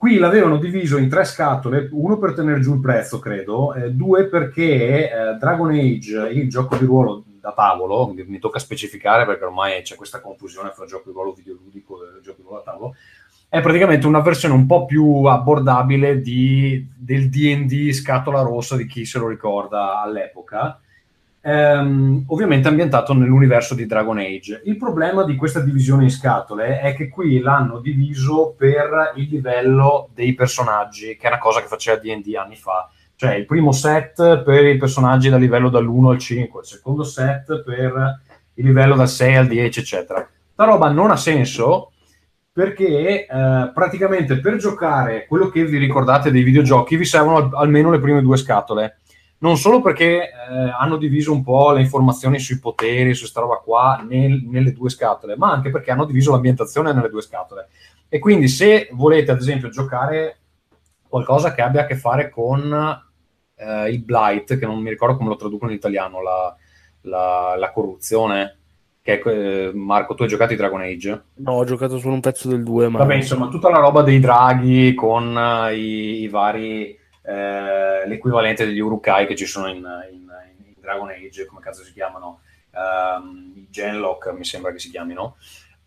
Qui 0.00 0.16
l'avevano 0.16 0.56
diviso 0.56 0.96
in 0.96 1.10
tre 1.10 1.24
scatole, 1.24 1.90
uno 1.92 2.18
per 2.18 2.32
tenere 2.32 2.60
giù 2.60 2.72
il 2.72 2.80
prezzo, 2.80 3.18
credo, 3.18 3.74
eh, 3.74 3.92
due 3.92 4.28
perché 4.28 5.10
eh, 5.10 5.34
Dragon 5.38 5.70
Age, 5.70 6.30
il 6.30 6.48
gioco 6.48 6.76
di 6.76 6.86
ruolo 6.86 7.24
da 7.38 7.52
tavolo, 7.52 8.10
mi, 8.14 8.38
tocca 8.38 8.58
specificare 8.58 9.26
perché 9.26 9.44
ormai 9.44 9.82
c'è 9.82 9.96
questa 9.96 10.22
confusione 10.22 10.70
fra 10.70 10.86
gioco 10.86 11.10
di 11.10 11.12
ruolo 11.12 11.34
videoludico 11.34 11.98
e 12.02 12.20
gioco 12.22 12.38
di 12.38 12.42
ruolo 12.44 12.62
da 12.64 12.70
tavolo, 12.70 12.94
è 13.50 13.60
praticamente 13.60 14.06
una 14.06 14.20
versione 14.20 14.54
un 14.54 14.64
po' 14.64 14.86
più 14.86 15.24
abbordabile 15.24 16.20
di, 16.20 16.88
del 16.96 17.28
D&D 17.28 17.90
scatola 17.90 18.42
rossa 18.42 18.76
di 18.76 18.86
chi 18.86 19.04
se 19.04 19.18
lo 19.18 19.26
ricorda 19.26 20.00
all'epoca, 20.00 20.80
ehm, 21.40 22.24
ovviamente 22.28 22.68
ambientato 22.68 23.12
nell'universo 23.12 23.74
di 23.74 23.86
Dragon 23.86 24.18
Age. 24.18 24.62
Il 24.64 24.76
problema 24.76 25.24
di 25.24 25.34
questa 25.34 25.58
divisione 25.58 26.04
in 26.04 26.10
scatole 26.10 26.78
è 26.78 26.94
che 26.94 27.08
qui 27.08 27.40
l'hanno 27.40 27.80
diviso 27.80 28.54
per 28.56 29.14
il 29.16 29.28
livello 29.28 30.08
dei 30.14 30.32
personaggi, 30.32 31.16
che 31.16 31.26
è 31.26 31.30
una 31.30 31.38
cosa 31.38 31.60
che 31.60 31.66
faceva 31.66 31.98
D&D 31.98 32.34
anni 32.36 32.56
fa 32.56 32.88
cioè 33.20 33.34
il 33.34 33.44
primo 33.44 33.70
set 33.70 34.44
per 34.44 34.64
i 34.64 34.78
personaggi 34.78 35.28
da 35.28 35.36
livello 35.36 35.68
dall'1 35.68 36.08
al 36.08 36.18
5, 36.18 36.60
il 36.60 36.66
secondo 36.66 37.04
set 37.04 37.62
per 37.62 38.20
il 38.54 38.64
livello 38.64 38.96
dal 38.96 39.10
6 39.10 39.36
al 39.36 39.46
10, 39.46 39.78
eccetera. 39.78 40.26
La 40.54 40.64
roba 40.64 40.90
non 40.90 41.10
ha 41.10 41.16
senso 41.16 41.92
perché 42.52 43.26
eh, 43.26 43.70
praticamente 43.72 44.40
per 44.40 44.56
giocare 44.56 45.26
quello 45.26 45.48
che 45.48 45.64
vi 45.64 45.78
ricordate 45.78 46.30
dei 46.30 46.42
videogiochi 46.42 46.96
vi 46.96 47.04
servono 47.04 47.36
al- 47.36 47.50
almeno 47.54 47.90
le 47.90 48.00
prime 48.00 48.22
due 48.22 48.36
scatole. 48.36 48.98
Non 49.38 49.56
solo 49.56 49.80
perché 49.80 50.24
eh, 50.24 50.30
hanno 50.78 50.96
diviso 50.96 51.32
un 51.32 51.42
po' 51.42 51.72
le 51.72 51.80
informazioni 51.80 52.38
sui 52.38 52.58
poteri, 52.58 53.14
su 53.14 53.20
questa 53.20 53.40
roba 53.40 53.56
qua, 53.56 54.04
nel, 54.06 54.42
nelle 54.44 54.72
due 54.72 54.90
scatole, 54.90 55.36
ma 55.36 55.50
anche 55.50 55.70
perché 55.70 55.90
hanno 55.90 56.04
diviso 56.04 56.32
l'ambientazione 56.32 56.92
nelle 56.92 57.08
due 57.08 57.22
scatole. 57.22 57.68
E 58.08 58.18
quindi 58.18 58.48
se 58.48 58.88
volete, 58.92 59.30
ad 59.30 59.38
esempio, 59.38 59.70
giocare 59.70 60.40
qualcosa 61.08 61.54
che 61.54 61.62
abbia 61.62 61.82
a 61.82 61.86
che 61.86 61.96
fare 61.96 62.28
con 62.28 63.02
eh, 63.54 63.90
il 63.90 64.02
blight, 64.02 64.58
che 64.58 64.66
non 64.66 64.80
mi 64.80 64.90
ricordo 64.90 65.16
come 65.16 65.30
lo 65.30 65.36
traducono 65.36 65.70
in 65.70 65.78
italiano, 65.78 66.20
la, 66.20 66.54
la, 67.02 67.54
la 67.56 67.72
corruzione. 67.72 68.59
Che 69.02 69.20
è, 69.20 69.26
eh, 69.26 69.70
Marco, 69.72 70.14
tu 70.14 70.22
hai 70.22 70.28
giocato 70.28 70.52
i 70.52 70.56
Dragon 70.56 70.80
Age? 70.82 71.22
No, 71.36 71.52
ho 71.52 71.64
giocato 71.64 71.98
solo 71.98 72.14
un 72.14 72.20
pezzo 72.20 72.48
del 72.48 72.62
2. 72.62 72.88
Ma... 72.88 72.98
Vabbè, 72.98 73.14
insomma, 73.14 73.48
tutta 73.48 73.70
la 73.70 73.78
roba 73.78 74.02
dei 74.02 74.20
draghi 74.20 74.94
con 74.94 75.34
uh, 75.34 75.72
i, 75.72 76.22
i, 76.22 76.28
vari. 76.28 76.98
Eh, 77.22 78.06
l'equivalente 78.06 78.66
degli 78.66 78.80
Urukai 78.80 79.26
che 79.26 79.36
ci 79.36 79.46
sono 79.46 79.68
in, 79.68 79.76
in, 79.76 80.26
in, 80.66 80.74
Dragon 80.80 81.08
Age, 81.08 81.46
come 81.46 81.60
cazzo 81.60 81.82
si 81.82 81.92
chiamano? 81.92 82.40
Um, 82.72 83.52
I 83.54 83.68
Genlock 83.70 84.32
mi 84.32 84.44
sembra 84.44 84.72
che 84.72 84.78
si 84.78 84.90
chiamino. 84.90 85.36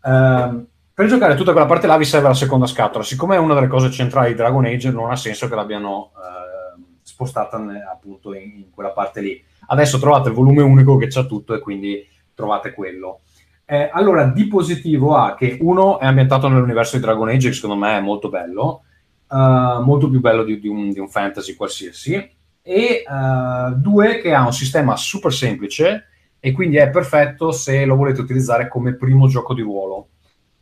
Um, 0.02 0.66
per 0.92 1.06
giocare 1.06 1.34
tutta 1.34 1.52
quella 1.52 1.66
parte 1.66 1.86
là 1.86 1.96
vi 1.96 2.04
serve 2.04 2.28
la 2.28 2.34
seconda 2.34 2.66
scatola. 2.66 3.04
Siccome 3.04 3.36
è 3.36 3.38
una 3.38 3.54
delle 3.54 3.66
cose 3.68 3.90
centrali 3.90 4.28
di 4.28 4.34
Dragon 4.36 4.64
Age, 4.64 4.90
non 4.90 5.10
ha 5.10 5.16
senso 5.16 5.48
che 5.48 5.54
l'abbiano 5.54 6.12
uh, 6.14 6.80
spostata 7.02 7.56
appunto 7.90 8.34
in, 8.34 8.58
in, 8.58 8.70
quella 8.70 8.90
parte 8.90 9.20
lì. 9.20 9.44
Adesso 9.66 9.98
trovate 9.98 10.28
il 10.28 10.34
volume 10.34 10.62
unico 10.62 10.96
che 10.96 11.08
c'ha 11.08 11.24
tutto 11.24 11.54
e 11.54 11.58
quindi 11.58 12.06
trovate 12.34 12.72
quello. 12.72 13.20
Eh, 13.66 13.88
allora, 13.92 14.26
di 14.26 14.46
positivo 14.46 15.16
ha 15.16 15.34
che 15.34 15.56
uno 15.60 15.98
è 15.98 16.06
ambientato 16.06 16.48
nell'universo 16.48 16.96
di 16.96 17.02
Dragon 17.02 17.28
Age, 17.28 17.48
che 17.48 17.54
secondo 17.54 17.76
me 17.76 17.96
è 17.96 18.00
molto 18.00 18.28
bello, 18.28 18.82
uh, 19.28 19.80
molto 19.82 20.10
più 20.10 20.20
bello 20.20 20.44
di, 20.44 20.60
di, 20.60 20.68
un, 20.68 20.90
di, 20.90 20.98
un, 20.98 21.08
fantasy 21.08 21.54
qualsiasi, 21.54 22.30
e 22.62 23.04
uh, 23.06 23.74
due 23.74 24.20
che 24.20 24.34
ha 24.34 24.44
un 24.44 24.52
sistema 24.52 24.96
super 24.96 25.32
semplice 25.32 26.08
e 26.40 26.52
quindi 26.52 26.76
è 26.76 26.90
perfetto 26.90 27.52
se 27.52 27.84
lo 27.86 27.96
volete 27.96 28.20
utilizzare 28.20 28.68
come 28.68 28.96
primo 28.96 29.28
gioco 29.28 29.54
di 29.54 29.62
ruolo. 29.62 30.08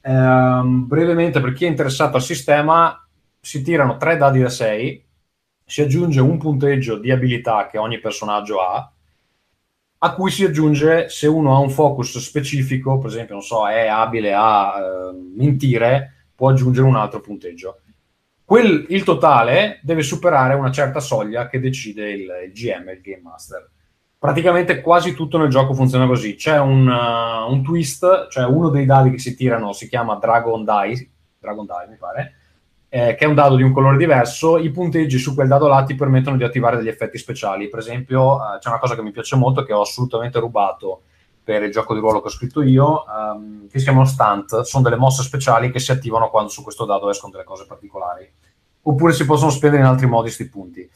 Uh, 0.01 0.65
brevemente, 0.87 1.41
per 1.41 1.53
chi 1.53 1.65
è 1.65 1.69
interessato 1.69 2.17
al 2.17 2.23
sistema, 2.23 3.05
si 3.41 3.63
tirano 3.63 3.97
tre 3.97 4.17
dadi 4.17 4.41
da 4.41 4.49
6 4.49 5.05
si 5.73 5.81
aggiunge 5.81 6.21
un 6.21 6.37
punteggio 6.37 6.99
di 6.99 7.11
abilità 7.11 7.67
che 7.67 7.79
ogni 7.79 7.99
personaggio 7.99 8.61
ha, 8.61 8.92
a 10.05 10.15
cui 10.15 10.33
si 10.33 10.45
aggiunge 10.45 11.09
se 11.09 11.29
uno 11.29 11.55
ha 11.55 11.59
un 11.59 11.71
focus 11.71 12.19
specifico, 12.19 12.99
per 12.99 13.11
esempio, 13.11 13.35
non 13.35 13.43
so, 13.43 13.69
è 13.69 13.87
abile 13.87 14.35
a 14.35 14.75
eh, 14.77 15.17
mentire, 15.37 16.27
può 16.35 16.51
aggiungere 16.51 16.89
un 16.89 16.97
altro 16.97 17.21
punteggio. 17.21 17.83
Quel, 18.45 18.87
il 18.89 19.05
totale 19.05 19.79
deve 19.83 20.03
superare 20.03 20.55
una 20.55 20.73
certa 20.73 20.99
soglia 20.99 21.49
che 21.49 21.61
decide 21.61 22.11
il, 22.11 22.29
il 22.47 22.53
GM, 22.53 22.89
il 22.89 23.01
Game 23.01 23.23
Master. 23.23 23.71
Praticamente 24.19 24.81
quasi 24.81 25.15
tutto 25.15 25.39
nel 25.39 25.49
gioco 25.49 25.73
funziona 25.73 26.07
così. 26.07 26.35
C'è 26.35 26.59
un, 26.59 26.89
uh, 26.89 27.51
un 27.51 27.63
twist, 27.63 28.27
cioè 28.29 28.45
uno 28.45 28.71
dei 28.71 28.85
dadi 28.85 29.13
che 29.13 29.19
si 29.19 29.37
tirano 29.37 29.73
si 29.73 29.89
chiama 29.89 30.17
Dragon 30.17 30.65
Die, 30.65 31.11
Dragon 31.39 31.65
Die 31.65 31.91
mi 31.91 31.97
pare, 31.97 32.35
eh, 32.95 33.15
che 33.15 33.25
è 33.25 33.27
un 33.27 33.35
dado 33.35 33.57
di 33.57 33.63
un 33.63 33.73
colore 33.73 33.97
diverso, 33.97 34.59
i 34.59 34.71
punteggi 34.71 35.17
su 35.17 35.35
quel 35.35 35.49
dado 35.49 35.67
là 35.67 35.83
ti 35.83 35.95
permettono 35.95 36.37
di 36.37 36.45
attivare 36.45 36.77
degli 36.77 36.89
effetti 36.89 37.17
speciali. 37.17 37.71
Per 37.71 37.79
esempio, 37.79 38.37
eh, 38.37 38.59
c'è 38.59 38.69
una 38.69 38.79
cosa 38.79 38.95
che 38.95 39.03
mi 39.03 39.13
piace 39.13 39.35
molto, 39.35 39.63
che 39.63 39.73
ho 39.73 39.81
assolutamente 39.81 40.39
rubato 40.39 41.05
per 41.43 41.63
il 41.63 41.71
gioco 41.71 41.95
di 41.95 42.01
ruolo 42.01 42.21
che 42.21 42.27
ho 42.27 42.31
scritto 42.31 42.61
io, 42.61 43.05
um, 43.09 43.67
che 43.67 43.79
si 43.79 43.85
chiamano 43.85 44.05
stunt, 44.05 44.61
sono 44.61 44.83
delle 44.83 44.97
mosse 44.97 45.23
speciali 45.23 45.71
che 45.71 45.79
si 45.79 45.91
attivano 45.91 46.29
quando 46.29 46.51
su 46.51 46.63
questo 46.63 46.85
dado 46.85 47.09
escono 47.09 47.33
delle 47.33 47.45
cose 47.45 47.65
particolari. 47.67 48.31
Oppure 48.83 49.15
si 49.15 49.25
possono 49.25 49.51
spendere 49.51 49.81
in 49.81 49.89
altri 49.89 50.07
modi 50.07 50.25
questi 50.25 50.51
punti. 50.51 50.87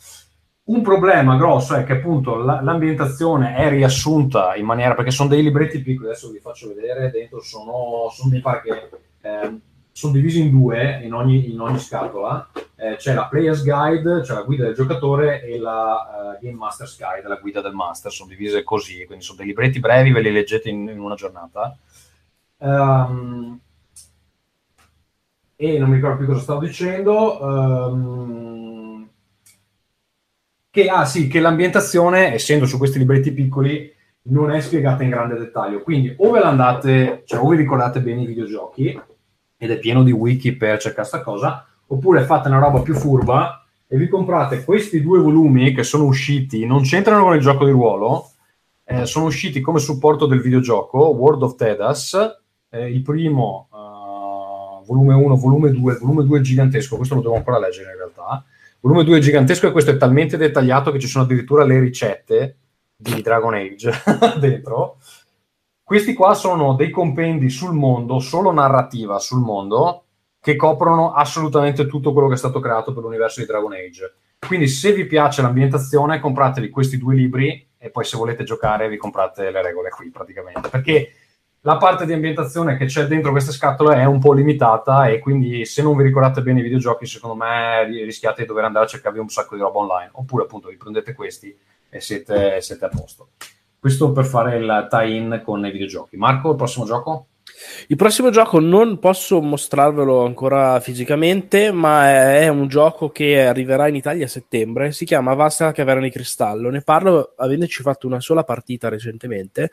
Un 0.64 0.82
problema 0.82 1.38
grosso 1.38 1.76
è 1.76 1.84
che 1.84 1.94
appunto 1.94 2.36
la, 2.36 2.61
l'ambientazione 2.61 3.55
è 3.55 3.70
riassunta 3.70 4.55
in 4.55 4.66
maniera, 4.66 4.94
perché 4.94 5.11
sono 5.11 5.30
dei 5.30 5.42
libretti 5.42 5.80
piccoli, 5.80 6.09
adesso 6.09 6.30
vi 6.30 6.40
faccio 6.40 6.68
vedere, 6.68 7.11
dentro 7.11 7.40
sono, 7.40 8.11
sono 8.12 8.30
mi 8.30 8.40
pare 8.40 8.61
che... 8.61 8.90
Eh, 9.22 9.61
sono 9.97 10.12
divisi 10.12 10.40
in 10.40 10.51
due 10.51 11.01
in 11.03 11.14
ogni, 11.14 11.51
in 11.51 11.59
ogni 11.59 11.78
scatola. 11.78 12.51
Eh, 12.74 12.97
c'è 12.97 13.14
la 13.14 13.28
Player's 13.28 13.64
Guide, 13.64 14.22
cioè 14.22 14.36
la 14.36 14.42
guida 14.42 14.64
del 14.64 14.74
giocatore, 14.74 15.42
e 15.42 15.59
la 15.59 16.36
uh, 16.38 16.44
Game 16.44 16.59
Master's 16.59 16.99
Guide, 16.99 17.26
la 17.26 17.36
guida 17.36 17.62
del 17.62 17.72
master. 17.72 18.12
Sono 18.12 18.28
divise 18.28 18.62
così, 18.62 19.07
quindi 19.07 19.24
sono 19.24 19.38
dei 19.38 19.47
libretti 19.47 19.80
brevi, 19.80 20.12
ve 20.12 20.20
li 20.20 20.30
leggete 20.30 20.68
in, 20.68 20.86
in 20.86 21.01
una 21.01 21.14
giornata. 21.14 21.78
Um, 22.59 23.59
e 25.57 25.78
non 25.78 25.88
mi 25.88 25.94
ricordo 25.94 26.18
più 26.18 26.26
cosa 26.26 26.40
stavo 26.40 26.61
dicendo. 26.61 27.42
Um, 27.42 29.09
che, 30.68 30.88
ah 30.90 31.07
sì, 31.07 31.26
che 31.26 31.40
l'ambientazione, 31.40 32.34
essendo 32.34 32.66
su 32.66 32.76
questi 32.76 32.99
libretti 32.99 33.32
piccoli, 33.32 33.90
non 34.24 34.51
è 34.51 34.61
spiegata 34.61 35.03
in 35.05 35.09
grande 35.09 35.38
dettaglio. 35.38 35.80
Quindi 35.80 36.14
o 36.18 36.30
ve 36.32 36.40
l'andate, 36.40 37.22
cioè 37.24 37.40
o 37.40 37.49
vi 37.49 37.57
ricordate 37.57 38.03
bene 38.03 38.20
i 38.20 38.26
videogiochi, 38.26 39.14
ed 39.57 39.70
è 39.70 39.78
pieno 39.78 40.02
di 40.02 40.12
wiki 40.12 40.52
per 40.52 40.78
cercare 40.78 41.09
questa 41.09 41.22
cosa, 41.22 41.66
oppure 41.86 42.24
fate 42.24 42.48
una 42.48 42.59
roba 42.59 42.80
più 42.80 42.94
furba 42.94 43.64
e 43.86 43.96
vi 43.96 44.09
comprate 44.09 44.64
questi 44.64 45.00
due 45.00 45.20
volumi 45.20 45.72
che 45.72 45.84
sono 45.84 46.04
usciti, 46.04 46.66
non 46.66 46.82
c'entrano 46.82 47.24
con 47.24 47.34
il 47.34 47.40
gioco 47.40 47.64
di 47.64 47.70
ruolo, 47.70 48.30
eh, 48.84 49.07
sono 49.07 49.26
usciti 49.26 49.61
come 49.61 49.78
supporto 49.78 50.26
del 50.26 50.40
videogioco, 50.40 51.09
World 51.09 51.42
of 51.42 51.57
Tedas, 51.57 52.16
eh, 52.70 52.90
il 52.90 53.02
primo 53.02 53.68
uh, 53.70 54.84
volume 54.84 55.14
1, 55.14 55.36
volume 55.36 55.70
2, 55.70 55.98
volume 56.00 56.24
2 56.24 56.38
è 56.38 56.42
gigantesco, 56.42 56.96
questo 56.96 57.14
lo 57.14 57.20
devo 57.20 57.36
ancora 57.36 57.59
leggere 57.59 57.92
in 57.92 57.96
realtà, 57.96 58.44
volume 58.80 59.04
2 59.04 59.18
è 59.18 59.20
gigantesco 59.20 59.66
e 59.68 59.72
questo 59.72 59.90
è 59.90 59.96
talmente 59.96 60.36
dettagliato 60.36 60.90
che 60.90 60.98
ci 60.98 61.09
sono 61.09 61.24
addirittura 61.24 61.64
le 61.64 61.78
ricette 61.78 62.57
di 62.96 63.20
Dragon 63.22 63.54
Age 63.54 63.92
dentro, 64.40 64.98
questi 65.87 66.14
qua 66.14 66.34
sono 66.34 66.74
dei 66.74 66.91
compendi 66.91 67.49
sul 67.49 67.72
mondo, 67.72 68.18
solo 68.18 68.51
narrativa 68.51 69.20
sul 69.20 69.41
mondo, 69.41 70.07
che 70.41 70.57
coprono 70.57 71.12
assolutamente 71.12 71.87
tutto 71.87 72.12
quello 72.12 72.26
che 72.26 72.34
è 72.34 72.37
stato 72.39 72.59
creato 72.59 72.93
per 72.93 73.05
l'universo 73.05 73.39
di 73.39 73.47
Dragon 73.47 73.72
Age. 73.72 74.14
Quindi 74.45 74.66
se 74.66 74.93
vi 74.93 75.07
piace 75.07 75.43
l'ambientazione, 75.43 76.18
compratevi 76.18 76.70
questi 76.70 76.99
due 76.99 77.14
libri 77.14 77.68
e 77.78 77.91
poi 77.91 78.03
se 78.03 78.16
volete 78.16 78.43
giocare 78.43 78.89
vi 78.89 78.97
comprate 78.97 79.49
le 79.53 79.62
regole 79.62 79.91
qui 79.91 80.11
praticamente. 80.11 80.70
Perché 80.70 81.12
la 81.61 81.76
parte 81.76 82.05
di 82.05 82.12
ambientazione 82.12 82.76
che 82.76 82.87
c'è 82.87 83.07
dentro 83.07 83.30
queste 83.30 83.53
scatole 83.53 83.95
è 83.95 84.07
un 84.07 84.18
po' 84.18 84.32
limitata 84.32 85.07
e 85.07 85.20
quindi 85.20 85.64
se 85.66 85.82
non 85.82 85.97
vi 85.97 86.03
ricordate 86.03 86.43
bene 86.43 86.59
i 86.59 86.64
videogiochi, 86.64 87.07
secondo 87.07 87.37
me 87.37 87.84
rischiate 87.84 88.43
di 88.43 88.49
dover 88.49 88.64
andare 88.64 88.87
a 88.87 88.89
cercarvi 88.89 89.20
un 89.20 89.28
sacco 89.28 89.55
di 89.55 89.61
roba 89.61 89.78
online. 89.78 90.11
Oppure 90.14 90.43
appunto 90.43 90.66
vi 90.66 90.76
prendete 90.76 91.14
questi 91.14 91.57
e 91.89 92.01
siete, 92.01 92.61
siete 92.61 92.84
a 92.84 92.89
posto. 92.89 93.28
Questo 93.87 94.11
per 94.11 94.24
fare 94.24 94.57
il 94.57 94.89
tie-in 94.91 95.43
con 95.45 95.64
i 95.64 95.70
videogiochi. 95.70 96.16
Marco, 96.16 96.51
il 96.51 96.57
prossimo 96.57 96.84
gioco? 96.84 97.28
Il 97.87 97.95
prossimo 97.95 98.30
gioco 98.30 98.59
non 98.59 98.99
posso 98.99 99.41
mostrarvelo 99.41 100.24
ancora 100.24 100.80
fisicamente, 100.80 101.70
ma 101.70 102.34
è 102.34 102.49
un 102.49 102.66
gioco 102.66 103.11
che 103.11 103.47
arriverà 103.47 103.87
in 103.87 103.95
Italia 103.95 104.24
a 104.24 104.28
settembre. 104.28 104.91
Si 104.91 105.05
chiama 105.05 105.34
Vasta 105.34 105.70
Caverna 105.70 106.03
di 106.03 106.11
Cristallo. 106.11 106.68
Ne 106.68 106.80
parlo 106.80 107.34
avendoci 107.37 107.80
fatto 107.82 108.09
una 108.09 108.18
sola 108.18 108.43
partita 108.43 108.89
recentemente, 108.89 109.70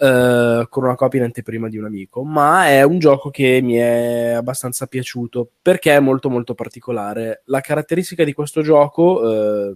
eh, 0.00 0.66
con 0.68 0.84
una 0.84 0.94
copia 0.94 1.20
in 1.20 1.24
anteprima 1.24 1.70
di 1.70 1.78
un 1.78 1.86
amico. 1.86 2.24
Ma 2.24 2.68
è 2.68 2.82
un 2.82 2.98
gioco 2.98 3.30
che 3.30 3.60
mi 3.62 3.76
è 3.76 4.32
abbastanza 4.36 4.86
piaciuto 4.86 5.48
perché 5.62 5.94
è 5.94 6.00
molto, 6.00 6.28
molto 6.28 6.52
particolare. 6.52 7.40
La 7.46 7.62
caratteristica 7.62 8.22
di 8.22 8.34
questo 8.34 8.60
gioco, 8.60 9.70
eh, 9.70 9.74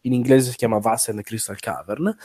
in 0.00 0.14
inglese 0.14 0.52
si 0.52 0.56
chiama 0.56 0.78
Vast 0.78 1.10
and 1.10 1.20
Crystal 1.20 1.58
Cavern 1.58 2.16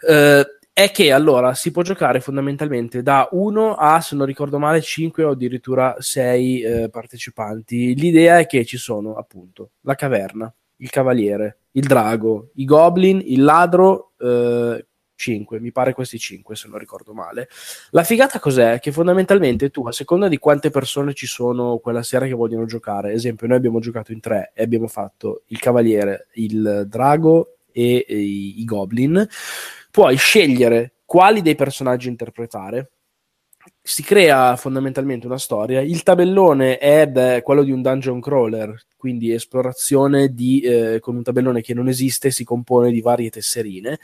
eh, 0.00 0.46
è 0.72 0.90
che 0.90 1.12
allora 1.12 1.54
si 1.54 1.70
può 1.70 1.82
giocare 1.82 2.20
fondamentalmente 2.20 3.00
da 3.00 3.28
1 3.30 3.74
a, 3.74 4.00
se 4.00 4.16
non 4.16 4.26
ricordo 4.26 4.58
male, 4.58 4.80
5 4.80 5.22
o 5.22 5.30
addirittura 5.30 5.94
6 5.98 6.62
eh, 6.62 6.88
partecipanti. 6.90 7.94
L'idea 7.94 8.38
è 8.38 8.46
che 8.46 8.64
ci 8.64 8.76
sono 8.76 9.14
appunto 9.14 9.70
la 9.82 9.94
caverna, 9.94 10.52
il 10.78 10.90
cavaliere, 10.90 11.58
il 11.72 11.86
drago, 11.86 12.50
i 12.54 12.64
goblin, 12.64 13.22
il 13.24 13.44
ladro, 13.44 14.14
eh, 14.18 14.84
5, 15.14 15.60
mi 15.60 15.70
pare 15.70 15.94
questi 15.94 16.18
5 16.18 16.56
se 16.56 16.68
non 16.68 16.78
ricordo 16.78 17.14
male. 17.14 17.48
La 17.90 18.02
figata 18.02 18.40
cos'è? 18.40 18.80
Che 18.80 18.92
fondamentalmente 18.92 19.70
tu, 19.70 19.86
a 19.86 19.92
seconda 19.92 20.28
di 20.28 20.38
quante 20.38 20.70
persone 20.70 21.14
ci 21.14 21.26
sono 21.26 21.78
quella 21.78 22.02
sera 22.02 22.26
che 22.26 22.32
vogliono 22.32 22.66
giocare, 22.66 23.12
esempio 23.12 23.46
noi 23.46 23.56
abbiamo 23.56 23.78
giocato 23.78 24.12
in 24.12 24.20
3 24.20 24.52
e 24.54 24.62
abbiamo 24.62 24.88
fatto 24.88 25.42
il 25.46 25.58
cavaliere, 25.60 26.26
il 26.34 26.86
drago 26.88 27.58
e, 27.70 28.04
e 28.06 28.18
i, 28.18 28.60
i 28.60 28.64
goblin, 28.64 29.26
puoi 29.94 30.16
scegliere 30.16 30.94
quali 31.04 31.40
dei 31.40 31.54
personaggi 31.54 32.08
interpretare. 32.08 32.90
Si 33.80 34.02
crea 34.02 34.56
fondamentalmente 34.56 35.26
una 35.26 35.38
storia. 35.38 35.82
Il 35.82 36.02
tabellone 36.02 36.78
è 36.78 37.06
beh, 37.06 37.42
quello 37.44 37.62
di 37.62 37.70
un 37.70 37.80
dungeon 37.80 38.20
crawler, 38.20 38.74
quindi 38.96 39.30
esplorazione 39.30 40.34
di, 40.34 40.62
eh, 40.62 40.98
con 40.98 41.14
un 41.14 41.22
tabellone 41.22 41.60
che 41.60 41.74
non 41.74 41.86
esiste, 41.86 42.32
si 42.32 42.42
compone 42.42 42.90
di 42.90 43.00
varie 43.00 43.30
tesserine. 43.30 44.00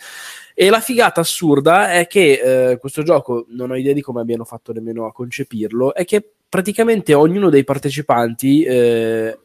E 0.54 0.70
la 0.70 0.78
figata 0.78 1.22
assurda 1.22 1.90
è 1.90 2.06
che 2.06 2.70
eh, 2.70 2.78
questo 2.78 3.02
gioco, 3.02 3.46
non 3.48 3.72
ho 3.72 3.76
idea 3.76 3.92
di 3.92 4.00
come 4.00 4.20
abbiano 4.20 4.44
fatto 4.44 4.72
nemmeno 4.72 5.06
a 5.06 5.12
concepirlo, 5.12 5.92
è 5.92 6.04
che 6.04 6.24
praticamente 6.48 7.14
ognuno 7.14 7.50
dei 7.50 7.64
partecipanti 7.64 8.62
eh, 8.62 9.36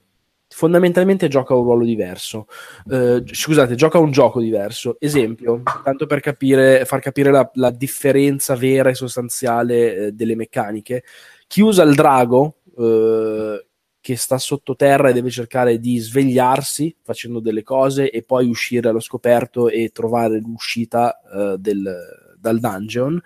fondamentalmente 0.55 1.27
gioca 1.27 1.53
un 1.53 1.63
ruolo 1.63 1.83
diverso. 1.83 2.47
Eh, 2.89 3.23
scusate, 3.25 3.75
gioca 3.75 3.97
un 3.97 4.11
gioco 4.11 4.39
diverso. 4.39 4.95
Esempio, 4.99 5.61
tanto 5.83 6.05
per 6.05 6.21
capire, 6.21 6.85
far 6.85 7.01
capire 7.01 7.29
la, 7.29 7.49
la 7.55 7.71
differenza 7.71 8.55
vera 8.55 8.89
e 8.89 8.95
sostanziale 8.95 9.95
eh, 9.95 10.11
delle 10.13 10.35
meccaniche. 10.35 11.03
Chi 11.45 11.59
usa 11.59 11.83
il 11.83 11.93
drago, 11.93 12.59
eh, 12.77 13.65
che 13.99 14.15
sta 14.15 14.37
sottoterra 14.37 15.09
e 15.09 15.13
deve 15.13 15.29
cercare 15.29 15.77
di 15.77 15.97
svegliarsi 15.97 16.95
facendo 17.03 17.41
delle 17.41 17.63
cose 17.63 18.09
e 18.09 18.23
poi 18.23 18.47
uscire 18.47 18.87
allo 18.87 19.01
scoperto 19.01 19.67
e 19.67 19.89
trovare 19.89 20.39
l'uscita 20.39 21.19
eh, 21.21 21.55
del, 21.57 21.93
dal 22.39 22.59
dungeon. 22.59 23.21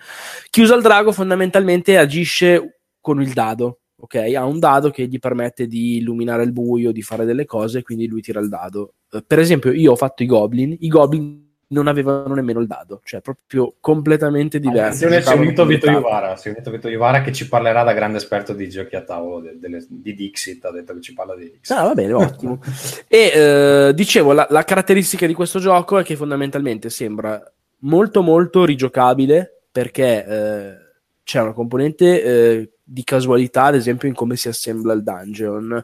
Chi 0.50 0.62
usa 0.62 0.74
il 0.74 0.82
drago 0.82 1.12
fondamentalmente 1.12 1.96
agisce 1.96 2.80
con 3.00 3.22
il 3.22 3.34
dado 3.34 3.82
ok? 4.00 4.16
Ha 4.36 4.46
un 4.46 4.60
dado 4.60 4.90
che 4.90 5.08
gli 5.08 5.20
permette 5.20 5.68
di 5.68 5.98
illuminare 5.98 6.44
il 6.44 6.52
buio, 6.52 6.92
di 6.92 7.02
fare 7.02 7.26
delle 7.26 7.46
cose, 7.46 7.84
quindi 7.84 8.08
lui 8.08 8.22
tira 8.22 8.40
il 8.40 8.50
dado. 8.50 8.94
Uh, 9.12 9.24
per 9.26 9.40
esempio, 9.40 9.72
io 9.72 9.92
ho 9.92 9.96
fatto 9.96 10.24
i 10.24 10.26
goblin, 10.26 10.76
i 10.80 10.88
goblin 10.88 11.48
non 11.72 11.88
avevano 11.88 12.34
nemmeno 12.34 12.60
il 12.62 12.68
dado, 12.68 13.02
cioè 13.04 13.22
proprio 13.22 13.76
completamente 13.80 14.60
diverso. 14.60 15.06
Attenzione, 15.06 15.22
si 15.22 15.30
è 15.30 15.36
unito 15.36 15.66
Vito 15.66 15.90
Iuvara, 15.90 16.36
si 16.36 16.48
è 16.48 16.52
unito 16.52 16.72
Vito 16.72 16.88
Iuvara 16.88 17.22
che 17.22 17.32
ci 17.32 17.48
parlerà 17.48 17.84
da 17.84 17.94
grande 17.94 18.18
esperto 18.18 18.54
di 18.54 18.68
giochi 18.70 18.96
a 18.96 19.04
tavolo 19.04 19.40
de, 19.40 19.60
de, 19.60 19.86
di 19.88 20.16
Dixit, 20.16 20.66
ha 20.66 20.72
detto 20.72 20.96
che 20.96 21.02
ci 21.02 21.14
parla 21.14 21.36
di 21.36 21.52
Dixit. 21.52 21.78
Ah, 21.78 21.84
va 21.84 21.94
bene, 21.94 22.14
ottimo. 22.14 22.60
e 23.08 23.32
eh, 23.34 23.92
dicevo, 23.94 24.34
la, 24.34 24.48
la 24.50 24.64
caratteristica 24.64 25.28
di 25.28 25.34
questo 25.34 25.60
gioco 25.60 26.00
è 26.00 26.04
che 26.04 26.16
fondamentalmente 26.16 26.90
sembra 26.90 27.40
molto 27.82 28.22
molto 28.24 28.66
rigiocabile 28.66 29.62
perché 29.72 30.26
eh, 30.26 30.78
c'è 31.24 31.42
una 31.42 31.54
componente 31.54 32.24
eh, 32.24 32.70
di 32.90 33.04
casualità, 33.04 33.66
ad 33.66 33.76
esempio, 33.76 34.08
in 34.08 34.16
come 34.16 34.36
si 34.36 34.48
assembla 34.48 34.94
il 34.94 35.04
dungeon. 35.04 35.84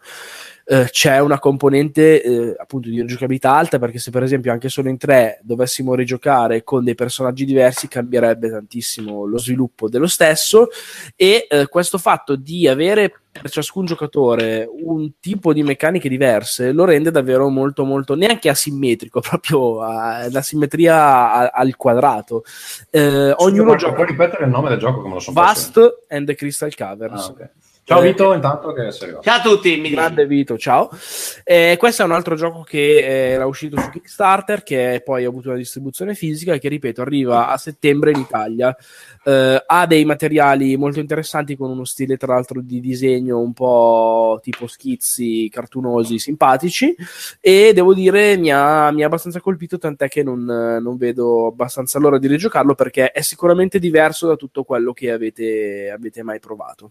Uh, 0.67 0.85
c'è 0.85 1.19
una 1.19 1.37
componente 1.37 2.21
uh, 2.25 2.55
appunto 2.59 2.89
di 2.89 3.05
giocabilità 3.05 3.55
alta 3.55 3.77
perché 3.77 3.99
se 3.99 4.09
per 4.09 4.23
esempio 4.23 4.51
anche 4.51 4.67
solo 4.67 4.89
in 4.89 4.97
tre 4.97 5.39
dovessimo 5.43 5.93
rigiocare 5.93 6.63
con 6.63 6.83
dei 6.83 6.95
personaggi 6.95 7.45
diversi 7.45 7.87
cambierebbe 7.87 8.49
tantissimo 8.49 9.25
lo 9.25 9.37
sviluppo 9.37 9.89
dello 9.89 10.07
stesso. 10.07 10.69
E 11.15 11.47
uh, 11.49 11.65
questo 11.67 11.97
fatto 11.97 12.35
di 12.35 12.67
avere 12.67 13.11
per 13.41 13.51
ciascun 13.51 13.85
giocatore 13.85 14.67
un 14.69 15.19
tipo 15.19 15.51
di 15.51 15.61
meccaniche 15.61 16.07
diverse 16.07 16.71
lo 16.71 16.85
rende 16.85 17.11
davvero 17.11 17.49
molto 17.49 17.83
molto 17.83 18.15
neanche 18.15 18.49
asimmetrico 18.49 19.19
proprio 19.21 19.81
a, 19.81 20.29
la 20.31 20.41
simmetria 20.41 21.31
a, 21.31 21.49
al 21.53 21.75
quadrato. 21.75 22.43
Eh, 22.89 23.33
ognuno 23.37 23.75
gioca 23.75 23.93
puoi 23.93 24.07
ripetere 24.07 24.45
il 24.45 24.49
nome 24.49 24.69
del 24.69 24.79
gioco 24.79 25.01
come 25.01 25.15
lo 25.15 25.19
so 25.19 25.31
Vast 25.31 26.05
and 26.09 26.25
the 26.25 26.35
Crystal 26.35 26.73
Caverns. 26.73 27.25
Ah, 27.25 27.31
okay. 27.31 27.49
Ciao 27.87 28.01
Vito, 28.01 28.33
intanto 28.33 28.73
che 28.73 28.89
sei 28.89 29.03
arrivato. 29.03 29.23
Ciao 29.23 29.37
a 29.37 29.41
tutti, 29.41 29.77
mi 29.77 29.91
grande 29.91 30.25
Vito, 30.25 30.57
ciao. 30.57 30.89
Eh, 31.43 31.75
questo 31.77 32.01
è 32.01 32.05
un 32.05 32.13
altro 32.13 32.33
gioco 32.33 32.63
che 32.63 32.97
eh, 32.97 33.33
era 33.33 33.45
uscito 33.45 33.79
su 33.79 33.91
Kickstarter, 33.91 34.63
che 34.63 35.03
poi 35.05 35.23
ha 35.23 35.27
avuto 35.27 35.49
una 35.49 35.57
distribuzione 35.57 36.15
fisica 36.15 36.53
e 36.53 36.57
che, 36.57 36.67
ripeto, 36.67 37.03
arriva 37.03 37.47
a 37.47 37.57
settembre 37.57 38.09
in 38.09 38.21
Italia. 38.21 38.75
Eh, 39.23 39.63
ha 39.63 39.85
dei 39.85 40.03
materiali 40.03 40.75
molto 40.77 40.99
interessanti 40.99 41.55
con 41.55 41.69
uno 41.69 41.83
stile, 41.85 42.17
tra 42.17 42.33
l'altro, 42.33 42.59
di 42.59 42.79
disegno 42.79 43.39
un 43.39 43.53
po' 43.53 44.39
tipo 44.41 44.65
schizzi, 44.65 45.47
cartunosi, 45.51 46.17
simpatici 46.17 46.95
e 47.39 47.71
devo 47.71 47.93
dire 47.93 48.35
mi 48.35 48.51
ha, 48.51 48.89
mi 48.89 49.03
ha 49.03 49.05
abbastanza 49.05 49.39
colpito, 49.41 49.77
tant'è 49.77 50.07
che 50.07 50.23
non, 50.23 50.43
non, 50.43 50.97
vedo 50.97 51.45
abbastanza 51.45 51.99
l'ora 51.99 52.17
di 52.17 52.25
rigiocarlo 52.25 52.73
perché 52.73 53.11
è 53.11 53.21
sicuramente 53.21 53.77
diverso 53.77 54.25
da 54.25 54.35
tutto 54.35 54.63
quello 54.63 54.91
che 54.91 55.11
avete, 55.11 55.91
avete 55.95 56.23
mai 56.23 56.39
provato. 56.39 56.89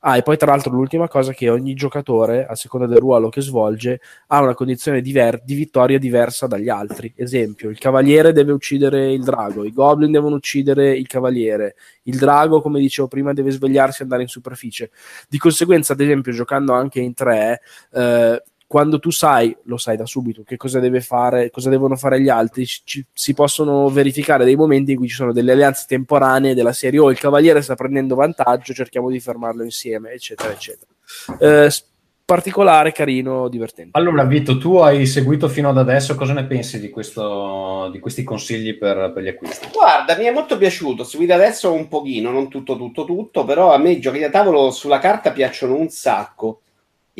Ah, 0.00 0.16
e 0.16 0.22
poi 0.22 0.36
tra 0.36 0.52
l'altro 0.52 0.72
l'ultima 0.72 1.08
cosa 1.08 1.32
è 1.32 1.34
che 1.34 1.50
ogni 1.50 1.74
giocatore, 1.74 2.46
a 2.46 2.54
seconda 2.54 2.86
del 2.86 2.98
ruolo 2.98 3.30
che 3.30 3.40
svolge, 3.40 4.00
ha 4.28 4.40
una 4.40 4.54
condizione 4.54 5.00
diver- 5.00 5.42
di 5.42 5.54
vittoria 5.54 5.98
diversa 5.98 6.46
dagli 6.46 6.68
altri. 6.68 7.12
Esempio, 7.16 7.68
il 7.68 7.78
cavaliere 7.78 8.32
deve 8.32 8.52
uccidere 8.52 9.12
il 9.12 9.24
drago, 9.24 9.64
i 9.64 9.72
goblin 9.72 10.12
devono 10.12 10.36
uccidere 10.36 10.96
il 10.96 11.08
cavaliere, 11.08 11.74
il 12.04 12.16
drago, 12.16 12.62
come 12.62 12.78
dicevo 12.78 13.08
prima, 13.08 13.32
deve 13.32 13.50
svegliarsi 13.50 14.00
e 14.00 14.04
andare 14.04 14.22
in 14.22 14.28
superficie. 14.28 14.92
Di 15.28 15.38
conseguenza, 15.38 15.94
ad 15.94 16.00
esempio, 16.00 16.30
giocando 16.30 16.74
anche 16.74 17.00
in 17.00 17.14
tre, 17.14 17.60
eh, 17.92 18.40
quando 18.68 18.98
tu 18.98 19.10
sai, 19.10 19.56
lo 19.64 19.78
sai 19.78 19.96
da 19.96 20.04
subito, 20.04 20.42
che 20.42 20.58
cosa 20.58 20.78
deve 20.78 21.00
fare, 21.00 21.50
cosa 21.50 21.70
devono 21.70 21.96
fare 21.96 22.20
gli 22.20 22.28
altri, 22.28 22.66
ci, 22.66 23.02
si 23.10 23.32
possono 23.32 23.88
verificare 23.88 24.44
dei 24.44 24.56
momenti 24.56 24.92
in 24.92 24.98
cui 24.98 25.08
ci 25.08 25.14
sono 25.14 25.32
delle 25.32 25.52
alleanze 25.52 25.86
temporanee 25.88 26.54
della 26.54 26.74
serie, 26.74 27.00
oh 27.00 27.10
il 27.10 27.18
cavaliere 27.18 27.62
sta 27.62 27.74
prendendo 27.74 28.14
vantaggio, 28.14 28.74
cerchiamo 28.74 29.08
di 29.08 29.20
fermarlo 29.20 29.64
insieme, 29.64 30.10
eccetera, 30.10 30.52
eccetera. 30.52 30.90
Eh, 31.40 31.70
particolare, 32.26 32.92
carino, 32.92 33.48
divertente. 33.48 33.98
Allora, 33.98 34.24
Vito, 34.24 34.58
tu 34.58 34.76
hai 34.76 35.06
seguito 35.06 35.48
fino 35.48 35.70
ad 35.70 35.78
adesso, 35.78 36.14
cosa 36.14 36.34
ne 36.34 36.44
pensi 36.44 36.78
di, 36.78 36.90
questo, 36.90 37.88
di 37.90 37.98
questi 38.00 38.22
consigli 38.22 38.76
per, 38.76 39.12
per, 39.14 39.22
gli 39.22 39.28
acquisti? 39.28 39.68
Guarda, 39.72 40.14
mi 40.14 40.24
è 40.24 40.30
molto 40.30 40.58
piaciuto, 40.58 41.04
seguito 41.04 41.32
adesso 41.32 41.72
un 41.72 41.88
pochino, 41.88 42.30
non 42.30 42.50
tutto, 42.50 42.76
tutto, 42.76 43.06
tutto, 43.06 43.44
però 43.46 43.72
a 43.72 43.78
me 43.78 43.92
i 43.92 44.00
giochi 44.00 44.18
da 44.18 44.28
tavolo 44.28 44.70
sulla 44.70 44.98
carta 44.98 45.32
piacciono 45.32 45.74
un 45.74 45.88
sacco 45.88 46.60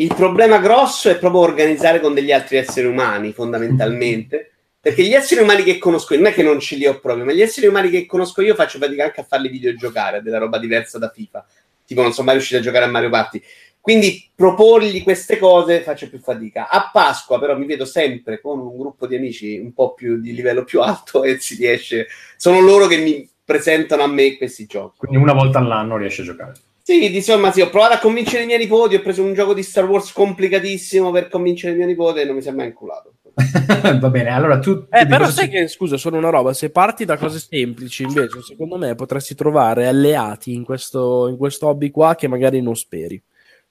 il 0.01 0.14
problema 0.14 0.59
grosso 0.59 1.09
è 1.09 1.18
proprio 1.18 1.40
organizzare 1.40 2.01
con 2.01 2.14
degli 2.14 2.30
altri 2.30 2.57
esseri 2.57 2.86
umani, 2.86 3.32
fondamentalmente. 3.32 4.53
Perché 4.80 5.03
gli 5.03 5.12
esseri 5.12 5.42
umani 5.42 5.64
che 5.64 5.78
conosco 5.78 6.14
io, 6.14 6.20
non 6.20 6.30
è 6.30 6.34
che 6.34 6.44
non 6.44 6.61
ce 6.61 6.76
li 6.76 6.86
ho 6.86 7.01
proprio, 7.01 7.24
ma 7.24 7.32
gli 7.32 7.42
esseri 7.42 7.66
umani 7.66 7.90
che 7.90 8.07
conosco 8.07 8.40
io 8.40 8.55
faccio 8.55 8.78
fatica 8.78 9.05
anche 9.05 9.20
a 9.20 9.24
farli 9.24 9.49
videogiocare, 9.49 10.22
della 10.22 10.38
roba 10.38 10.59
diversa 10.59 10.99
da 10.99 11.11
FIFA. 11.11 11.44
Tipo, 11.84 12.03
non 12.03 12.12
sono 12.12 12.26
mai 12.26 12.36
riuscito 12.36 12.61
a 12.61 12.62
giocare 12.62 12.84
a 12.84 12.88
Mario 12.88 13.11
Party. 13.11 13.42
Quindi 13.80 14.30
proporgli 14.34 15.03
queste 15.03 15.36
cose 15.38 15.80
faccio 15.80 16.09
più 16.09 16.20
fatica. 16.20 16.68
A 16.68 16.90
Pasqua, 16.92 17.40
però, 17.40 17.59
mi 17.59 17.66
vedo 17.66 17.84
sempre 17.84 18.40
con 18.40 18.61
un 18.61 18.78
gruppo 18.78 19.07
di 19.09 19.16
amici 19.16 19.59
un 19.59 19.72
po' 19.72 19.94
più 19.94 20.20
di 20.20 20.32
livello 20.32 20.62
più 20.62 20.80
alto 20.80 21.24
e 21.24 21.38
si 21.40 21.57
riesce. 21.57 22.07
Sono 22.36 22.61
loro 22.61 22.86
che 22.86 22.99
mi 22.99 23.28
presentano 23.44 24.03
a 24.03 24.07
me 24.07 24.36
questi 24.36 24.66
giochi. 24.66 24.99
Quindi 24.99 25.16
una 25.16 25.32
volta 25.32 25.59
all'anno 25.59 25.96
riesci 25.96 26.20
a 26.20 26.24
giocare. 26.24 26.53
Sì, 26.89 27.14
insomma, 27.14 27.53
sì, 27.53 27.61
ho 27.61 27.68
provato 27.68 27.93
a 27.93 27.99
convincere 27.99 28.45
i 28.45 28.47
miei 28.47 28.61
nipoti, 28.61 28.95
ho 28.95 29.03
preso 29.03 29.22
un 29.22 29.34
gioco 29.34 29.53
di 29.53 29.62
Star 29.62 29.84
Wars 29.84 30.11
complicatissimo 30.11 31.11
per 31.11 31.28
convincere 31.28 31.74
i 31.74 31.76
miei 31.76 31.89
nipoti 31.89 32.20
e 32.20 32.24
non 32.24 32.36
mi 32.36 32.41
si 32.41 32.49
è 32.49 32.51
mai 32.51 32.68
inculato. 32.68 33.12
Va 34.01 34.09
bene, 34.09 34.30
allora 34.30 34.59
tu... 34.59 34.86
Eh, 34.89 35.05
però 35.07 35.28
sai 35.28 35.45
si... 35.45 35.51
che, 35.51 35.68
scusa, 35.68 35.99
sono 35.99 36.16
una 36.16 36.30
roba, 36.30 36.55
se 36.55 36.70
parti 36.70 37.05
da 37.05 37.18
cose 37.18 37.41
semplici, 37.41 38.05
invece, 38.05 38.41
secondo 38.41 38.78
me 38.78 38.95
potresti 38.95 39.34
trovare 39.34 39.86
alleati 39.86 40.55
in 40.55 40.64
questo, 40.64 41.28
in 41.28 41.36
questo 41.36 41.66
hobby 41.66 41.91
qua 41.91 42.14
che 42.14 42.26
magari 42.26 42.62
non 42.62 42.74
speri. 42.74 43.22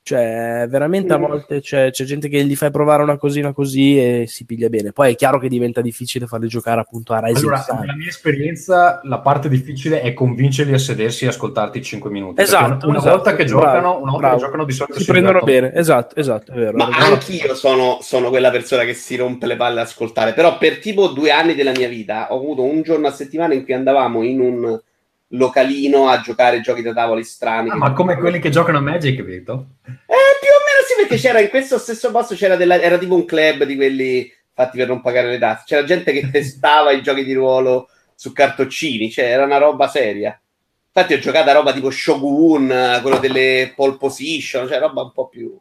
Cioè, 0.07 0.67
veramente 0.69 1.11
a 1.11 1.17
volte 1.17 1.59
c'è, 1.59 1.91
c'è, 1.91 2.05
gente 2.05 2.29
che 2.29 2.41
gli 2.45 2.55
fai 2.55 2.71
provare 2.71 3.03
una 3.03 3.17
cosina 3.17 3.51
così 3.51 3.99
e 3.99 4.23
si 4.25 4.45
piglia 4.45 4.69
bene. 4.69 4.93
Poi 4.93 5.11
è 5.11 5.15
chiaro 5.17 5.37
che 5.37 5.49
diventa 5.49 5.81
difficile 5.81 6.27
farli 6.27 6.47
giocare 6.47 6.79
appunto 6.79 7.11
a 7.11 7.19
Rising 7.19 7.51
Allora, 7.51 7.65
nella 7.81 7.93
mia 7.93 8.07
esperienza, 8.07 9.01
la 9.03 9.19
parte 9.19 9.49
difficile 9.49 9.99
è 9.99 10.13
convincerli 10.13 10.71
a 10.71 10.77
sedersi 10.77 11.25
e 11.25 11.27
ascoltarti 11.27 11.81
5 11.81 12.09
minuti. 12.09 12.41
Esatto. 12.41 12.87
Una, 12.87 12.99
esatto, 12.99 13.15
volta 13.15 13.35
che 13.35 13.43
bravo, 13.43 13.59
giocano, 13.59 13.99
una 14.01 14.11
volta 14.11 14.31
che 14.31 14.37
giocano 14.37 14.63
di 14.63 14.71
solito 14.71 14.97
si, 14.97 15.03
si 15.03 15.11
prendono 15.11 15.41
bene. 15.41 15.73
Esatto, 15.73 16.15
esatto, 16.15 16.53
è 16.53 16.55
vero. 16.55 16.77
Ma 16.77 16.87
anch'io 16.87 17.53
sono, 17.53 17.97
sono, 17.99 18.29
quella 18.29 18.49
persona 18.49 18.85
che 18.85 18.93
si 18.93 19.17
rompe 19.17 19.45
le 19.45 19.57
palle 19.57 19.81
ad 19.81 19.87
ascoltare. 19.87 20.31
Però 20.31 20.57
per 20.57 20.79
tipo 20.79 21.07
due 21.09 21.31
anni 21.31 21.53
della 21.53 21.71
mia 21.71 21.89
vita 21.89 22.31
ho 22.31 22.37
avuto 22.37 22.63
un 22.63 22.81
giorno 22.81 23.07
a 23.07 23.11
settimana 23.11 23.55
in 23.55 23.65
cui 23.65 23.73
andavamo 23.73 24.23
in 24.23 24.39
un 24.39 24.79
localino 25.29 26.07
a 26.07 26.21
giocare 26.21 26.61
giochi 26.61 26.81
da 26.81 26.93
tavoli 26.93 27.23
strani. 27.23 27.69
Ah, 27.69 27.75
ma 27.75 27.93
come 27.93 28.17
quelli 28.17 28.39
che 28.39 28.49
giocano 28.49 28.77
a 28.77 28.81
Magic, 28.81 29.21
Vito? 29.23 29.67
Eh, 29.85 29.93
più 30.39 30.49
o 30.49 30.63
meno 30.65 30.85
sì, 30.87 30.95
perché 30.97 31.17
c'era 31.17 31.39
in 31.39 31.49
questo 31.49 31.77
stesso 31.77 32.11
posto 32.11 32.35
c'era 32.35 32.55
della, 32.55 32.79
era 32.79 32.97
tipo 32.97 33.15
un 33.15 33.25
club 33.25 33.63
di 33.63 33.75
quelli 33.75 34.31
fatti 34.53 34.77
per 34.77 34.87
non 34.87 35.01
pagare 35.01 35.29
le 35.29 35.37
tasse. 35.37 35.63
C'era 35.65 35.83
gente 35.83 36.11
che 36.11 36.29
testava 36.31 36.91
i 36.91 37.01
giochi 37.01 37.23
di 37.23 37.33
ruolo 37.33 37.89
su 38.15 38.31
cartoccini, 38.31 39.11
cioè 39.11 39.25
era 39.25 39.43
una 39.43 39.57
roba 39.57 39.87
seria. 39.87 40.39
Infatti 40.87 41.13
ho 41.13 41.19
giocato 41.19 41.49
a 41.49 41.53
roba 41.53 41.73
tipo 41.73 41.91
Shogun, 41.91 42.99
quello 43.01 43.19
delle 43.19 43.71
pole 43.75 43.97
position, 43.97 44.67
cioè 44.67 44.79
roba 44.79 45.03
un 45.03 45.11
po' 45.11 45.27
più 45.27 45.55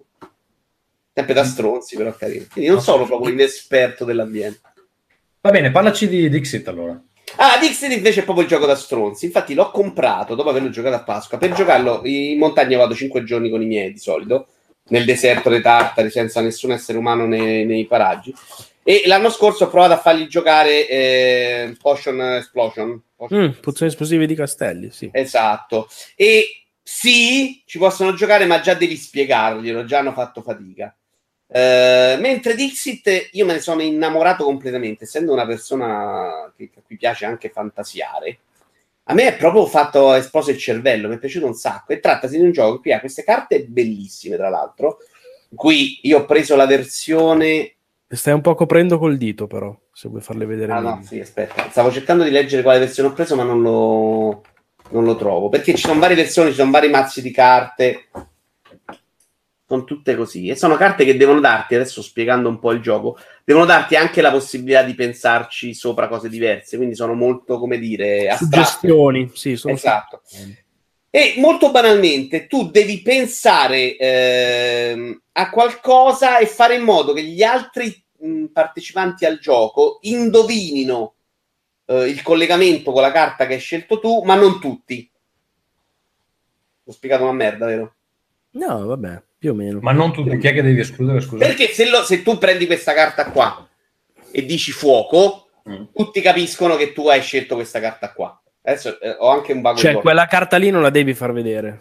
sempre 1.16 1.32
da 1.32 1.44
stronzi, 1.44 1.96
però 1.96 2.14
carino. 2.14 2.44
Quindi 2.52 2.70
non 2.70 2.82
sono 2.82 3.06
proprio 3.06 3.32
inesperto 3.32 4.04
dell'ambiente. 4.04 4.60
Va 5.40 5.50
bene, 5.50 5.70
parlaci 5.70 6.08
di 6.08 6.28
Dixit 6.28 6.68
allora. 6.68 7.00
Ah, 7.36 7.58
Dixit 7.58 7.92
invece 7.92 8.20
è 8.20 8.24
proprio 8.24 8.44
il 8.44 8.50
gioco 8.50 8.66
da 8.66 8.74
stronzi. 8.74 9.26
Infatti 9.26 9.54
l'ho 9.54 9.70
comprato 9.70 10.34
dopo 10.34 10.50
averlo 10.50 10.70
giocato 10.70 10.96
a 10.96 11.02
Pasqua. 11.02 11.38
Per 11.38 11.52
giocarlo 11.52 12.00
in 12.04 12.38
montagna 12.38 12.78
vado 12.78 12.94
5 12.94 13.24
giorni 13.24 13.50
con 13.50 13.62
i 13.62 13.66
miei 13.66 13.92
di 13.92 13.98
solito, 13.98 14.48
nel 14.88 15.04
deserto 15.04 15.50
dei 15.50 15.60
tartari, 15.60 16.10
senza 16.10 16.40
nessun 16.40 16.72
essere 16.72 16.98
umano 16.98 17.26
nei, 17.26 17.66
nei 17.66 17.86
paraggi. 17.86 18.34
E 18.82 19.02
l'anno 19.06 19.30
scorso 19.30 19.64
ho 19.64 19.68
provato 19.68 19.94
a 19.94 19.98
fargli 19.98 20.28
giocare 20.28 20.88
eh, 20.88 21.76
Potion 21.80 22.20
Explosion. 22.20 23.02
Potion 23.16 23.40
mm, 23.40 23.60
pozioni 23.60 23.90
esplosive 23.90 24.26
di 24.26 24.34
castelli, 24.34 24.90
sì. 24.90 25.10
Esatto. 25.12 25.88
E 26.14 26.66
sì, 26.82 27.62
ci 27.66 27.78
possono 27.78 28.14
giocare, 28.14 28.46
ma 28.46 28.60
già 28.60 28.74
devi 28.74 28.96
spiegarglielo, 28.96 29.84
già 29.84 29.98
hanno 29.98 30.12
fatto 30.12 30.40
fatica. 30.40 30.96
Uh, 31.48 32.18
mentre 32.20 32.56
Dixit 32.56 33.28
io 33.32 33.46
me 33.46 33.54
ne 33.54 33.60
sono 33.60 33.80
innamorato 33.80 34.44
completamente, 34.44 35.04
essendo 35.04 35.32
una 35.32 35.46
persona 35.46 36.52
che, 36.56 36.70
a 36.76 36.80
cui 36.84 36.96
piace 36.96 37.24
anche 37.24 37.50
fantasiare. 37.50 38.38
A 39.04 39.14
me 39.14 39.28
è 39.28 39.36
proprio 39.36 39.66
fatto 39.66 40.12
esploso 40.14 40.50
il 40.50 40.58
cervello, 40.58 41.06
mi 41.06 41.14
è 41.14 41.18
piaciuto 41.18 41.46
un 41.46 41.54
sacco. 41.54 41.92
E 41.92 42.00
trattasi 42.00 42.38
di 42.38 42.44
un 42.44 42.50
gioco 42.50 42.80
qui 42.80 42.92
ha 42.92 42.98
queste 42.98 43.22
carte 43.22 43.64
bellissime, 43.64 44.36
tra 44.36 44.48
l'altro. 44.48 44.98
Qui 45.54 46.00
io 46.02 46.18
ho 46.18 46.24
preso 46.24 46.56
la 46.56 46.66
versione. 46.66 47.74
Le 48.08 48.16
stai 48.16 48.34
un 48.34 48.40
po' 48.40 48.56
coprendo 48.56 48.98
col 48.98 49.16
dito, 49.16 49.46
però, 49.46 49.76
se 49.92 50.08
vuoi 50.08 50.22
farle 50.22 50.44
vedere. 50.44 50.72
Ah, 50.72 50.80
meglio. 50.80 50.94
no, 50.96 51.02
sì, 51.04 51.20
aspetta. 51.20 51.70
Stavo 51.70 51.92
cercando 51.92 52.24
di 52.24 52.30
leggere 52.30 52.62
quale 52.62 52.80
versione 52.80 53.10
ho 53.10 53.12
preso, 53.12 53.36
ma 53.36 53.44
non 53.44 53.62
lo, 53.62 54.42
non 54.90 55.04
lo 55.04 55.14
trovo. 55.14 55.48
Perché 55.50 55.76
ci 55.76 55.86
sono 55.86 56.00
varie 56.00 56.16
versioni, 56.16 56.50
ci 56.50 56.56
sono 56.56 56.72
vari 56.72 56.88
mazzi 56.88 57.22
di 57.22 57.30
carte 57.30 58.06
sono 59.66 59.84
tutte 59.84 60.14
così. 60.16 60.48
E 60.48 60.56
sono 60.56 60.76
carte 60.76 61.04
che 61.04 61.16
devono 61.16 61.40
darti, 61.40 61.74
adesso 61.74 62.02
spiegando 62.02 62.48
un 62.48 62.58
po' 62.58 62.72
il 62.72 62.80
gioco, 62.80 63.18
devono 63.44 63.64
darti 63.64 63.96
anche 63.96 64.22
la 64.22 64.30
possibilità 64.30 64.82
di 64.82 64.94
pensarci 64.94 65.74
sopra 65.74 66.08
cose 66.08 66.28
diverse. 66.28 66.76
Quindi 66.76 66.94
sono 66.94 67.14
molto, 67.14 67.58
come 67.58 67.78
dire, 67.78 68.28
astratte. 68.28 68.64
Suggestioni, 68.64 69.30
sì, 69.34 69.56
sono 69.56 69.74
esatto. 69.74 70.22
E 71.10 71.34
molto 71.38 71.70
banalmente, 71.70 72.46
tu 72.46 72.70
devi 72.70 73.00
pensare 73.00 73.96
eh, 73.96 75.20
a 75.32 75.50
qualcosa 75.50 76.38
e 76.38 76.46
fare 76.46 76.74
in 76.76 76.82
modo 76.82 77.12
che 77.12 77.22
gli 77.22 77.42
altri 77.42 78.04
mh, 78.18 78.46
partecipanti 78.46 79.24
al 79.24 79.38
gioco 79.38 79.98
indovinino 80.02 81.14
eh, 81.86 82.08
il 82.08 82.22
collegamento 82.22 82.92
con 82.92 83.00
la 83.00 83.12
carta 83.12 83.46
che 83.46 83.54
hai 83.54 83.60
scelto 83.60 83.98
tu, 83.98 84.22
ma 84.24 84.34
non 84.34 84.60
tutti. 84.60 85.10
Ho 86.84 86.92
spiegato 86.92 87.22
una 87.22 87.32
merda, 87.32 87.66
vero? 87.66 87.94
No, 88.50 88.86
vabbè. 88.86 89.22
Più 89.46 89.54
o 89.54 89.56
meno. 89.56 89.78
Ma 89.80 89.92
non 89.92 90.12
tutti, 90.12 90.36
chi 90.38 90.48
è 90.48 90.52
che 90.52 90.62
devi 90.62 90.80
escludere? 90.80 91.20
Scusa. 91.20 91.46
Perché 91.46 91.68
se, 91.68 91.88
lo, 91.88 92.02
se 92.02 92.22
tu 92.22 92.36
prendi 92.36 92.66
questa 92.66 92.94
carta 92.94 93.30
qua 93.30 93.64
e 94.32 94.44
dici 94.44 94.72
fuoco, 94.72 95.46
mm. 95.68 95.84
tutti 95.94 96.20
capiscono 96.20 96.74
che 96.74 96.92
tu 96.92 97.06
hai 97.08 97.22
scelto 97.22 97.54
questa 97.54 97.78
carta 97.78 98.12
qua. 98.12 98.42
Adesso 98.62 98.98
eh, 98.98 99.14
ho 99.16 99.28
anche 99.28 99.52
un 99.52 99.60
vago 99.60 99.78
Cioè, 99.78 100.00
quella 100.00 100.26
carta 100.26 100.56
lì 100.56 100.70
non 100.70 100.82
la 100.82 100.90
devi 100.90 101.14
far 101.14 101.32
vedere. 101.32 101.80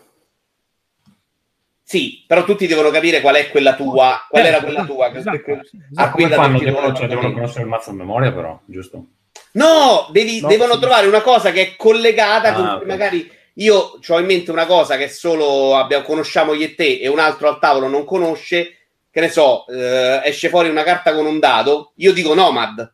Sì, 1.82 2.24
però 2.28 2.44
tutti 2.44 2.68
devono 2.68 2.92
capire 2.92 3.22
qual 3.22 3.36
è 3.36 3.50
quella 3.50 3.74
tua, 3.74 4.24
qual 4.30 4.44
eh, 4.44 4.48
era 4.48 4.62
quella 4.62 4.86
tua. 4.86 5.12
Esatto, 5.12 5.42
che, 5.42 5.52
esatto. 5.52 5.68
A 5.96 6.12
cui 6.12 6.28
fanno, 6.28 6.60
devono, 6.60 6.94
cioè, 6.94 7.08
devono 7.08 7.34
conoscere 7.34 7.64
il 7.64 7.70
mazzo 7.70 7.90
a 7.90 7.94
memoria, 7.94 8.32
però, 8.32 8.60
giusto? 8.66 9.06
No, 9.54 10.08
devi, 10.12 10.40
no 10.40 10.50
devono 10.50 10.74
sì. 10.74 10.80
trovare 10.82 11.08
una 11.08 11.22
cosa 11.22 11.52
che 11.52 11.62
è 11.62 11.76
collegata 11.76 12.50
ah, 12.50 12.54
con 12.54 12.66
okay. 12.68 12.86
magari 12.86 13.32
io 13.56 14.00
ho 14.06 14.20
in 14.20 14.26
mente 14.26 14.52
una 14.52 14.66
cosa 14.66 14.98
che 14.98 15.08
solo 15.08 15.76
abbiamo, 15.76 16.04
conosciamo 16.04 16.54
io 16.54 16.66
e 16.66 16.76
te 16.76 17.00
e 17.00 17.08
un 17.08 17.20
altro 17.20 17.48
al 17.48 17.60
tavolo 17.60 17.88
non 17.88 18.04
conosce, 18.04 18.78
che 19.10 19.22
ne 19.22 19.30
so, 19.30 19.66
eh, 19.68 20.22
esce 20.26 20.50
fuori 20.50 20.70
una 20.70 20.84
carta 20.84 21.14
con 21.14 21.26
un 21.26 21.40
dado, 21.40 21.94
io 21.96 22.12
dico 22.12 22.34
Nomad. 22.34 22.94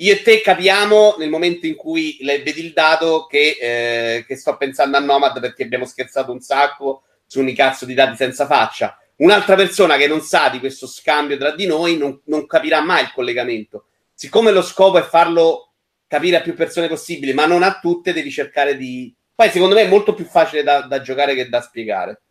Io 0.00 0.12
e 0.12 0.22
te 0.22 0.42
capiamo 0.42 1.16
nel 1.18 1.30
momento 1.30 1.66
in 1.66 1.74
cui 1.74 2.18
le, 2.20 2.42
vedi 2.42 2.64
il 2.64 2.72
dato 2.74 3.26
che, 3.26 3.56
eh, 3.58 4.24
che 4.26 4.36
sto 4.36 4.56
pensando 4.58 4.98
a 4.98 5.00
Nomad 5.00 5.40
perché 5.40 5.62
abbiamo 5.62 5.86
scherzato 5.86 6.32
un 6.32 6.40
sacco 6.40 7.04
su 7.24 7.40
un 7.40 7.52
cazzo 7.54 7.86
di 7.86 7.94
dati 7.94 8.14
senza 8.14 8.46
faccia. 8.46 8.98
Un'altra 9.16 9.56
persona 9.56 9.96
che 9.96 10.06
non 10.06 10.20
sa 10.20 10.50
di 10.50 10.58
questo 10.58 10.86
scambio 10.86 11.38
tra 11.38 11.52
di 11.52 11.64
noi 11.64 11.96
non, 11.96 12.20
non 12.26 12.46
capirà 12.46 12.82
mai 12.82 13.04
il 13.04 13.12
collegamento. 13.12 13.86
Siccome 14.12 14.52
lo 14.52 14.62
scopo 14.62 14.98
è 14.98 15.02
farlo 15.02 15.72
capire 16.06 16.36
a 16.36 16.42
più 16.42 16.54
persone 16.54 16.88
possibili, 16.88 17.32
ma 17.32 17.46
non 17.46 17.62
a 17.62 17.78
tutte, 17.80 18.12
devi 18.12 18.30
cercare 18.30 18.76
di, 18.76 19.12
poi 19.36 19.50
secondo 19.50 19.74
me 19.74 19.82
è 19.82 19.88
molto 19.88 20.14
più 20.14 20.24
facile 20.24 20.62
da, 20.62 20.80
da 20.80 21.02
giocare 21.02 21.34
che 21.34 21.50
da 21.50 21.60
spiegare. 21.60 22.22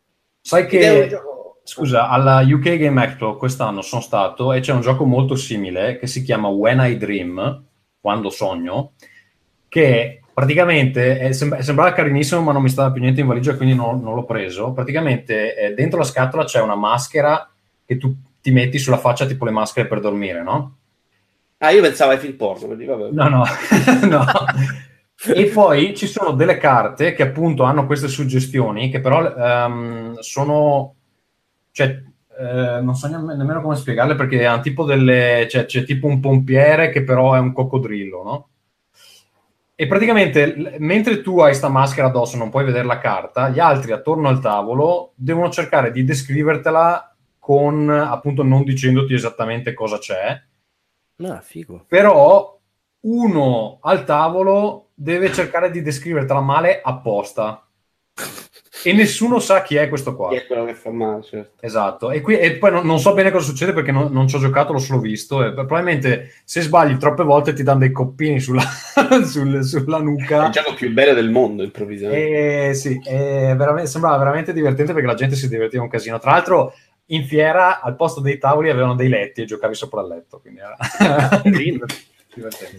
Sai 0.41 0.65
che, 0.65 1.15
scusa, 1.63 2.09
alla 2.09 2.41
UK 2.41 2.77
Game 2.77 3.03
Expo 3.03 3.35
quest'anno 3.35 3.83
sono 3.83 4.01
stato 4.01 4.51
e 4.51 4.59
c'è 4.59 4.73
un 4.73 4.81
gioco 4.81 5.05
molto 5.05 5.35
simile 5.35 5.99
che 5.99 6.07
si 6.07 6.23
chiama 6.23 6.47
When 6.47 6.79
I 6.79 6.97
Dream, 6.97 7.63
quando 8.01 8.31
sogno, 8.31 8.93
che 9.69 10.21
praticamente 10.33 11.19
è, 11.19 11.31
sembra, 11.31 11.61
sembrava 11.61 11.93
carinissimo 11.93 12.41
ma 12.41 12.51
non 12.51 12.63
mi 12.63 12.69
stava 12.69 12.91
più 12.91 13.01
niente 13.01 13.21
in 13.21 13.27
valigia 13.27 13.55
quindi 13.55 13.75
non, 13.75 14.01
non 14.01 14.15
l'ho 14.15 14.25
preso. 14.25 14.73
Praticamente 14.73 15.55
eh, 15.55 15.73
dentro 15.75 15.99
la 15.99 16.05
scatola 16.05 16.43
c'è 16.43 16.59
una 16.59 16.75
maschera 16.75 17.47
che 17.85 17.97
tu 17.97 18.15
ti 18.41 18.49
metti 18.49 18.79
sulla 18.79 18.97
faccia 18.97 19.27
tipo 19.27 19.45
le 19.45 19.51
maschere 19.51 19.87
per 19.87 19.99
dormire, 19.99 20.41
no? 20.41 20.77
Ah, 21.59 21.69
io 21.69 21.81
pensavo 21.81 22.13
ai 22.13 22.17
film 22.17 22.35
porno. 22.35 22.65
Quindi 22.65 22.85
vabbè. 22.85 23.09
No, 23.11 23.29
no, 23.29 23.43
no 24.09 24.25
e 25.33 25.45
poi 25.45 25.95
ci 25.95 26.07
sono 26.07 26.31
delle 26.31 26.57
carte 26.57 27.13
che 27.13 27.23
appunto 27.23 27.63
hanno 27.63 27.85
queste 27.85 28.07
suggestioni 28.07 28.89
che 28.89 28.99
però 28.99 29.65
um, 29.65 30.19
sono 30.19 30.95
cioè 31.71 32.01
eh, 32.37 32.81
non 32.81 32.95
so 32.95 33.07
nemmeno 33.07 33.61
come 33.61 33.75
spiegarle 33.75 34.15
perché 34.15 34.45
hanno 34.45 34.61
tipo 34.61 34.83
delle 34.83 35.47
cioè, 35.49 35.65
c'è 35.65 35.83
tipo 35.83 36.07
un 36.07 36.19
pompiere 36.19 36.89
che 36.89 37.03
però 37.03 37.33
è 37.33 37.39
un 37.39 37.53
coccodrillo 37.53 38.23
no? 38.23 38.47
e 39.73 39.87
praticamente 39.87 40.75
mentre 40.79 41.21
tu 41.21 41.39
hai 41.39 41.53
sta 41.53 41.69
maschera 41.69 42.07
addosso 42.07 42.37
non 42.37 42.49
puoi 42.49 42.65
vedere 42.65 42.85
la 42.85 42.97
carta 42.97 43.49
gli 43.49 43.59
altri 43.59 43.91
attorno 43.93 44.27
al 44.27 44.41
tavolo 44.41 45.13
devono 45.15 45.49
cercare 45.49 45.91
di 45.91 46.03
descrivertela 46.03 47.15
con 47.39 47.89
appunto 47.89 48.43
non 48.43 48.63
dicendoti 48.63 49.13
esattamente 49.13 49.73
cosa 49.73 49.97
c'è 49.97 50.41
ah, 51.23 51.39
figo. 51.41 51.85
però 51.87 52.59
uno 53.01 53.77
al 53.81 54.03
tavolo 54.03 54.84
deve 54.95 55.31
cercare 55.31 55.69
di 55.69 55.81
descrivertela 55.81 56.39
male 56.39 56.79
apposta. 56.81 57.59
E 58.87 58.93
nessuno 58.93 59.39
sa 59.39 59.63
chi 59.63 59.75
è 59.77 59.89
questo 59.89 60.15
qua. 60.15 60.29
Chi 60.29 60.35
è 60.35 60.45
quello 60.45 60.63
che 60.63 60.75
fa 60.75 60.91
male, 60.91 61.23
certo. 61.23 61.65
Esatto. 61.65 62.11
E, 62.11 62.21
qui, 62.21 62.37
e 62.37 62.57
poi 62.57 62.71
non, 62.71 62.85
non, 62.85 62.99
so 62.99 63.15
bene 63.15 63.31
cosa 63.31 63.45
succede 63.45 63.73
perché 63.73 63.91
non, 63.91 64.11
non 64.11 64.27
ci 64.27 64.35
ho 64.35 64.39
giocato, 64.39 64.73
l'ho 64.73 64.79
solo 64.79 64.99
visto. 64.99 65.43
E 65.43 65.53
probabilmente 65.53 66.33
se 66.43 66.61
sbagli 66.61 66.97
troppe 66.97 67.23
volte 67.23 67.53
ti 67.53 67.63
danno 67.63 67.79
dei 67.79 67.91
coppini 67.91 68.39
sulla, 68.39 68.61
sul, 69.25 69.63
sulla 69.63 69.97
nuca. 69.97 70.43
È 70.43 70.45
il 70.45 70.51
gioco 70.51 70.75
più 70.75 70.93
bello 70.93 71.15
del 71.15 71.31
mondo, 71.31 71.63
improvvisamente. 71.63 72.69
E, 72.69 72.73
sì, 72.75 73.01
veramente, 73.03 73.87
sembrava 73.87 74.17
veramente 74.17 74.53
divertente 74.53 74.93
perché 74.93 75.07
la 75.07 75.15
gente 75.15 75.35
si 75.35 75.49
divertiva 75.49 75.81
un 75.81 75.89
casino. 75.89 76.19
Tra 76.19 76.31
l'altro, 76.31 76.73
in 77.07 77.25
fiera 77.25 77.81
al 77.81 77.95
posto 77.95 78.21
dei 78.21 78.37
tavoli 78.37 78.69
avevano 78.69 78.93
dei 78.93 79.09
letti 79.09 79.41
e 79.41 79.45
giocavi 79.45 79.73
sopra 79.73 80.01
il 80.01 80.07
letto. 80.09 80.39
Quindi 80.39 80.59
era... 80.59 80.77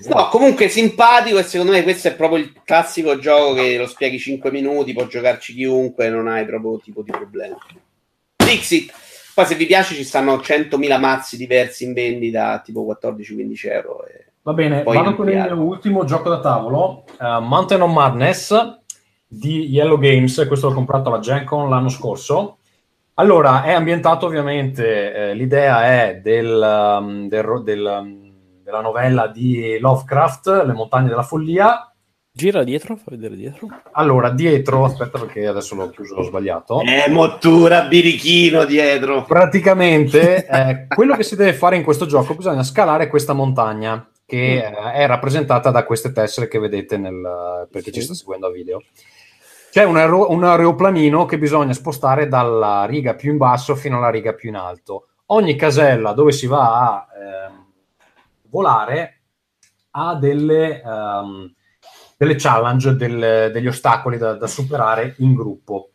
No, 0.09 0.29
comunque 0.29 0.69
simpatico 0.69 1.39
e 1.39 1.43
secondo 1.43 1.73
me 1.73 1.83
questo 1.83 2.09
è 2.09 2.15
proprio 2.15 2.43
il 2.43 2.53
classico 2.63 3.19
gioco 3.19 3.55
che 3.55 3.79
lo 3.79 3.87
spieghi 3.87 4.19
5 4.19 4.51
minuti, 4.51 4.93
può 4.93 5.07
giocarci 5.07 5.55
chiunque, 5.55 6.11
non 6.11 6.29
hai 6.29 6.45
proprio 6.45 6.79
tipo 6.79 7.03
di 7.03 7.11
problemi. 7.11 7.57
Dixit. 8.37 8.93
Poi 9.35 9.45
se 9.45 9.55
vi 9.55 9.67
piace 9.67 9.95
ci 9.95 10.05
stanno 10.05 10.37
100.000 10.37 10.99
mazzi 10.99 11.37
diversi 11.37 11.85
in 11.85 11.93
vendita, 11.93 12.61
tipo 12.65 12.87
14-15 12.87 13.71
euro. 13.71 14.05
Va 14.43 14.53
bene, 14.53 14.83
vado 14.83 15.15
con 15.15 15.29
il 15.29 15.37
mio 15.37 15.61
ultimo 15.61 16.05
gioco 16.05 16.29
da 16.29 16.41
tavolo, 16.41 17.05
uh, 17.19 17.41
Mountain 17.41 17.83
of 17.83 17.93
Madness 17.93 18.79
di 19.27 19.67
Yellow 19.67 19.99
Games, 19.99 20.45
questo 20.47 20.69
l'ho 20.69 20.75
comprato 20.75 21.09
alla 21.09 21.19
Gen 21.19 21.45
Con 21.45 21.69
l'anno 21.69 21.89
scorso. 21.89 22.59
Allora, 23.15 23.65
è 23.65 23.73
ambientato 23.73 24.27
ovviamente, 24.27 25.13
eh, 25.13 25.35
l'idea 25.35 25.87
è 25.87 26.21
del, 26.23 26.99
um, 27.01 27.29
del, 27.29 27.63
del 27.65 27.99
um, 28.01 28.26
della 28.67 28.81
novella 28.81 29.29
di 29.29 29.79
Lovecraft, 29.79 30.65
Le 30.67 30.73
montagne 30.73 31.09
della 31.09 31.23
follia. 31.23 31.89
Gira 32.33 32.65
dietro, 32.65 32.97
fa 32.97 33.13
vedere 33.13 33.37
dietro. 33.37 33.69
Allora, 33.93 34.31
dietro, 34.31 34.85
aspetta 34.85 35.21
perché 35.21 35.47
adesso 35.47 35.77
l'ho 35.77 35.89
chiuso, 35.89 36.17
l'ho 36.17 36.25
sbagliato. 36.25 36.81
Eh, 36.81 37.09
mottura, 37.09 37.83
birichino 37.83 38.65
dietro. 38.65 39.23
Praticamente, 39.23 40.45
eh, 40.51 40.87
quello 40.93 41.15
che 41.15 41.23
si 41.23 41.37
deve 41.37 41.53
fare 41.53 41.77
in 41.77 41.85
questo 41.85 42.07
gioco, 42.07 42.35
bisogna 42.35 42.65
scalare 42.65 43.07
questa 43.07 43.35
montagna, 43.35 44.05
che 44.27 44.69
mm. 44.69 44.85
è 44.89 45.07
rappresentata 45.07 45.71
da 45.71 45.85
queste 45.85 46.11
tessere 46.11 46.49
che 46.49 46.59
vedete 46.59 46.99
nel, 46.99 47.69
per 47.71 47.83
chi 47.83 47.93
sì. 47.93 48.01
ci 48.01 48.03
sta 48.03 48.15
seguendo 48.15 48.49
a 48.49 48.51
video. 48.51 48.83
C'è 49.71 49.85
un, 49.85 49.97
aer- 49.97 50.29
un 50.29 50.43
aeroplanino 50.43 51.25
che 51.25 51.39
bisogna 51.39 51.73
spostare 51.73 52.27
dalla 52.27 52.85
riga 52.85 53.15
più 53.15 53.31
in 53.31 53.37
basso 53.37 53.77
fino 53.77 53.99
alla 53.99 54.11
riga 54.11 54.33
più 54.33 54.49
in 54.49 54.57
alto. 54.57 55.07
Ogni 55.27 55.55
casella 55.55 56.11
dove 56.11 56.33
si 56.33 56.49
va 56.49 56.83
a... 56.83 57.07
Eh, 57.15 57.65
volare 58.57 59.21
ha 59.91 60.15
delle, 60.15 60.83
um, 60.85 61.53
delle 62.17 62.37
challenge, 62.37 62.97
del, 62.97 63.51
degli 63.53 63.67
ostacoli 63.67 64.17
da, 64.17 64.35
da, 64.35 64.47
superare 64.47 65.15
in 65.19 65.35
gruppo. 65.35 65.91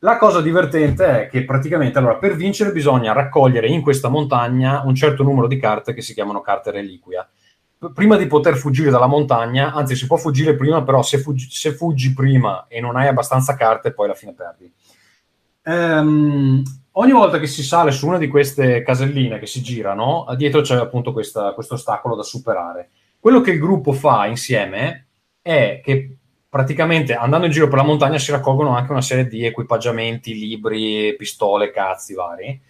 La 0.00 0.16
cosa 0.16 0.40
divertente 0.40 1.22
è 1.22 1.28
che 1.28 1.44
praticamente 1.44 1.98
allora, 1.98 2.16
per 2.16 2.36
vincere 2.36 2.72
bisogna 2.72 3.12
raccogliere 3.12 3.68
in 3.68 3.82
questa 3.82 4.08
montagna 4.08 4.82
un 4.84 4.94
certo 4.94 5.22
numero 5.22 5.48
di 5.48 5.58
carte 5.58 5.92
che 5.92 6.02
si 6.02 6.14
chiamano 6.14 6.40
carte 6.40 6.70
reliquia. 6.70 7.28
Prima 7.94 8.16
di 8.16 8.26
poter 8.26 8.56
fuggire 8.56 8.90
dalla 8.90 9.06
montagna, 9.06 9.72
anzi 9.72 9.94
si 9.94 10.06
può 10.06 10.16
fuggire 10.16 10.56
prima, 10.56 10.82
però 10.82 11.02
se 11.02 11.18
fuggi, 11.18 11.48
se 11.50 11.72
fuggi 11.72 12.12
prima 12.12 12.66
e 12.68 12.80
non 12.80 12.96
hai 12.96 13.08
abbastanza 13.08 13.56
carte, 13.56 13.92
poi 13.92 14.06
alla 14.06 14.14
fine 14.14 14.34
perdi. 14.34 14.72
Um, 15.64 16.62
ogni 16.98 17.12
volta 17.12 17.38
che 17.38 17.46
si 17.46 17.62
sale 17.62 17.90
su 17.90 18.06
una 18.06 18.18
di 18.18 18.28
queste 18.28 18.82
caselline 18.82 19.38
che 19.38 19.46
si 19.46 19.62
girano, 19.62 20.26
dietro 20.36 20.60
c'è 20.60 20.76
appunto 20.76 21.12
questo 21.12 21.54
ostacolo 21.54 22.14
da 22.14 22.22
superare. 22.22 22.90
Quello 23.18 23.40
che 23.40 23.52
il 23.52 23.58
gruppo 23.58 23.92
fa 23.92 24.26
insieme 24.26 25.06
è 25.40 25.80
che 25.82 26.16
praticamente 26.48 27.14
andando 27.14 27.46
in 27.46 27.52
giro 27.52 27.68
per 27.68 27.78
la 27.78 27.84
montagna 27.84 28.18
si 28.18 28.30
raccolgono 28.30 28.76
anche 28.76 28.92
una 28.92 29.02
serie 29.02 29.26
di 29.26 29.44
equipaggiamenti, 29.44 30.34
libri, 30.34 31.14
pistole, 31.16 31.70
cazzi 31.70 32.14
vari. 32.14 32.60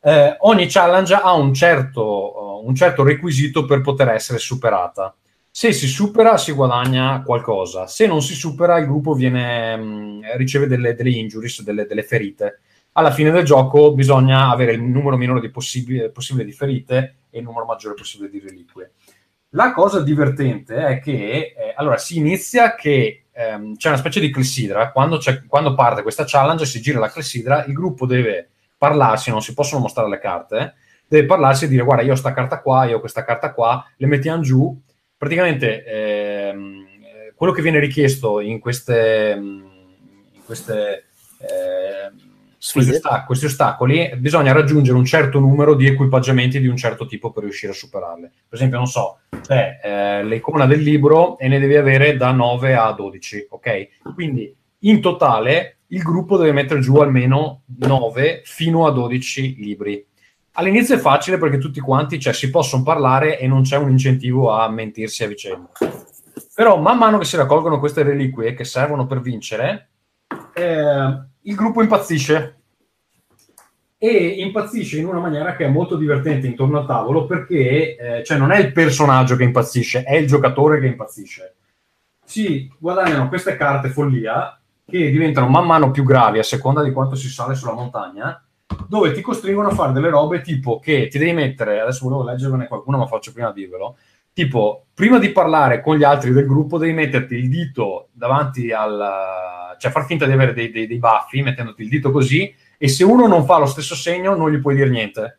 Eh, 0.00 0.36
ogni 0.40 0.66
challenge 0.68 1.14
ha 1.14 1.32
un 1.32 1.52
certo, 1.54 2.60
uh, 2.62 2.66
un 2.66 2.74
certo 2.74 3.02
requisito 3.02 3.64
per 3.64 3.80
poter 3.80 4.08
essere 4.08 4.38
superata. 4.38 5.14
Se 5.50 5.72
si 5.72 5.86
supera 5.86 6.36
si 6.36 6.52
guadagna 6.52 7.22
qualcosa, 7.22 7.86
se 7.86 8.06
non 8.06 8.20
si 8.20 8.34
supera 8.34 8.78
il 8.78 8.86
gruppo 8.86 9.14
viene, 9.14 9.76
mh, 9.76 9.82
mm, 9.82 10.20
riceve 10.36 10.66
delle, 10.66 10.94
delle 10.94 11.10
injuries, 11.10 11.62
delle, 11.62 11.86
delle 11.86 12.02
ferite 12.02 12.58
alla 12.96 13.10
fine 13.10 13.30
del 13.30 13.44
gioco 13.44 13.92
bisogna 13.92 14.50
avere 14.50 14.72
il 14.72 14.82
numero 14.82 15.16
minore 15.16 15.48
possibile, 15.50 16.10
possibile 16.10 16.44
di 16.44 16.52
ferite 16.52 17.16
e 17.30 17.38
il 17.38 17.44
numero 17.44 17.64
maggiore 17.64 17.94
possibile 17.94 18.30
di 18.30 18.40
reliquie. 18.40 18.92
La 19.50 19.72
cosa 19.72 20.00
divertente 20.00 20.76
è 20.76 21.00
che 21.00 21.54
eh, 21.56 21.74
allora 21.76 21.96
si 21.96 22.16
inizia 22.16 22.74
che 22.74 23.26
ehm, 23.30 23.76
c'è 23.76 23.88
una 23.88 23.98
specie 23.98 24.20
di 24.20 24.30
clessidra, 24.30 24.90
quando, 24.90 25.20
quando, 25.46 25.74
parte 25.74 26.02
questa 26.02 26.24
challenge 26.26 26.66
si 26.66 26.80
gira 26.80 26.98
la 26.98 27.10
clessidra, 27.10 27.64
il 27.64 27.72
gruppo 27.72 28.06
deve 28.06 28.48
parlarsi, 28.76 29.30
non 29.30 29.42
si 29.42 29.54
possono 29.54 29.82
mostrare 29.82 30.08
le 30.08 30.18
carte, 30.18 30.58
eh, 30.58 30.72
deve 31.06 31.26
parlarsi 31.26 31.64
e 31.64 31.68
dire 31.68 31.84
guarda 31.84 32.02
io 32.02 32.10
ho 32.10 32.12
questa 32.12 32.32
carta 32.32 32.60
qua, 32.60 32.84
io 32.84 32.96
ho 32.96 33.00
questa 33.00 33.24
carta 33.24 33.52
qua, 33.52 33.84
le 33.96 34.06
mettiamo 34.06 34.42
giù, 34.42 34.80
praticamente 35.16 35.84
ehm, 35.84 36.84
quello 37.34 37.52
che 37.52 37.62
viene 37.62 37.78
richiesto 37.78 38.40
in 38.40 38.58
queste, 38.58 39.34
in 39.36 40.44
queste 40.44 41.06
eh, 41.38 41.83
questi, 42.72 42.92
ostac- 42.92 43.26
questi, 43.26 43.44
ostacoli, 43.46 44.12
bisogna 44.16 44.52
raggiungere 44.52 44.96
un 44.96 45.04
certo 45.04 45.38
numero 45.38 45.74
di 45.74 45.86
equipaggiamenti 45.86 46.60
di 46.60 46.66
un 46.66 46.76
certo 46.76 47.06
tipo 47.06 47.30
per 47.30 47.42
riuscire 47.42 47.72
a 47.72 47.74
superarle. 47.74 48.32
Per 48.48 48.58
esempio, 48.58 48.78
non 48.78 48.86
so, 48.86 49.18
c'è 49.42 49.80
eh, 49.82 50.24
l'icona 50.24 50.66
del 50.66 50.80
libro 50.80 51.38
e 51.38 51.48
ne 51.48 51.58
devi 51.58 51.76
avere 51.76 52.16
da 52.16 52.30
9 52.30 52.74
a 52.74 52.92
12, 52.92 53.46
ok? 53.50 53.88
Quindi 54.14 54.54
in 54.80 55.00
totale 55.00 55.78
il 55.88 56.02
gruppo 56.02 56.36
deve 56.36 56.52
mettere 56.52 56.80
giù 56.80 56.96
almeno 56.96 57.62
9 57.78 58.42
fino 58.44 58.86
a 58.86 58.90
12 58.90 59.56
libri. 59.58 60.04
All'inizio 60.52 60.94
è 60.94 60.98
facile 60.98 61.36
perché 61.36 61.58
tutti 61.58 61.80
quanti 61.80 62.18
cioè, 62.20 62.32
si 62.32 62.48
possono 62.48 62.82
parlare 62.82 63.38
e 63.38 63.46
non 63.46 63.62
c'è 63.62 63.76
un 63.76 63.90
incentivo 63.90 64.52
a 64.52 64.68
mentirsi 64.70 65.24
a 65.24 65.28
vicenda. 65.28 65.70
Però 66.54 66.80
man 66.80 66.96
mano 66.96 67.18
che 67.18 67.24
si 67.24 67.36
raccolgono 67.36 67.80
queste 67.80 68.04
reliquie 68.04 68.54
che 68.54 68.64
servono 68.64 69.06
per 69.06 69.20
vincere, 69.20 69.88
eh, 70.54 71.18
il 71.46 71.54
gruppo 71.54 71.82
impazzisce 71.82 72.58
e 73.98 74.26
impazzisce 74.38 74.98
in 74.98 75.06
una 75.06 75.18
maniera 75.20 75.56
che 75.56 75.64
è 75.64 75.68
molto 75.68 75.96
divertente 75.96 76.46
intorno 76.46 76.78
al 76.78 76.86
tavolo 76.86 77.26
perché 77.26 77.96
eh, 77.96 78.24
cioè 78.24 78.36
non 78.36 78.50
è 78.50 78.58
il 78.58 78.72
personaggio 78.72 79.36
che 79.36 79.44
impazzisce, 79.44 80.02
è 80.02 80.16
il 80.16 80.26
giocatore 80.26 80.80
che 80.80 80.86
impazzisce. 80.86 81.54
Si 82.24 82.70
guadagnano 82.78 83.28
queste 83.28 83.56
carte 83.56 83.88
follia 83.88 84.58
che 84.86 85.10
diventano 85.10 85.48
man 85.48 85.66
mano 85.66 85.90
più 85.90 86.04
gravi 86.04 86.38
a 86.38 86.42
seconda 86.42 86.82
di 86.82 86.92
quanto 86.92 87.14
si 87.14 87.28
sale 87.28 87.54
sulla 87.54 87.72
montagna, 87.72 88.42
dove 88.88 89.12
ti 89.12 89.20
costringono 89.20 89.68
a 89.68 89.74
fare 89.74 89.92
delle 89.92 90.10
robe 90.10 90.40
tipo 90.42 90.78
che 90.78 91.08
ti 91.08 91.18
devi 91.18 91.32
mettere, 91.32 91.80
adesso 91.80 92.06
volevo 92.08 92.28
leggervene 92.28 92.68
qualcuno 92.68 92.98
ma 92.98 93.06
faccio 93.06 93.32
prima 93.32 93.52
dirvelo, 93.52 93.96
tipo 94.34 94.86
prima 94.92 95.18
di 95.18 95.30
parlare 95.30 95.80
con 95.80 95.96
gli 95.96 96.04
altri 96.04 96.32
del 96.32 96.46
gruppo 96.46 96.76
devi 96.76 96.92
metterti 96.92 97.36
il 97.36 97.48
dito 97.48 98.08
davanti 98.12 98.70
al... 98.72 99.76
cioè 99.78 99.90
far 99.90 100.04
finta 100.04 100.26
di 100.26 100.32
avere 100.32 100.52
dei, 100.52 100.70
dei, 100.70 100.86
dei 100.86 100.98
baffi 100.98 101.40
mettendoti 101.40 101.82
il 101.82 101.88
dito 101.88 102.10
così 102.10 102.54
e 102.76 102.88
se 102.88 103.04
uno 103.04 103.26
non 103.26 103.46
fa 103.46 103.58
lo 103.58 103.66
stesso 103.66 103.94
segno 103.94 104.34
non 104.34 104.52
gli 104.52 104.60
puoi 104.60 104.74
dire 104.74 104.90
niente. 104.90 105.38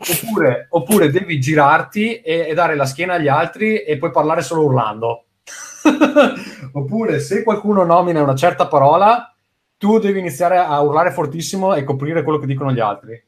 Oppure, 0.00 0.66
oppure 0.70 1.10
devi 1.10 1.38
girarti 1.38 2.20
e, 2.20 2.46
e, 2.48 2.54
dare 2.54 2.74
la 2.74 2.86
schiena 2.86 3.14
agli 3.14 3.28
altri 3.28 3.82
e 3.82 3.98
puoi 3.98 4.10
parlare 4.10 4.40
solo 4.40 4.64
urlando. 4.64 5.26
oppure 6.72 7.20
se 7.20 7.42
qualcuno 7.42 7.84
nomina 7.84 8.22
una 8.22 8.34
certa 8.34 8.66
parola, 8.66 9.34
tu 9.76 9.98
devi 9.98 10.20
iniziare 10.20 10.56
a 10.56 10.80
urlare 10.80 11.10
fortissimo 11.10 11.74
e 11.74 11.84
coprire 11.84 12.22
quello 12.22 12.38
che 12.38 12.46
dicono 12.46 12.72
gli 12.72 12.80
altri. 12.80 13.22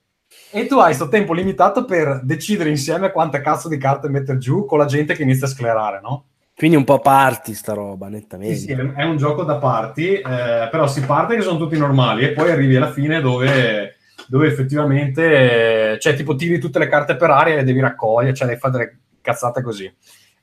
E 0.55 0.66
tu 0.66 0.76
hai 0.76 0.86
questo 0.86 1.09
tempo 1.09 1.32
limitato 1.32 1.86
per 1.86 2.20
decidere 2.24 2.68
insieme 2.68 3.11
quante 3.11 3.40
cazzo 3.40 3.68
di 3.68 3.78
carte 3.78 4.11
mettere 4.11 4.36
giù 4.36 4.66
con 4.66 4.78
la 4.78 4.84
gente 4.84 5.14
che 5.14 5.22
inizia 5.22 5.46
a 5.46 5.50
sclerare, 5.50 6.00
no? 6.03 6.26
Quindi 6.55 6.76
un 6.76 6.84
po' 6.84 6.98
party 6.98 7.55
sta 7.55 7.72
roba, 7.72 8.09
nettamente. 8.09 8.55
Sì, 8.57 8.66
sì, 8.66 8.72
è 8.72 9.03
un 9.03 9.16
gioco 9.16 9.44
da 9.44 9.57
party, 9.57 10.16
eh, 10.16 10.68
però 10.70 10.86
si 10.86 11.00
parte 11.00 11.36
che 11.36 11.40
sono 11.40 11.57
tutti 11.57 11.78
normali 11.78 12.24
e 12.24 12.32
poi 12.32 12.50
arrivi 12.50 12.76
alla 12.76 12.92
fine 12.92 13.22
dove, 13.22 13.96
dove 14.28 14.46
effettivamente, 14.46 15.98
cioè 15.98 16.14
tipo 16.14 16.34
tiri 16.34 16.59
tutte 16.59 16.78
le 16.78 16.86
carte 16.88 17.16
per 17.16 17.30
aria 17.30 17.57
e 17.57 17.64
devi 17.64 17.80
raccogliere, 17.80 18.34
cioè 18.34 18.46
devi 18.46 18.61
fare 18.61 18.72
delle 18.72 18.98
cazzate 19.22 19.62
così. 19.62 19.90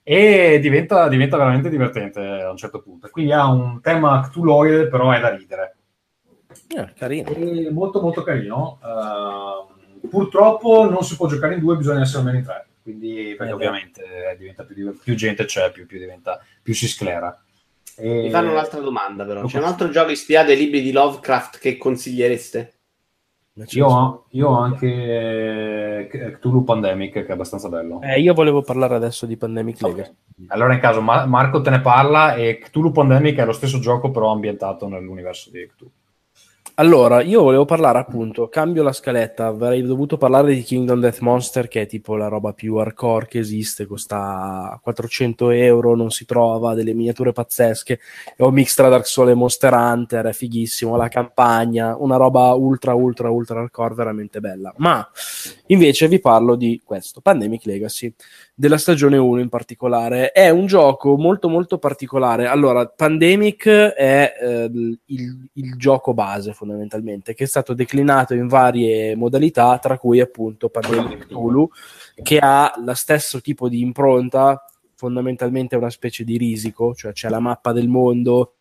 E 0.01 0.57
diventa, 0.59 1.07
diventa 1.07 1.37
veramente 1.37 1.69
divertente 1.69 2.19
a 2.19 2.49
un 2.49 2.57
certo 2.57 2.81
punto. 2.81 3.07
Quindi 3.11 3.31
ha 3.31 3.47
un 3.47 3.79
tema 3.79 4.27
ctuloide, 4.27 4.87
però 4.87 5.11
è 5.11 5.19
da 5.19 5.29
ridere. 5.35 5.75
Eh, 6.75 6.93
carino. 6.97 7.29
È 7.29 7.69
molto 7.69 8.01
molto 8.01 8.23
carino. 8.23 8.79
Uh, 8.81 9.77
purtroppo 10.07 10.89
non 10.89 11.03
si 11.03 11.15
può 11.15 11.27
giocare 11.27 11.55
in 11.55 11.59
due, 11.59 11.75
bisogna 11.75 12.01
essere 12.01 12.19
almeno 12.19 12.37
in 12.37 12.43
tre 12.43 12.67
quindi 12.89 13.35
perché 13.37 13.51
eh, 13.51 13.55
ovviamente 13.55 14.03
diventa 14.37 14.63
più, 14.63 14.97
più, 14.97 15.15
gente 15.15 15.45
c'è, 15.45 15.71
più, 15.71 15.85
più, 15.85 15.99
diventa, 15.99 16.39
più 16.61 16.73
si 16.73 16.87
sclera. 16.87 17.39
E... 17.95 18.23
Mi 18.23 18.29
fanno 18.29 18.51
un'altra 18.51 18.79
domanda 18.79 19.25
però, 19.25 19.45
c'è 19.45 19.59
un 19.59 19.65
altro 19.65 19.89
gioco 19.89 20.09
ispirato 20.09 20.51
ai 20.51 20.57
libri 20.57 20.81
di 20.81 20.91
Lovecraft 20.91 21.59
che 21.59 21.77
consigliereste? 21.77 22.73
Io 23.71 23.87
ho, 23.87 24.25
io 24.29 24.47
ho, 24.47 24.57
anche 24.57 26.07
Cthulhu 26.37 26.63
Pandemic 26.63 27.11
che 27.11 27.25
è 27.25 27.31
abbastanza 27.31 27.67
bello. 27.67 28.01
Eh, 28.01 28.21
io 28.21 28.33
volevo 28.33 28.61
parlare 28.61 28.95
adesso 28.95 29.25
di 29.25 29.35
Pandemic 29.35 29.81
Legacy. 29.81 30.11
Okay. 30.11 30.45
Allora 30.47 30.73
in 30.73 30.79
caso 30.79 31.01
Marco 31.01 31.59
te 31.59 31.69
ne 31.69 31.81
parla 31.81 32.35
e 32.35 32.57
Cthulhu 32.57 32.91
Pandemic 32.91 33.37
è 33.37 33.45
lo 33.45 33.51
stesso 33.51 33.79
gioco 33.79 34.11
però 34.11 34.31
ambientato 34.31 34.87
nell'universo 34.87 35.49
di 35.51 35.67
Cthulhu. 35.67 35.91
Allora, 36.79 37.21
io 37.21 37.43
volevo 37.43 37.65
parlare 37.65 37.99
appunto, 37.99 38.47
cambio 38.47 38.83
la 38.83 38.93
scaletta, 38.93 39.47
avrei 39.47 39.81
dovuto 39.81 40.15
parlare 40.15 40.53
di 40.55 40.63
Kingdom 40.63 41.01
Death 41.01 41.19
Monster 41.19 41.67
che 41.67 41.81
è 41.81 41.85
tipo 41.85 42.15
la 42.15 42.29
roba 42.29 42.53
più 42.53 42.75
hardcore 42.75 43.27
che 43.27 43.39
esiste, 43.39 43.85
costa 43.85 44.79
400 44.81 45.49
euro, 45.49 45.93
non 45.97 46.09
si 46.09 46.23
trova, 46.23 46.75
delle 46.75 46.93
miniature 46.93 47.33
pazzesche, 47.33 47.99
è 48.33 48.43
un 48.43 48.53
mix 48.53 48.75
tra 48.75 48.87
Dark 48.87 49.05
Souls 49.05 49.31
e 49.31 49.33
Monster 49.33 49.73
Hunter, 49.73 50.27
è 50.27 50.31
fighissimo, 50.31 50.95
la 50.95 51.09
campagna, 51.09 51.97
una 51.97 52.15
roba 52.15 52.53
ultra 52.53 52.93
ultra 52.93 53.29
ultra 53.29 53.59
hardcore 53.59 53.95
veramente 53.95 54.39
bella. 54.39 54.73
Ma 54.77 55.05
invece 55.65 56.07
vi 56.07 56.21
parlo 56.21 56.55
di 56.55 56.81
questo, 56.85 57.19
Pandemic 57.19 57.65
Legacy 57.65 58.13
della 58.59 58.77
stagione 58.77 59.15
1 59.15 59.39
in 59.39 59.47
particolare. 59.47 60.33
È 60.33 60.49
un 60.49 60.65
gioco 60.65 61.15
molto 61.15 61.47
molto 61.47 61.77
particolare. 61.77 62.45
Allora, 62.45 62.85
Pandemic 62.87 63.65
è 63.69 64.33
eh, 64.37 64.69
il, 65.05 65.49
il, 65.53 65.77
gioco 65.77 66.13
base 66.13 66.48
fondamentalmente, 66.53 67.33
che 67.33 67.43
è 67.43 67.47
stato 67.47 67.73
declinato 67.73 68.33
in 68.33 68.47
varie 68.47 69.15
modalità, 69.15 69.77
tra 69.77 69.97
cui 69.97 70.19
appunto 70.19 70.69
Pandemic 70.69 71.27
Tulu, 71.27 71.69
che 72.21 72.39
ha 72.39 72.73
lo 72.83 72.93
stesso 72.93 73.41
tipo 73.41 73.69
di 73.69 73.81
impronta, 73.81 74.63
fondamentalmente 74.95 75.75
è 75.75 75.77
una 75.77 75.89
specie 75.89 76.23
di 76.23 76.37
risico, 76.37 76.93
cioè 76.93 77.13
c'è 77.13 77.29
la 77.29 77.39
mappa 77.39 77.71
del 77.71 77.87
mondo, 77.87 78.55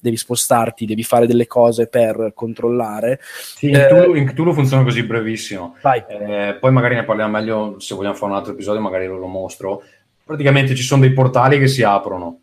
devi 0.00 0.16
spostarti, 0.16 0.86
devi 0.86 1.02
fare 1.02 1.26
delle 1.26 1.46
cose 1.46 1.88
per 1.88 2.32
controllare. 2.34 3.20
Sì, 3.20 3.68
in, 3.70 3.86
Cthulhu, 3.88 4.14
in 4.14 4.26
Cthulhu 4.26 4.52
funziona 4.52 4.82
così 4.82 5.02
brevissimo. 5.02 5.76
Eh, 6.08 6.56
poi 6.58 6.72
magari 6.72 6.94
ne 6.94 7.04
parliamo 7.04 7.32
meglio 7.32 7.78
se 7.78 7.94
vogliamo 7.94 8.14
fare 8.14 8.32
un 8.32 8.38
altro 8.38 8.52
episodio, 8.52 8.80
magari 8.80 9.06
lo, 9.06 9.18
lo 9.18 9.26
mostro. 9.26 9.82
Praticamente 10.24 10.74
ci 10.74 10.82
sono 10.82 11.02
dei 11.02 11.12
portali 11.12 11.58
che 11.58 11.68
si 11.68 11.82
aprono. 11.82 12.40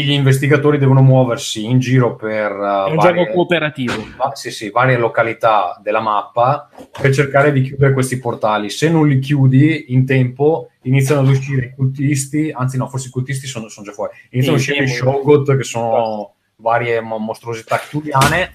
Gli 0.00 0.12
investigatori 0.12 0.78
devono 0.78 1.02
muoversi 1.02 1.66
in 1.66 1.78
giro 1.78 2.16
per 2.16 2.50
uh, 2.50 2.88
un 2.88 2.94
varie, 2.94 3.24
gioco 3.24 3.32
cooperativo. 3.32 3.92
Va, 4.16 4.34
sì, 4.34 4.50
sì, 4.50 4.70
varie 4.70 4.96
località 4.96 5.78
della 5.82 6.00
mappa 6.00 6.70
per 6.98 7.12
cercare 7.12 7.52
di 7.52 7.60
chiudere 7.60 7.92
questi 7.92 8.18
portali. 8.18 8.70
Se 8.70 8.88
non 8.88 9.06
li 9.06 9.18
chiudi 9.18 9.92
in 9.92 10.06
tempo, 10.06 10.70
iniziano 10.84 11.20
ad 11.20 11.28
uscire 11.28 11.66
i 11.66 11.74
cultisti, 11.74 12.50
anzi 12.50 12.78
no, 12.78 12.88
forse 12.88 13.08
i 13.08 13.10
cultisti 13.10 13.46
sono, 13.46 13.68
sono 13.68 13.84
già 13.84 13.92
fuori. 13.92 14.12
Iniziano 14.30 14.56
sì, 14.56 14.70
ad 14.70 14.78
uscire 14.78 14.96
i 14.96 14.96
Shogot 14.98 15.56
che 15.58 15.64
sono 15.64 16.36
varie 16.56 17.02
mostruosità 17.02 17.76
cthulhiane 17.76 18.50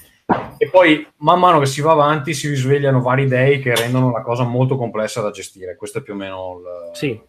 e 0.58 0.70
poi 0.70 1.08
man 1.18 1.40
mano 1.40 1.60
che 1.60 1.68
si 1.68 1.82
va 1.82 1.92
avanti 1.92 2.34
si 2.34 2.50
risvegliano 2.50 3.00
vari 3.00 3.28
dei 3.28 3.62
che 3.62 3.76
rendono 3.76 4.12
la 4.12 4.22
cosa 4.22 4.44
molto 4.44 4.76
complessa 4.76 5.22
da 5.22 5.30
gestire. 5.30 5.76
Questo 5.76 6.00
è 6.00 6.02
più 6.02 6.14
o 6.14 6.18
meno 6.18 6.60
il... 6.60 6.96
Sì. 6.96 7.22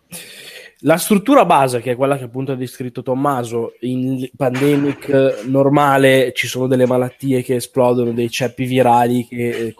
La 0.83 0.97
struttura 0.97 1.45
base, 1.45 1.81
che 1.81 1.93
è 1.93 1.97
quella 1.97 2.17
che 2.17 2.25
appunto 2.25 2.53
ha 2.53 2.57
descritto 2.57 3.03
Tommaso, 3.03 3.75
in 3.81 4.29
pandemic 4.37 5.43
normale 5.47 6.33
ci 6.33 6.47
sono 6.47 6.69
delle 6.69 6.87
malattie 6.87 7.43
che 7.43 7.57
esplodono, 7.57 8.13
dei 8.13 8.31
ceppi 8.31 8.65
virali 8.65 9.27
che 9.27 9.49
eh, 9.49 9.75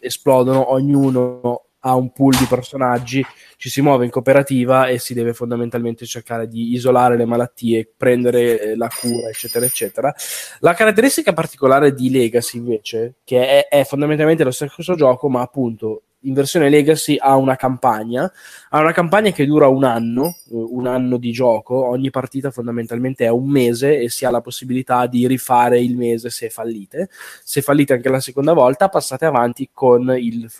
esplodono, 0.00 0.72
ognuno 0.72 1.66
ha 1.80 1.94
un 1.94 2.12
pool 2.12 2.36
di 2.36 2.46
personaggi, 2.46 3.24
ci 3.56 3.70
si 3.70 3.80
muove 3.80 4.04
in 4.04 4.10
cooperativa 4.10 4.88
e 4.88 4.98
si 4.98 5.14
deve 5.14 5.34
fondamentalmente 5.34 6.04
cercare 6.04 6.48
di 6.48 6.72
isolare 6.72 7.16
le 7.16 7.24
malattie, 7.24 7.88
prendere 7.96 8.60
eh, 8.60 8.76
la 8.76 8.88
cura, 8.88 9.28
eccetera, 9.28 9.64
eccetera. 9.64 10.12
La 10.58 10.74
caratteristica 10.74 11.32
particolare 11.32 11.94
di 11.94 12.10
Legacy, 12.10 12.58
invece, 12.58 13.14
che 13.24 13.66
è, 13.66 13.68
è 13.68 13.84
fondamentalmente 13.84 14.44
lo 14.44 14.50
stesso 14.50 14.94
gioco, 14.94 15.28
ma 15.28 15.42
appunto 15.42 16.02
in 16.22 16.34
versione 16.34 16.68
Legacy 16.68 17.16
ha 17.18 17.36
una 17.36 17.56
campagna, 17.56 18.30
ha 18.70 18.80
una 18.80 18.92
campagna 18.92 19.30
che 19.30 19.46
dura 19.46 19.68
un 19.68 19.84
anno, 19.84 20.36
eh, 20.50 20.54
un 20.54 20.86
anno 20.86 21.16
di 21.16 21.32
gioco, 21.32 21.88
ogni 21.88 22.10
partita 22.10 22.50
fondamentalmente 22.50 23.24
è 23.24 23.30
un 23.30 23.48
mese 23.48 23.98
e 23.98 24.10
si 24.10 24.24
ha 24.24 24.30
la 24.30 24.40
possibilità 24.40 25.06
di 25.06 25.26
rifare 25.26 25.80
il 25.80 25.96
mese 25.96 26.30
se 26.30 26.50
fallite. 26.50 27.08
Se 27.42 27.62
fallite 27.62 27.94
anche 27.94 28.08
la 28.08 28.20
seconda 28.20 28.52
volta, 28.52 28.88
passate 28.88 29.24
avanti 29.24 29.70
con 29.72 30.14
il 30.18 30.50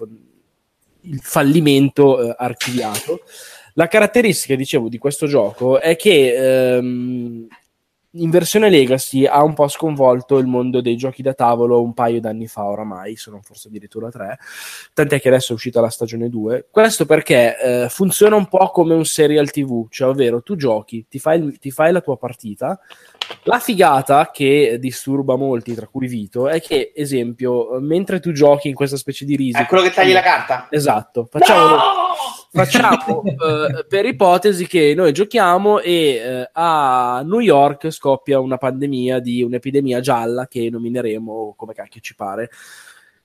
il 1.02 1.20
fallimento 1.22 2.20
eh, 2.20 2.34
archiviato. 2.36 3.22
La 3.74 3.86
caratteristica, 3.86 4.56
dicevo, 4.56 4.88
di 4.88 4.98
questo 4.98 5.26
gioco 5.26 5.80
è 5.80 5.96
che 5.96 6.76
ehm, 6.76 7.46
in 8.14 8.30
versione 8.30 8.70
Legacy 8.70 9.24
ha 9.24 9.42
un 9.44 9.54
po' 9.54 9.68
sconvolto 9.68 10.38
il 10.38 10.46
mondo 10.46 10.80
dei 10.80 10.96
giochi 10.96 11.22
da 11.22 11.34
tavolo 11.34 11.80
un 11.80 11.94
paio 11.94 12.20
d'anni 12.20 12.48
fa 12.48 12.64
oramai, 12.64 13.14
se 13.16 13.30
non 13.30 13.42
forse 13.42 13.68
addirittura 13.68 14.10
tre, 14.10 14.38
tant'è 14.92 15.20
che 15.20 15.28
adesso 15.28 15.52
è 15.52 15.54
uscita 15.54 15.80
la 15.80 15.90
stagione 15.90 16.28
2. 16.28 16.68
Questo 16.70 17.06
perché 17.06 17.58
eh, 17.58 17.88
funziona 17.88 18.34
un 18.34 18.48
po' 18.48 18.70
come 18.70 18.94
un 18.94 19.04
serial 19.04 19.50
TV, 19.50 19.86
cioè 19.90 20.08
ovvero 20.08 20.42
tu 20.42 20.56
giochi, 20.56 21.06
ti 21.08 21.18
fai, 21.18 21.56
ti 21.58 21.70
fai 21.70 21.92
la 21.92 22.00
tua 22.00 22.16
partita, 22.16 22.80
la 23.44 23.60
figata 23.60 24.30
che 24.32 24.78
disturba 24.80 25.36
molti, 25.36 25.74
tra 25.74 25.86
cui 25.86 26.08
Vito, 26.08 26.48
è 26.48 26.60
che, 26.60 26.92
esempio, 26.94 27.78
mentre 27.80 28.18
tu 28.18 28.32
giochi 28.32 28.68
in 28.68 28.74
questa 28.74 28.96
specie 28.96 29.24
di 29.24 29.36
risico... 29.36 29.62
È 29.62 29.66
quello 29.66 29.84
che 29.84 29.92
tagli 29.92 30.12
la 30.12 30.22
carta? 30.22 30.66
Esatto. 30.70 31.28
Facciamo... 31.30 31.68
No! 31.68 31.99
Facciamo 32.52 33.22
uh, 33.22 33.86
per 33.88 34.06
ipotesi 34.06 34.66
che 34.66 34.92
noi 34.94 35.12
giochiamo 35.12 35.80
e 35.80 36.42
uh, 36.44 36.50
a 36.52 37.22
New 37.24 37.40
York 37.40 37.90
scoppia 37.90 38.40
una 38.40 38.58
pandemia 38.58 39.20
di 39.20 39.42
un'epidemia 39.42 40.00
gialla 40.00 40.46
che 40.48 40.68
nomineremo 40.70 41.54
come 41.56 41.74
cacchio 41.74 42.00
ci 42.00 42.14
pare. 42.14 42.50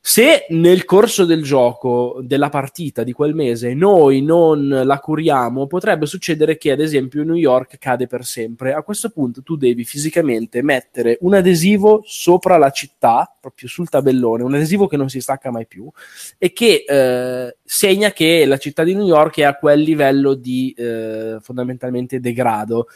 Se 0.07 0.45
nel 0.49 0.85
corso 0.85 1.25
del 1.25 1.41
gioco, 1.41 2.19
della 2.21 2.49
partita 2.49 3.01
di 3.01 3.11
quel 3.11 3.33
mese, 3.33 3.73
noi 3.73 4.21
non 4.21 4.83
la 4.85 4.99
curiamo, 4.99 5.65
potrebbe 5.65 6.05
succedere 6.05 6.57
che, 6.57 6.69
ad 6.69 6.79
esempio, 6.79 7.23
New 7.23 7.33
York 7.33 7.79
cade 7.79 8.05
per 8.05 8.23
sempre. 8.23 8.73
A 8.73 8.83
questo 8.83 9.09
punto 9.09 9.41
tu 9.41 9.55
devi 9.55 9.83
fisicamente 9.83 10.61
mettere 10.61 11.17
un 11.21 11.33
adesivo 11.33 12.03
sopra 12.05 12.57
la 12.57 12.69
città, 12.69 13.35
proprio 13.41 13.67
sul 13.67 13.89
tabellone, 13.89 14.43
un 14.43 14.53
adesivo 14.53 14.85
che 14.85 14.95
non 14.95 15.09
si 15.09 15.21
stacca 15.21 15.49
mai 15.49 15.65
più, 15.65 15.89
e 16.37 16.53
che 16.53 16.85
eh, 16.87 17.57
segna 17.65 18.11
che 18.11 18.45
la 18.45 18.57
città 18.57 18.83
di 18.83 18.93
New 18.93 19.07
York 19.07 19.39
è 19.39 19.43
a 19.43 19.55
quel 19.55 19.79
livello 19.79 20.35
di 20.35 20.71
eh, 20.77 21.37
fondamentalmente 21.41 22.19
degrado 22.19 22.89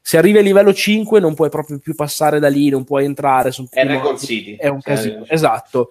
se 0.00 0.18
arrivi 0.18 0.38
a 0.38 0.40
livello 0.40 0.72
5 0.72 1.18
non 1.18 1.34
puoi 1.34 1.48
proprio 1.48 1.80
più 1.80 1.96
passare 1.96 2.38
da 2.38 2.46
lì, 2.46 2.68
non 2.68 2.84
puoi 2.84 3.04
entrare. 3.04 3.50
È 3.50 3.84
Record 3.84 4.18
City. 4.18 4.54
È 4.54 4.68
un 4.68 4.80
casino, 4.80 5.24
esatto. 5.26 5.90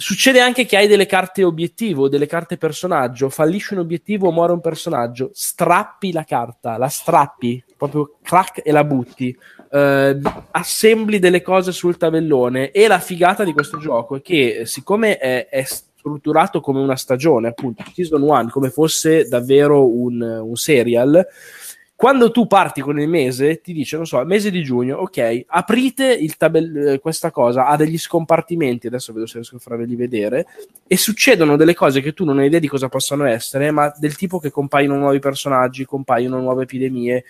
Succede 0.00 0.38
anche 0.38 0.64
che 0.64 0.76
hai 0.76 0.86
delle 0.86 1.06
carte 1.06 1.42
obiettivo, 1.42 2.08
delle 2.08 2.28
carte 2.28 2.56
personaggio, 2.56 3.28
fallisci 3.28 3.74
un 3.74 3.80
obiettivo 3.80 4.28
o 4.28 4.32
muore 4.32 4.52
un 4.52 4.60
personaggio, 4.60 5.30
strappi 5.32 6.12
la 6.12 6.22
carta, 6.22 6.76
la 6.76 6.86
strappi, 6.86 7.64
proprio 7.76 8.14
crack 8.22 8.60
e 8.64 8.70
la 8.70 8.84
butti, 8.84 9.36
eh, 9.72 10.20
assembli 10.52 11.18
delle 11.18 11.42
cose 11.42 11.72
sul 11.72 11.96
tabellone 11.96 12.70
e 12.70 12.86
la 12.86 13.00
figata 13.00 13.42
di 13.42 13.52
questo 13.52 13.78
gioco 13.78 14.14
è 14.14 14.22
che 14.22 14.62
siccome 14.66 15.18
è, 15.18 15.48
è 15.48 15.64
strutturato 15.64 16.60
come 16.60 16.78
una 16.78 16.94
stagione, 16.94 17.48
appunto, 17.48 17.82
Season 17.92 18.22
1, 18.22 18.50
come 18.50 18.70
fosse 18.70 19.26
davvero 19.26 19.84
un, 19.84 20.22
un 20.22 20.54
serial, 20.54 21.26
quando 21.98 22.30
tu 22.30 22.46
parti 22.46 22.80
con 22.80 23.00
il 23.00 23.08
mese, 23.08 23.60
ti 23.60 23.72
dice, 23.72 23.96
non 23.96 24.06
so, 24.06 24.24
mese 24.24 24.52
di 24.52 24.62
giugno, 24.62 24.98
ok, 24.98 25.46
aprite 25.48 26.16
tabell- 26.36 26.76
eh, 26.76 26.98
questa 27.00 27.32
cosa, 27.32 27.66
ha 27.66 27.74
degli 27.74 27.98
scompartimenti, 27.98 28.86
adesso 28.86 29.12
vedo 29.12 29.26
se 29.26 29.38
riesco 29.38 29.56
a 29.56 29.58
farveli 29.58 29.96
vedere, 29.96 30.46
e 30.86 30.96
succedono 30.96 31.56
delle 31.56 31.74
cose 31.74 32.00
che 32.00 32.12
tu 32.12 32.24
non 32.24 32.38
hai 32.38 32.46
idea 32.46 32.60
di 32.60 32.68
cosa 32.68 32.88
possano 32.88 33.24
essere, 33.24 33.72
ma 33.72 33.92
del 33.98 34.14
tipo 34.14 34.38
che 34.38 34.52
compaiono 34.52 34.96
nuovi 34.96 35.18
personaggi, 35.18 35.84
compaiono 35.84 36.38
nuove 36.38 36.62
epidemie, 36.62 37.24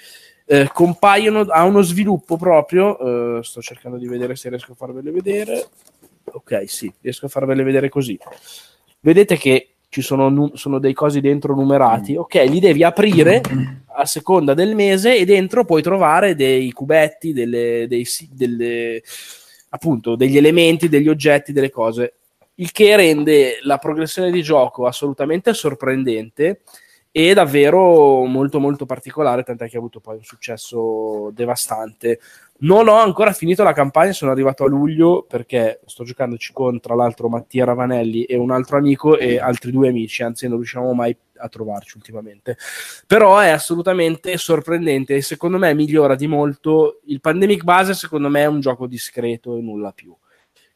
eh, 0.45 0.69
compaiono, 0.71 1.47
ha 1.49 1.65
uno 1.65 1.81
sviluppo 1.81 2.37
proprio, 2.37 3.39
eh, 3.39 3.43
sto 3.43 3.63
cercando 3.63 3.97
di 3.97 4.07
vedere 4.07 4.37
se 4.37 4.51
riesco 4.51 4.73
a 4.73 4.75
farvele 4.75 5.11
vedere, 5.11 5.67
ok, 6.25 6.69
sì, 6.69 6.93
riesco 7.01 7.25
a 7.25 7.31
farvele 7.31 7.63
vedere 7.63 7.89
così. 7.89 8.19
Vedete 9.01 9.39
che 9.39 9.77
ci 9.89 10.03
sono, 10.03 10.29
nu- 10.29 10.55
sono 10.55 10.79
dei 10.79 10.93
cosi 10.93 11.21
dentro 11.21 11.55
numerati, 11.55 12.15
ok, 12.17 12.35
li 12.49 12.61
devi 12.61 12.85
aprire 12.85 13.41
a 13.97 14.05
seconda 14.05 14.55
del 14.55 14.75
mese 14.75 15.17
e 15.17 15.25
dentro 15.25 15.65
puoi 15.65 15.83
trovare 15.83 16.35
dei 16.35 16.71
cubetti, 16.73 17.33
delle, 17.33 17.87
dei, 17.89 18.07
delle, 18.31 19.03
appunto, 19.71 20.15
degli 20.15 20.37
elementi, 20.37 20.89
degli 20.89 21.09
oggetti, 21.09 21.53
delle 21.53 21.71
cose, 21.71 22.15
il 22.55 22.71
che 22.73 22.97
rende 22.97 23.59
la 23.63 23.79
progressione 23.79 24.31
di 24.31 24.43
gioco 24.43 24.87
assolutamente 24.87 25.55
sorprendente 25.55 26.61
e 27.11 27.35
davvero 27.35 28.25
molto 28.25 28.61
molto 28.61 28.87
particolare, 28.87 29.43
tant'è 29.43 29.69
che 29.69 29.77
ha 29.77 29.79
avuto 29.79 30.01
poi 30.01 30.17
un 30.17 30.25
successo 30.25 31.31
devastante. 31.33 32.21
Non 32.61 32.89
ho 32.89 32.95
ancora 32.95 33.33
finito 33.33 33.63
la 33.63 33.73
campagna, 33.73 34.13
sono 34.13 34.31
arrivato 34.31 34.65
a 34.65 34.69
luglio 34.69 35.25
perché 35.29 35.81
sto 35.87 36.05
giocandoci 36.05 36.53
con 36.53 36.81
tra 36.81 36.95
l'altro 36.95 37.29
Mattia 37.29 37.65
Ravanelli 37.65 38.25
e 38.25 38.37
un 38.37 38.51
altro 38.51 38.79
amico 38.79 39.17
e 39.17 39.39
altri 39.39 39.71
due 39.71 39.89
amici, 39.89 40.23
anzi 40.23 40.49
non 40.49 40.57
riusciamo 40.57 40.93
mai 40.93 41.17
a 41.37 41.49
trovarci 41.49 41.97
ultimamente. 41.97 42.57
Però 43.07 43.39
è 43.39 43.49
assolutamente 43.49 44.37
sorprendente 44.37 45.15
e 45.15 45.23
secondo 45.23 45.57
me 45.59 45.73
migliora 45.75 46.15
di 46.15 46.27
molto. 46.27 47.01
Il 47.07 47.21
Pandemic 47.21 47.63
Base 47.63 47.95
secondo 47.95 48.29
me 48.29 48.43
è 48.43 48.47
un 48.47 48.61
gioco 48.61 48.87
discreto 48.87 49.57
e 49.57 49.61
nulla 49.61 49.93
più. 49.93 50.15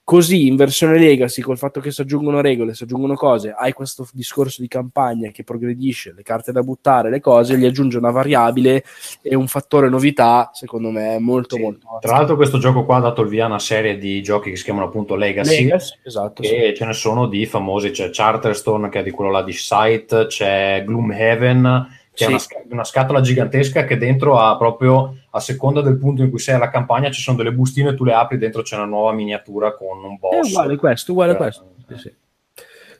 Così 0.04 0.48
in 0.48 0.56
versione 0.56 0.98
legacy, 0.98 1.42
col 1.42 1.56
fatto 1.56 1.78
che 1.78 1.92
si 1.92 2.00
aggiungono 2.00 2.40
regole, 2.40 2.74
si 2.74 2.82
aggiungono 2.82 3.14
cose, 3.14 3.54
hai 3.56 3.72
questo 3.72 4.06
discorso 4.12 4.60
di 4.60 4.66
campagna 4.66 5.30
che 5.30 5.44
progredisce, 5.44 6.12
le 6.14 6.22
carte 6.22 6.50
da 6.50 6.62
buttare, 6.62 7.08
le 7.08 7.20
cose, 7.20 7.56
gli 7.56 7.64
aggiunge 7.64 7.98
una 7.98 8.10
variabile 8.10 8.82
e 9.22 9.36
un 9.36 9.46
fattore 9.46 9.88
novità, 9.88 10.50
secondo 10.52 10.90
me, 10.90 11.18
molto 11.20 11.54
sì. 11.54 11.62
molto. 11.62 11.86
Tra 12.00 12.16
l'altro 12.16 12.34
questo 12.34 12.58
gioco 12.58 12.84
qua 12.84 12.96
ha 12.96 13.00
dato 13.00 13.22
il 13.22 13.28
via 13.28 13.44
a 13.44 13.48
una 13.48 13.60
serie 13.60 13.96
di 13.96 14.20
giochi 14.22 14.50
che 14.50 14.56
si 14.56 14.64
chiamano 14.64 14.86
appunto 14.86 15.14
Legacy, 15.14 15.64
legacy 15.64 15.98
esatto, 16.02 16.42
e 16.42 16.46
sì. 16.46 16.74
ce 16.76 16.84
ne 16.84 16.92
sono 16.94 17.28
di 17.28 17.46
famosi, 17.46 17.90
c'è 17.90 18.10
Charterstone 18.10 18.88
che 18.88 18.98
è 18.98 19.02
di 19.04 19.10
quello 19.12 19.30
là 19.30 19.42
di 19.44 19.52
Sight, 19.52 20.26
c'è 20.26 20.82
Gloomhaven, 20.84 22.00
che 22.12 22.24
sì. 22.24 22.30
una, 22.30 22.40
una, 22.70 22.84
scatola 22.84 23.20
gigantesca 23.20 23.84
che 23.84 23.96
dentro 23.96 24.38
ha 24.38 24.56
proprio 24.56 25.16
a 25.30 25.40
seconda 25.40 25.80
del 25.80 25.98
punto 25.98 26.22
in 26.22 26.30
cui 26.30 26.38
sei 26.38 26.54
alla 26.54 26.70
campagna 26.70 27.10
ci 27.10 27.22
sono 27.22 27.36
delle 27.38 27.52
bustine 27.52 27.94
tu 27.94 28.04
le 28.04 28.12
apri 28.12 28.36
dentro 28.38 28.62
c'è 28.62 28.76
una 28.76 28.84
nuova 28.84 29.12
miniatura 29.12 29.74
con 29.74 30.04
un 30.04 30.16
boss 30.18 30.46
è 30.46 30.50
uguale 30.50 30.76
questo 30.76 31.12
uguale 31.12 31.32
eh, 31.32 31.36
questo 31.36 31.74
sì, 31.88 31.96
sì. 31.96 32.14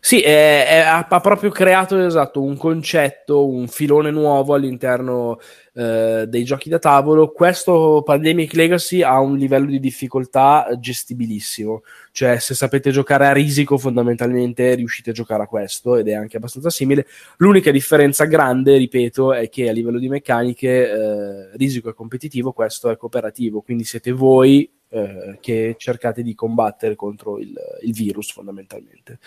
Sì, 0.04 0.20
è, 0.20 0.66
è, 0.66 0.78
ha 0.78 1.20
proprio 1.20 1.50
creato 1.50 1.96
esatto 2.04 2.42
un 2.42 2.56
concetto, 2.56 3.46
un 3.46 3.68
filone 3.68 4.10
nuovo 4.10 4.52
all'interno 4.52 5.38
eh, 5.74 6.26
dei 6.28 6.44
giochi 6.44 6.68
da 6.68 6.78
tavolo. 6.78 7.30
Questo 7.32 8.02
Pandemic 8.04 8.52
Legacy 8.54 9.02
ha 9.02 9.18
un 9.20 9.36
livello 9.36 9.66
di 9.66 9.80
difficoltà 9.80 10.68
gestibilissimo, 10.78 11.82
cioè 12.10 12.38
se 12.38 12.54
sapete 12.54 12.90
giocare 12.90 13.26
a 13.26 13.32
risico 13.32 13.78
fondamentalmente 13.78 14.74
riuscite 14.74 15.10
a 15.10 15.14
giocare 15.14 15.44
a 15.44 15.46
questo 15.46 15.96
ed 15.96 16.08
è 16.08 16.14
anche 16.14 16.36
abbastanza 16.36 16.70
simile. 16.70 17.06
L'unica 17.38 17.70
differenza 17.70 18.24
grande, 18.24 18.76
ripeto, 18.76 19.32
è 19.32 19.48
che 19.48 19.68
a 19.68 19.72
livello 19.72 19.98
di 19.98 20.08
meccaniche 20.08 20.90
eh, 20.90 21.56
risico 21.56 21.90
è 21.90 21.94
competitivo, 21.94 22.52
questo 22.52 22.90
è 22.90 22.96
cooperativo, 22.96 23.60
quindi 23.62 23.84
siete 23.84 24.12
voi 24.12 24.70
eh, 24.94 25.38
che 25.40 25.74
cercate 25.78 26.22
di 26.22 26.34
combattere 26.34 26.96
contro 26.96 27.38
il, 27.38 27.54
il, 27.80 27.92
virus 27.94 28.30
fondamentalmente. 28.30 29.18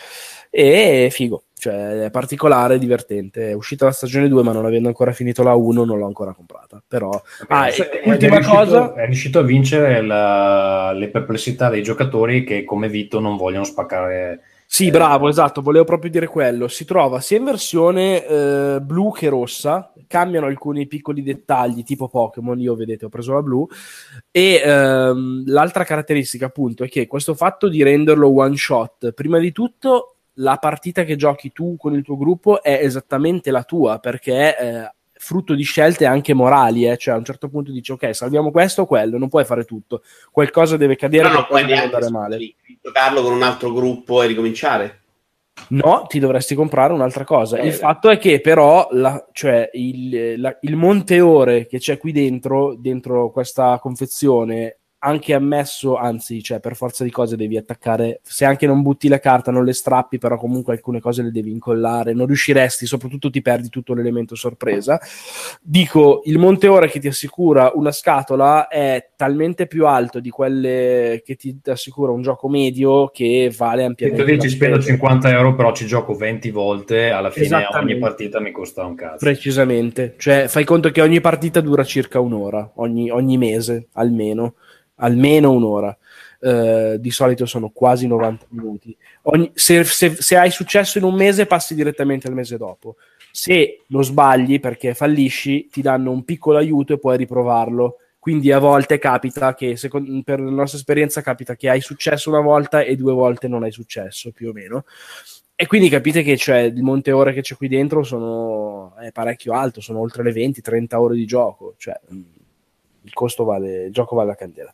E 0.51 1.09
figo, 1.11 1.45
cioè 1.57 2.03
è 2.03 2.11
particolare, 2.11 2.77
divertente. 2.77 3.49
È 3.49 3.53
uscita 3.53 3.85
la 3.85 3.91
stagione 3.91 4.27
2, 4.27 4.43
ma 4.43 4.51
non 4.51 4.65
avendo 4.65 4.87
ancora 4.89 5.11
finito 5.11 5.41
la 5.41 5.55
1, 5.55 5.83
non 5.83 5.97
l'ho 5.97 6.05
ancora 6.05 6.33
comprata. 6.33 6.83
Però, 6.87 7.09
ah, 7.47 7.67
è, 7.67 8.01
ultima 8.05 8.35
è 8.35 8.37
riuscito, 8.37 8.55
cosa, 8.55 8.93
è 8.93 9.05
riuscito 9.05 9.39
a 9.39 9.43
vincere 9.43 10.01
la, 10.01 10.91
le 10.93 11.09
perplessità 11.09 11.69
dei 11.69 11.81
giocatori 11.81 12.43
che, 12.43 12.63
come 12.63 12.87
Vito, 12.87 13.19
non 13.19 13.35
vogliono 13.35 13.63
spaccare 13.63 14.41
sì, 14.75 14.91
bravo, 14.91 15.29
esatto, 15.29 15.61
volevo 15.61 15.85
proprio 15.85 16.11
dire 16.11 16.27
quello. 16.27 16.67
Si 16.67 16.83
trova 16.83 17.21
sia 17.21 17.37
in 17.37 17.45
versione 17.45 18.25
eh, 18.25 18.79
blu 18.81 19.13
che 19.13 19.29
rossa, 19.29 19.93
cambiano 20.05 20.47
alcuni 20.47 20.85
piccoli 20.85 21.23
dettagli, 21.23 21.81
tipo 21.83 22.09
Pokémon, 22.09 22.59
io 22.59 22.75
vedete 22.75 23.05
ho 23.05 23.07
preso 23.07 23.31
la 23.31 23.41
blu, 23.41 23.65
e 24.29 24.61
ehm, 24.61 25.43
l'altra 25.45 25.85
caratteristica 25.85 26.47
appunto 26.47 26.83
è 26.83 26.89
che 26.89 27.07
questo 27.07 27.35
fatto 27.35 27.69
di 27.69 27.83
renderlo 27.83 28.27
one 28.37 28.57
shot, 28.57 29.13
prima 29.13 29.39
di 29.39 29.53
tutto 29.53 30.17
la 30.39 30.57
partita 30.57 31.05
che 31.05 31.15
giochi 31.15 31.53
tu 31.53 31.77
con 31.77 31.93
il 31.93 32.03
tuo 32.03 32.17
gruppo 32.17 32.61
è 32.61 32.77
esattamente 32.81 33.51
la 33.51 33.63
tua, 33.63 33.99
perché 33.99 34.57
eh, 34.59 34.94
frutto 35.25 35.55
di 35.55 35.63
scelte 35.63 36.05
anche 36.05 36.35
morali, 36.35 36.87
eh? 36.87 36.97
cioè 36.97 37.15
a 37.15 37.17
un 37.17 37.25
certo 37.25 37.49
punto 37.49 37.71
dici 37.71 37.91
ok, 37.91 38.13
salviamo 38.13 38.51
questo 38.51 38.83
o 38.83 38.85
quello, 38.85 39.17
non 39.17 39.27
puoi 39.27 39.43
fare 39.43 39.65
tutto, 39.65 40.03
qualcosa 40.31 40.77
deve 40.77 40.95
cadere, 40.95 41.29
no, 41.29 41.45
qualcosa 41.47 41.65
deve 41.65 41.81
andare 41.81 42.09
male. 42.11 42.55
Giocarlo 42.79 43.23
con 43.23 43.33
un 43.33 43.41
altro 43.41 43.73
gruppo 43.73 44.21
e 44.21 44.27
ricominciare? 44.27 44.99
No, 45.69 46.05
ti 46.07 46.19
dovresti 46.19 46.53
comprare 46.53 46.93
un'altra 46.93 47.23
cosa. 47.23 47.57
Eh, 47.57 47.65
il 47.67 47.73
fatto 47.73 48.09
è 48.09 48.19
che 48.19 48.39
però 48.39 48.87
la, 48.91 49.25
cioè, 49.31 49.67
il, 49.73 50.39
la, 50.39 50.55
il 50.61 50.75
monte 50.75 51.19
ore 51.21 51.65
che 51.65 51.79
c'è 51.79 51.97
qui 51.97 52.11
dentro, 52.11 52.75
dentro 52.77 53.31
questa 53.31 53.79
confezione, 53.79 54.77
anche 54.99 55.33
ammesso, 55.33 55.95
anzi, 55.95 56.41
cioè 56.41 56.59
per 56.59 56.75
forza 56.75 57.03
di 57.03 57.11
cose 57.11 57.35
devi 57.35 57.57
attaccare, 57.57 58.21
se 58.23 58.43
anche 58.43 58.65
non 58.65 58.81
butti 58.81 59.07
la 59.07 59.19
carta, 59.19 59.51
non 59.51 59.63
le 59.63 59.73
strappi, 59.73 60.17
però 60.17 60.37
comunque 60.37 60.73
alcune 60.73 60.99
cose 60.99 61.21
le 61.21 61.31
devi 61.31 61.51
incollare, 61.51 62.13
non 62.13 62.25
riusciresti, 62.25 62.87
soprattutto 62.87 63.29
ti 63.29 63.41
perdi 63.41 63.69
tutto 63.69 63.93
l'elemento 63.93 64.35
sorpresa. 64.35 64.99
Dico, 65.61 66.21
il 66.25 66.39
monte 66.39 66.67
ore 66.67 66.89
che 66.89 66.99
ti 66.99 67.07
assicura 67.07 67.71
una 67.75 67.91
scatola 67.91 68.67
è 68.67 69.11
talmente 69.15 69.67
più 69.67 69.85
alto 69.85 70.19
di 70.19 70.29
quelle 70.29 71.21
che 71.23 71.35
ti 71.35 71.55
assicura 71.65 72.11
un 72.11 72.23
gioco 72.23 72.49
medio 72.49 73.09
che 73.09 73.53
vale 73.55 73.83
ampiamente. 73.83 74.23
Se 74.23 74.27
tu 74.27 74.35
dici 74.37 74.49
spendo 74.55 74.81
50 74.81 75.29
euro, 75.29 75.53
però 75.53 75.71
ci 75.71 75.85
gioco 75.85 76.15
20 76.15 76.49
volte, 76.49 77.11
alla 77.11 77.29
fine 77.29 77.67
ogni 77.73 77.97
partita 77.97 78.39
mi 78.39 78.51
costa 78.51 78.83
un 78.83 78.95
cazzo. 78.95 79.17
Precisamente, 79.17 80.15
cioè 80.17 80.47
fai 80.47 80.63
conto 80.63 80.89
che 80.89 81.01
ogni 81.01 81.21
partita 81.21 81.61
dura 81.61 81.83
circa 81.83 82.19
un'ora, 82.19 82.71
ogni, 82.75 83.11
ogni 83.11 83.37
mese 83.37 83.89
almeno 83.93 84.55
almeno 84.95 85.51
un'ora. 85.51 85.97
Uh, 86.37 86.97
di 86.97 87.09
solito 87.09 87.45
sono 87.45 87.69
quasi 87.69 88.05
90 88.05 88.45
minuti. 88.49 88.95
Ogni, 89.23 89.51
se, 89.55 89.83
se, 89.83 90.15
se, 90.15 90.37
hai 90.37 90.51
successo 90.51 90.99
in 90.99 91.03
un 91.03 91.15
mese, 91.15 91.47
passi 91.47 91.73
direttamente 91.73 92.27
al 92.27 92.33
mese 92.33 92.57
dopo. 92.57 92.97
Se 93.31 93.81
lo 93.87 94.01
sbagli 94.03 94.59
perché 94.59 94.93
fallisci, 94.93 95.69
ti 95.71 95.81
danno 95.81 96.11
un 96.11 96.23
piccolo 96.23 96.57
aiuto 96.57 96.93
e 96.93 96.99
puoi 96.99 97.17
riprovarlo. 97.17 97.97
Quindi 98.19 98.51
a 98.51 98.59
volte 98.59 98.97
capita 98.97 99.53
che, 99.53 99.75
secondo, 99.75 100.21
per 100.23 100.39
la 100.39 100.49
nostra 100.49 100.77
esperienza, 100.77 101.21
capita 101.21 101.55
che 101.55 101.69
hai 101.69 101.81
successo 101.81 102.29
una 102.29 102.41
volta 102.41 102.81
e 102.81 102.95
due 102.95 103.13
volte 103.13 103.47
non 103.47 103.63
hai 103.63 103.71
successo, 103.71 104.31
più 104.31 104.49
o 104.49 104.51
meno. 104.51 104.83
E 105.57 105.67
quindi 105.67 105.89
capite 105.89 106.21
che 106.21 106.35
cioè, 106.35 106.57
il 106.59 106.83
monte 106.83 107.11
ore 107.11 107.33
che 107.33 107.41
c'è 107.41 107.55
qui 107.55 107.67
dentro 107.67 108.03
sono, 108.03 108.93
è 108.97 109.11
parecchio 109.11 109.53
alto, 109.53 109.79
sono 109.79 109.99
oltre 109.99 110.21
le 110.21 110.33
20-30 110.33 110.95
ore 110.95 111.15
di 111.15 111.25
gioco. 111.25 111.75
Cioè, 111.77 111.99
il 112.09 113.13
costo 113.13 113.43
vale, 113.43 113.85
il 113.85 113.93
gioco 113.93 114.15
vale 114.15 114.29
la 114.29 114.35
candela. 114.35 114.73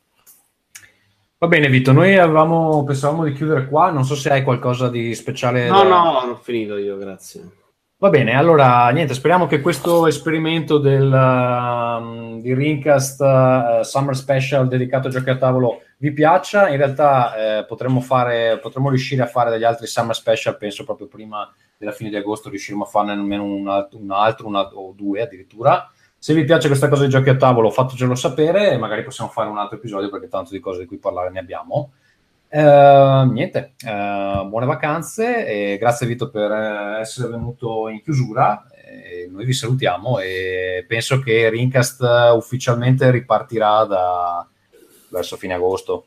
Va 1.42 1.48
bene, 1.48 1.70
Vito, 1.70 1.92
noi 1.92 2.16
avevamo, 2.20 2.84
pensavamo 2.84 3.24
di 3.24 3.34
chiudere 3.34 3.66
qua, 3.68 3.90
non 3.90 4.06
so 4.06 4.14
se 4.14 4.30
hai 4.30 4.44
qualcosa 4.44 4.90
di 4.90 5.16
speciale. 5.16 5.70
No, 5.70 5.82
da... 5.82 5.90
no, 5.90 6.20
ho 6.20 6.36
finito 6.36 6.78
io, 6.78 6.98
grazie. 6.98 7.42
Va 7.98 8.10
bene, 8.10 8.36
allora 8.36 8.88
niente, 8.92 9.16
speriamo 9.16 9.48
che 9.48 9.60
questo 9.60 10.06
esperimento 10.06 10.78
del, 10.78 11.12
uh, 11.12 12.40
di 12.40 12.54
Rincast 12.54 13.22
uh, 13.22 13.82
Summer 13.82 14.16
Special 14.16 14.68
dedicato 14.68 15.08
a 15.08 15.10
giochi 15.10 15.32
a 15.32 15.38
tavolo 15.38 15.82
vi 15.98 16.12
piaccia. 16.12 16.70
In 16.70 16.78
realtà 16.78 17.34
eh, 17.34 17.66
potremmo, 17.66 18.02
fare, 18.02 18.60
potremmo 18.60 18.90
riuscire 18.90 19.24
a 19.24 19.28
fare 19.28 19.50
degli 19.50 19.64
altri 19.64 19.88
Summer 19.88 20.14
Special, 20.14 20.58
penso 20.60 20.84
proprio 20.84 21.08
prima 21.08 21.52
della 21.76 21.92
fine 21.92 22.12
di 22.12 22.18
agosto 22.18 22.50
riusciremo 22.50 22.84
a 22.84 22.88
farne 22.88 23.14
almeno 23.14 23.46
un, 23.46 23.88
un 23.94 24.12
altro 24.12 24.46
una, 24.46 24.62
o 24.62 24.94
due 24.96 25.24
addirittura. 25.24 25.92
Se 26.24 26.36
vi 26.36 26.44
piace 26.44 26.68
questa 26.68 26.88
cosa 26.88 27.02
di 27.02 27.10
giochi 27.10 27.30
a 27.30 27.36
tavolo, 27.36 27.72
fatecelo 27.72 28.14
sapere 28.14 28.70
e 28.70 28.78
magari 28.78 29.04
possiamo 29.04 29.32
fare 29.32 29.50
un 29.50 29.58
altro 29.58 29.78
episodio 29.78 30.08
perché 30.12 30.28
tanto 30.28 30.52
di 30.52 30.60
cose 30.60 30.82
di 30.82 30.86
cui 30.86 31.00
parlare 31.00 31.32
ne 31.32 31.40
abbiamo. 31.40 31.94
Uh, 32.48 33.28
niente, 33.32 33.74
uh, 33.84 34.48
buone 34.48 34.68
vacanze 34.68 35.48
e 35.48 35.80
grazie 35.80 36.06
Vito 36.06 36.30
per 36.30 36.52
essere 37.02 37.28
venuto 37.28 37.90
in 37.90 38.04
chiusura. 38.04 38.68
E 38.72 39.30
noi 39.32 39.46
vi 39.46 39.54
salutiamo 39.54 40.20
e 40.20 40.86
penso 40.88 41.22
che 41.22 41.50
Rincast 41.50 42.04
ufficialmente 42.36 43.10
ripartirà 43.10 43.86
da 43.86 44.48
verso 45.10 45.38
fine 45.38 45.56
agosto. 45.56 46.06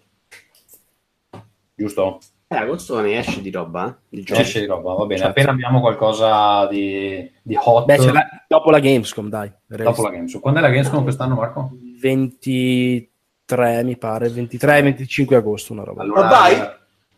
Giusto? 1.74 2.20
Eh, 2.54 2.62
agosto 2.62 3.00
ne 3.00 3.18
esce 3.18 3.40
di 3.40 3.50
roba? 3.50 3.88
Eh? 4.10 4.22
Di 4.22 4.24
esce 4.28 4.60
di 4.60 4.66
roba, 4.66 4.94
va 4.94 5.06
bene. 5.06 5.20
Certo. 5.20 5.30
Appena 5.30 5.50
abbiamo 5.50 5.80
qualcosa 5.80 6.66
di, 6.66 7.30
di 7.42 7.58
hot. 7.58 7.84
Beh, 7.84 8.12
la, 8.12 8.26
dopo 8.46 8.70
la 8.70 8.78
Gamescom, 8.78 9.28
dai. 9.28 9.52
Dopo 9.66 10.02
la 10.02 10.10
Gamescom. 10.10 10.40
Quando 10.40 10.60
è 10.60 10.62
la 10.62 10.70
Gamescom 10.70 11.02
quest'anno, 11.02 11.34
Marco? 11.34 11.70
23, 12.00 13.82
mi 13.82 13.96
pare. 13.96 14.28
23-25 14.28 15.34
agosto, 15.34 15.72
una 15.72 15.84
roba. 15.84 16.02
Allora, 16.02 16.28
vai? 16.28 16.56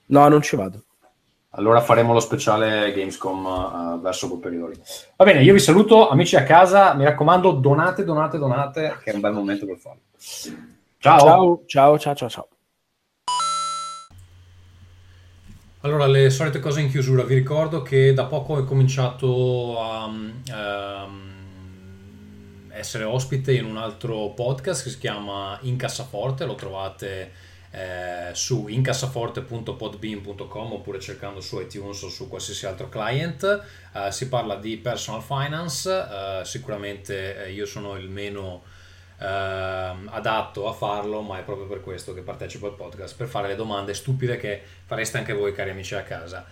No, 0.07 0.29
non 0.29 0.43
ci 0.43 0.57
vado. 0.57 0.83
Allora 1.51 1.81
faremo 1.81 2.13
lo 2.13 2.21
speciale 2.21 2.93
Gamescom 2.93 3.45
uh, 3.45 4.01
verso 4.01 4.29
quel 4.29 4.41
periodo 4.41 4.69
lì. 4.69 4.79
Va 5.17 5.25
bene, 5.25 5.43
io 5.43 5.55
vi 5.55 5.59
saluto, 5.59 6.09
amici 6.09 6.37
a 6.37 6.43
casa. 6.43 6.95
Mi 6.95 7.05
raccomando, 7.05 7.53
donate, 7.53 8.05
donate, 8.05 8.39
donate, 8.39 8.99
che 9.03 9.11
è 9.11 9.15
un 9.15 9.21
bel 9.21 9.33
momento 9.33 9.65
per 9.67 9.79
farlo. 9.79 10.01
Ciao, 10.99 11.19
ciao, 11.19 11.63
ciao, 11.67 11.99
ciao, 11.99 12.15
ciao. 12.15 12.29
ciao. 12.29 12.49
Allora, 15.87 16.09
le 16.09 16.31
solite 16.31 16.59
cose 16.59 16.81
in 16.81 16.91
chiusura. 16.91 17.23
Vi 17.23 17.37
ricordo 17.37 17.81
che 17.81 18.13
da 18.13 18.25
poco 18.25 18.55
ho 18.55 18.65
cominciato 18.65 19.81
a 19.81 20.07
um, 20.07 20.33
essere 22.71 23.05
ospite 23.05 23.53
in 23.53 23.67
un 23.67 23.77
altro 23.77 24.31
podcast 24.31 24.83
che 24.83 24.91
si 24.91 24.99
chiama 24.99 25.57
Incassaforte. 25.63 26.45
Lo 26.45 26.57
trovate 26.57 27.31
eh, 27.71 28.31
su 28.33 28.67
incassaforte.podbean.com 28.67 30.73
oppure 30.73 30.99
cercando 30.99 31.41
su 31.41 31.61
iTunes 31.61 32.03
o 32.03 32.09
su 32.09 32.29
qualsiasi 32.29 32.67
altro 32.67 32.89
client. 32.89 33.65
Uh, 33.93 34.11
si 34.11 34.29
parla 34.29 34.57
di 34.57 34.79
personal 34.79 35.23
finance. 35.23 35.89
Uh, 35.89 36.43
sicuramente 36.43 37.45
eh, 37.45 37.53
io 37.53 37.65
sono 37.65 37.95
il 37.95 38.09
meno 38.09 38.65
adatto 39.19 40.69
a 40.69 40.73
farlo, 40.73 41.23
ma 41.23 41.39
è 41.39 41.43
proprio 41.43 41.67
per 41.67 41.81
questo 41.81 42.13
che 42.13 42.21
partecipo 42.21 42.67
al 42.67 42.75
podcast, 42.75 43.17
per 43.17 43.29
fare 43.29 43.49
le 43.49 43.57
domande 43.57 43.95
stupide 43.95 44.37
che 44.37 44.61
fareste 44.85 45.19
anche 45.19 45.33
voi, 45.33 45.53
cari 45.53 45.71
amici 45.71 45.95
a 45.95 46.03
casa. 46.03 46.45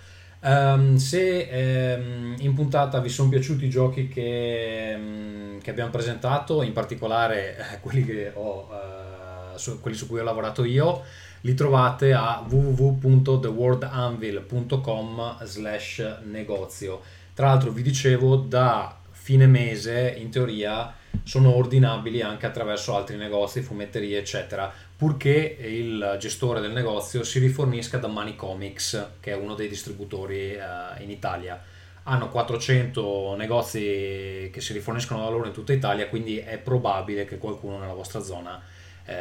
Um, 0.44 0.96
se 0.96 1.96
um, 1.98 2.36
in 2.38 2.52
puntata 2.52 3.00
vi 3.00 3.08
sono 3.08 3.30
piaciuti 3.30 3.64
i 3.64 3.70
giochi 3.70 4.08
che, 4.08 4.92
um, 4.94 5.58
che 5.58 5.70
abbiamo 5.70 5.90
presentato, 5.90 6.60
in 6.62 6.74
particolare 6.74 7.56
eh, 7.56 7.80
quelli, 7.80 8.30
ho, 8.34 8.68
uh, 8.68 9.56
su, 9.56 9.80
quelli 9.80 9.96
su 9.96 10.06
cui 10.06 10.20
ho 10.20 10.22
lavorato 10.22 10.62
io, 10.64 11.02
li 11.40 11.54
trovate 11.54 12.12
a 12.12 12.44
www.theworldanvil.com 12.46 15.44
slash 15.44 16.18
negozio. 16.24 17.00
Tra 17.32 17.46
l'altro 17.46 17.70
vi 17.70 17.80
dicevo 17.80 18.36
da 18.36 18.98
fine 19.12 19.46
mese 19.46 20.14
in 20.18 20.30
teoria 20.30 20.92
sono 21.24 21.56
ordinabili 21.56 22.20
anche 22.20 22.46
attraverso 22.46 22.94
altri 22.94 23.16
negozi, 23.16 23.62
fumetterie, 23.62 24.18
eccetera, 24.18 24.72
purché 24.96 25.56
il 25.58 26.16
gestore 26.20 26.60
del 26.60 26.72
negozio 26.72 27.24
si 27.24 27.38
rifornisca 27.38 27.96
da 27.96 28.08
Money 28.08 28.36
Comics, 28.36 29.12
che 29.20 29.32
è 29.32 29.34
uno 29.34 29.54
dei 29.54 29.68
distributori 29.68 30.54
uh, 30.54 31.02
in 31.02 31.10
Italia. 31.10 31.60
Hanno 32.04 32.28
400 32.28 33.34
negozi 33.36 34.50
che 34.52 34.60
si 34.60 34.74
riforniscono 34.74 35.24
da 35.24 35.30
loro 35.30 35.46
in 35.46 35.54
tutta 35.54 35.72
Italia, 35.72 36.08
quindi 36.08 36.36
è 36.36 36.58
probabile 36.58 37.24
che 37.24 37.38
qualcuno 37.38 37.78
nella 37.78 37.94
vostra 37.94 38.20
zona 38.20 38.62
eh, 39.06 39.14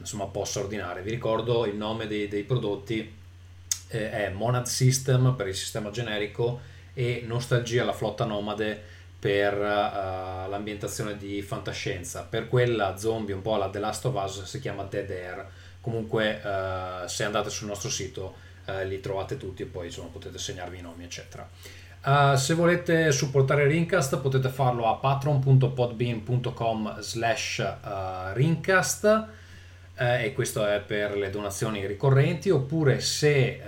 insomma, 0.00 0.26
possa 0.26 0.58
ordinare. 0.58 1.02
Vi 1.02 1.10
ricordo 1.10 1.64
il 1.64 1.76
nome 1.76 2.08
dei, 2.08 2.26
dei 2.26 2.42
prodotti 2.42 3.14
eh, 3.88 4.10
è 4.10 4.30
Monad 4.30 4.66
System 4.66 5.34
per 5.36 5.46
il 5.46 5.54
sistema 5.54 5.90
generico 5.90 6.60
e 6.92 7.22
Nostalgia 7.24 7.84
la 7.84 7.92
flotta 7.92 8.24
nomade 8.24 8.94
per 9.18 9.54
uh, 9.54 10.48
l'ambientazione 10.48 11.16
di 11.16 11.42
fantascienza. 11.42 12.22
Per 12.22 12.48
quella 12.48 12.96
zombie, 12.96 13.34
un 13.34 13.42
po' 13.42 13.56
la 13.56 13.68
The 13.68 13.78
Last 13.78 14.04
of 14.04 14.22
Us, 14.22 14.44
si 14.44 14.60
chiama 14.60 14.84
Dead 14.84 15.10
Air. 15.10 15.46
Comunque, 15.80 16.40
uh, 16.42 17.06
se 17.06 17.24
andate 17.24 17.50
sul 17.50 17.68
nostro 17.68 17.88
sito, 17.88 18.34
uh, 18.66 18.86
li 18.86 19.00
trovate 19.00 19.36
tutti 19.36 19.62
e 19.62 19.66
poi 19.66 19.86
insomma, 19.86 20.08
potete 20.08 20.38
segnarvi 20.38 20.78
i 20.78 20.82
nomi, 20.82 21.04
eccetera. 21.04 21.48
se 22.36 22.54
volete 22.54 23.10
supportare 23.10 23.66
Rincast 23.66 24.18
potete 24.18 24.48
farlo 24.48 24.86
a 24.86 24.94
patron.podbean.com 24.94 27.00
slash 27.00 27.74
rincast 28.32 29.26
e 29.96 30.32
questo 30.32 30.64
è 30.64 30.78
per 30.78 31.16
le 31.16 31.30
donazioni 31.30 31.84
ricorrenti 31.84 32.50
oppure 32.50 33.00
se 33.00 33.60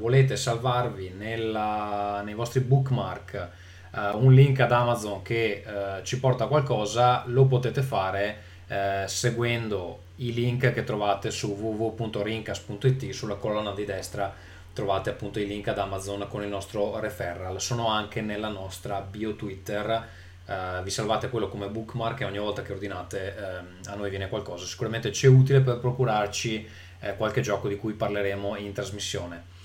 volete 0.00 0.36
salvarvi 0.36 1.14
nella, 1.16 2.22
nei 2.24 2.34
vostri 2.34 2.58
bookmark 2.58 3.50
uh, 3.92 4.16
un 4.16 4.32
link 4.32 4.60
ad 4.60 4.72
Amazon 4.72 5.22
che 5.22 5.64
uh, 5.64 6.02
ci 6.04 6.18
porta 6.18 6.46
qualcosa, 6.46 7.24
lo 7.26 7.46
potete 7.46 7.82
fare 7.82 8.42
uh, 8.68 9.06
seguendo 9.06 10.02
i 10.16 10.32
link 10.32 10.72
che 10.72 10.84
trovate 10.84 11.30
su 11.30 11.48
www.rincas.it 11.48 13.10
sulla 13.10 13.36
colonna 13.36 13.72
di 13.72 13.84
destra 13.84 14.32
trovate 14.72 15.10
appunto 15.10 15.40
i 15.40 15.46
link 15.46 15.68
ad 15.68 15.78
Amazon 15.78 16.26
con 16.28 16.42
il 16.42 16.48
nostro 16.48 16.98
referral. 17.00 17.60
Sono 17.60 17.88
anche 17.88 18.20
nella 18.20 18.48
nostra 18.48 19.00
bio 19.00 19.34
Twitter 19.34 20.06
uh, 20.46 20.82
vi 20.82 20.90
salvate 20.90 21.28
quello 21.28 21.48
come 21.48 21.68
bookmark 21.68 22.20
e 22.20 22.24
ogni 22.24 22.38
volta 22.38 22.62
che 22.62 22.72
ordinate 22.72 23.34
uh, 23.36 23.90
a 23.90 23.94
noi 23.94 24.10
viene 24.10 24.28
qualcosa. 24.28 24.66
Sicuramente 24.66 25.12
ci 25.12 25.26
è 25.26 25.28
utile 25.28 25.60
per 25.60 25.78
procurarci 25.78 26.68
uh, 27.00 27.16
qualche 27.16 27.40
gioco 27.40 27.68
di 27.68 27.76
cui 27.76 27.92
parleremo 27.92 28.56
in 28.56 28.72
trasmissione 28.72 29.58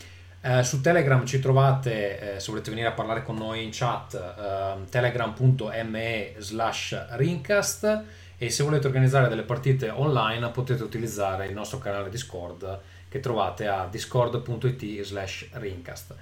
eh, 0.45 0.63
su 0.63 0.79
Telegram 0.79 1.25
ci 1.25 1.39
trovate, 1.39 2.35
eh, 2.35 2.39
se 2.39 2.51
volete 2.51 2.69
venire 2.69 2.87
a 2.87 2.91
parlare 2.91 3.23
con 3.23 3.35
noi 3.35 3.63
in 3.63 3.71
chat, 3.71 4.13
eh, 4.13 4.87
telegram.me 4.91 6.33
slash 6.37 7.05
rincast 7.15 8.03
e 8.37 8.49
se 8.51 8.61
volete 8.61 8.85
organizzare 8.85 9.27
delle 9.27 9.41
partite 9.41 9.89
online 9.89 10.49
potete 10.49 10.83
utilizzare 10.83 11.47
il 11.47 11.53
nostro 11.53 11.79
canale 11.79 12.11
Discord 12.11 12.79
che 13.09 13.19
trovate 13.19 13.65
a 13.67 13.87
discord.it 13.89 15.01
slash 15.01 15.47
rincast. 15.53 16.13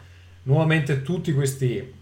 Nuovamente 0.43 1.01
tutti 1.01 1.33
questi 1.33 1.93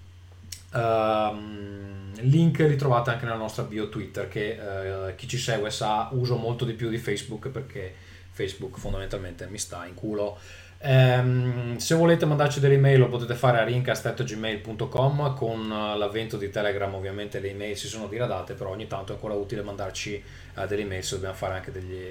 um, 0.73 2.11
link 2.19 2.59
li 2.59 2.75
trovate 2.75 3.09
anche 3.09 3.25
nella 3.25 3.37
nostra 3.37 3.63
bio 3.63 3.89
Twitter 3.89 4.27
che 4.27 4.59
uh, 4.59 5.15
chi 5.15 5.27
ci 5.27 5.37
segue 5.37 5.71
sa 5.71 6.09
uso 6.11 6.35
molto 6.35 6.65
di 6.65 6.73
più 6.73 6.89
di 6.89 6.97
Facebook 6.97 7.49
perché 7.49 7.95
Facebook 8.31 8.77
fondamentalmente 8.77 9.47
mi 9.47 9.57
sta 9.57 9.85
in 9.85 9.93
culo 9.93 10.37
Um, 10.83 11.77
se 11.77 11.93
volete 11.93 12.25
mandarci 12.25 12.59
delle 12.59 12.73
email 12.73 12.97
lo 12.97 13.07
potete 13.07 13.35
fare 13.35 13.59
a 13.59 13.63
rincast.gmail.com 13.63 15.35
con 15.35 15.69
uh, 15.69 15.95
l'avvento 15.95 16.37
di 16.37 16.49
Telegram 16.49 16.91
ovviamente 16.95 17.39
le 17.39 17.51
email 17.51 17.77
si 17.77 17.87
sono 17.87 18.07
diradate 18.07 18.55
però 18.55 18.71
ogni 18.71 18.87
tanto 18.87 19.11
è 19.11 19.15
ancora 19.15 19.35
utile 19.35 19.61
mandarci 19.61 20.23
uh, 20.55 20.65
delle 20.65 20.81
email 20.81 21.03
se 21.03 21.13
dobbiamo 21.13 21.35
fare 21.35 21.53
anche 21.53 21.71
degli, 21.71 22.01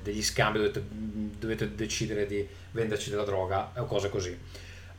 degli 0.00 0.22
scambi 0.22 0.58
dovete, 0.58 0.84
dovete, 1.40 1.74
decidere 1.74 2.26
di 2.26 2.46
venderci 2.70 3.10
della 3.10 3.24
droga 3.24 3.72
o 3.74 3.84
cose 3.86 4.08
così. 4.10 4.38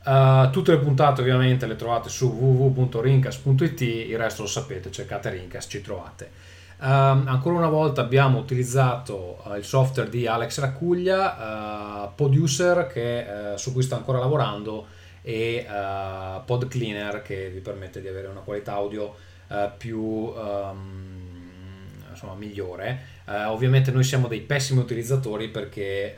Uh, 0.04 0.50
tutte 0.50 0.72
le 0.72 0.78
puntate 0.80 1.22
ovviamente 1.22 1.64
le 1.64 1.76
trovate 1.76 2.10
su 2.10 2.26
www.rincast.it 2.26 3.80
il 3.80 4.18
resto 4.18 4.42
lo 4.42 4.48
sapete 4.48 4.90
cercate 4.90 5.30
Rincast 5.30 5.70
ci 5.70 5.80
trovate 5.80 6.30
Um, 6.82 7.28
ancora 7.28 7.54
una 7.54 7.68
volta 7.68 8.00
abbiamo 8.00 8.40
utilizzato 8.40 9.40
uh, 9.44 9.54
il 9.54 9.62
software 9.62 10.10
di 10.10 10.26
Alex 10.26 10.58
Raccuglia, 10.58 12.06
uh, 12.08 12.14
Producer 12.16 12.88
che, 12.88 13.24
uh, 13.24 13.56
su 13.56 13.72
cui 13.72 13.84
sto 13.84 13.94
ancora 13.94 14.18
lavorando 14.18 14.86
e 15.22 15.64
Pod 16.44 16.66
Cleaner 16.66 17.22
che 17.22 17.50
vi 17.50 17.60
permette 17.60 18.00
di 18.00 18.08
avere 18.08 18.26
una 18.26 18.40
qualità 18.40 18.72
audio 18.72 19.14
più 19.76 20.00
um, 20.00 21.30
insomma, 22.10 22.34
migliore. 22.34 22.98
ovviamente 23.46 23.92
noi 23.92 24.02
siamo 24.02 24.26
dei 24.26 24.40
pessimi 24.40 24.80
utilizzatori 24.80 25.46
perché 25.46 26.16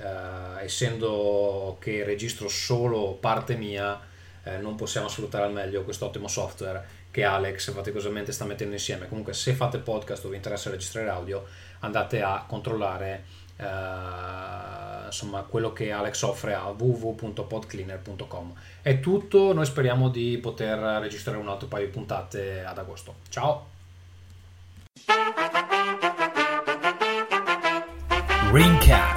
essendo 0.63 1.77
che 1.79 2.03
registro 2.03 2.49
solo 2.49 3.19
parte 3.21 3.57
mia 3.57 4.01
non 4.63 4.75
possiamo 4.75 5.09
sfruttare 5.09 5.45
al 5.45 5.53
meglio 5.53 5.85
questo 5.85 6.07
ottimo 6.07 6.29
software 6.29 7.04
che 7.15 7.23
Alex 7.23 7.73
faticosamente 7.73 8.33
sta 8.33 8.45
mettendo 8.45 8.75
insieme. 8.75 9.07
Comunque, 9.07 9.35
se 9.35 9.53
fate 9.53 9.79
podcast 9.79 10.25
o 10.25 10.31
vi 10.31 10.35
interessa 10.35 10.69
registrare 10.69 11.09
audio, 11.09 11.45
andate 11.79 12.21
a 12.23 12.45
controllare 12.45 13.25
uh, 13.57 15.07
insomma, 15.07 15.43
quello 15.43 15.73
che 15.73 15.93
Alex 15.93 16.23
offre 16.23 16.55
a 16.55 16.67
www.podcleaner.com. 16.67 18.55
È 18.83 18.99
tutto, 18.99 19.53
noi 19.53 19.65
speriamo 19.65 20.09
di 20.09 20.39
poter 20.39 20.77
registrare 21.01 21.39
un 21.39 21.47
altro 21.47 21.69
paio 21.69 21.87
di 21.87 21.93
puntate 21.93 22.65
ad 22.65 22.79
agosto. 22.79 23.15
Ciao! 23.29 23.69
Ringcast 28.51 29.14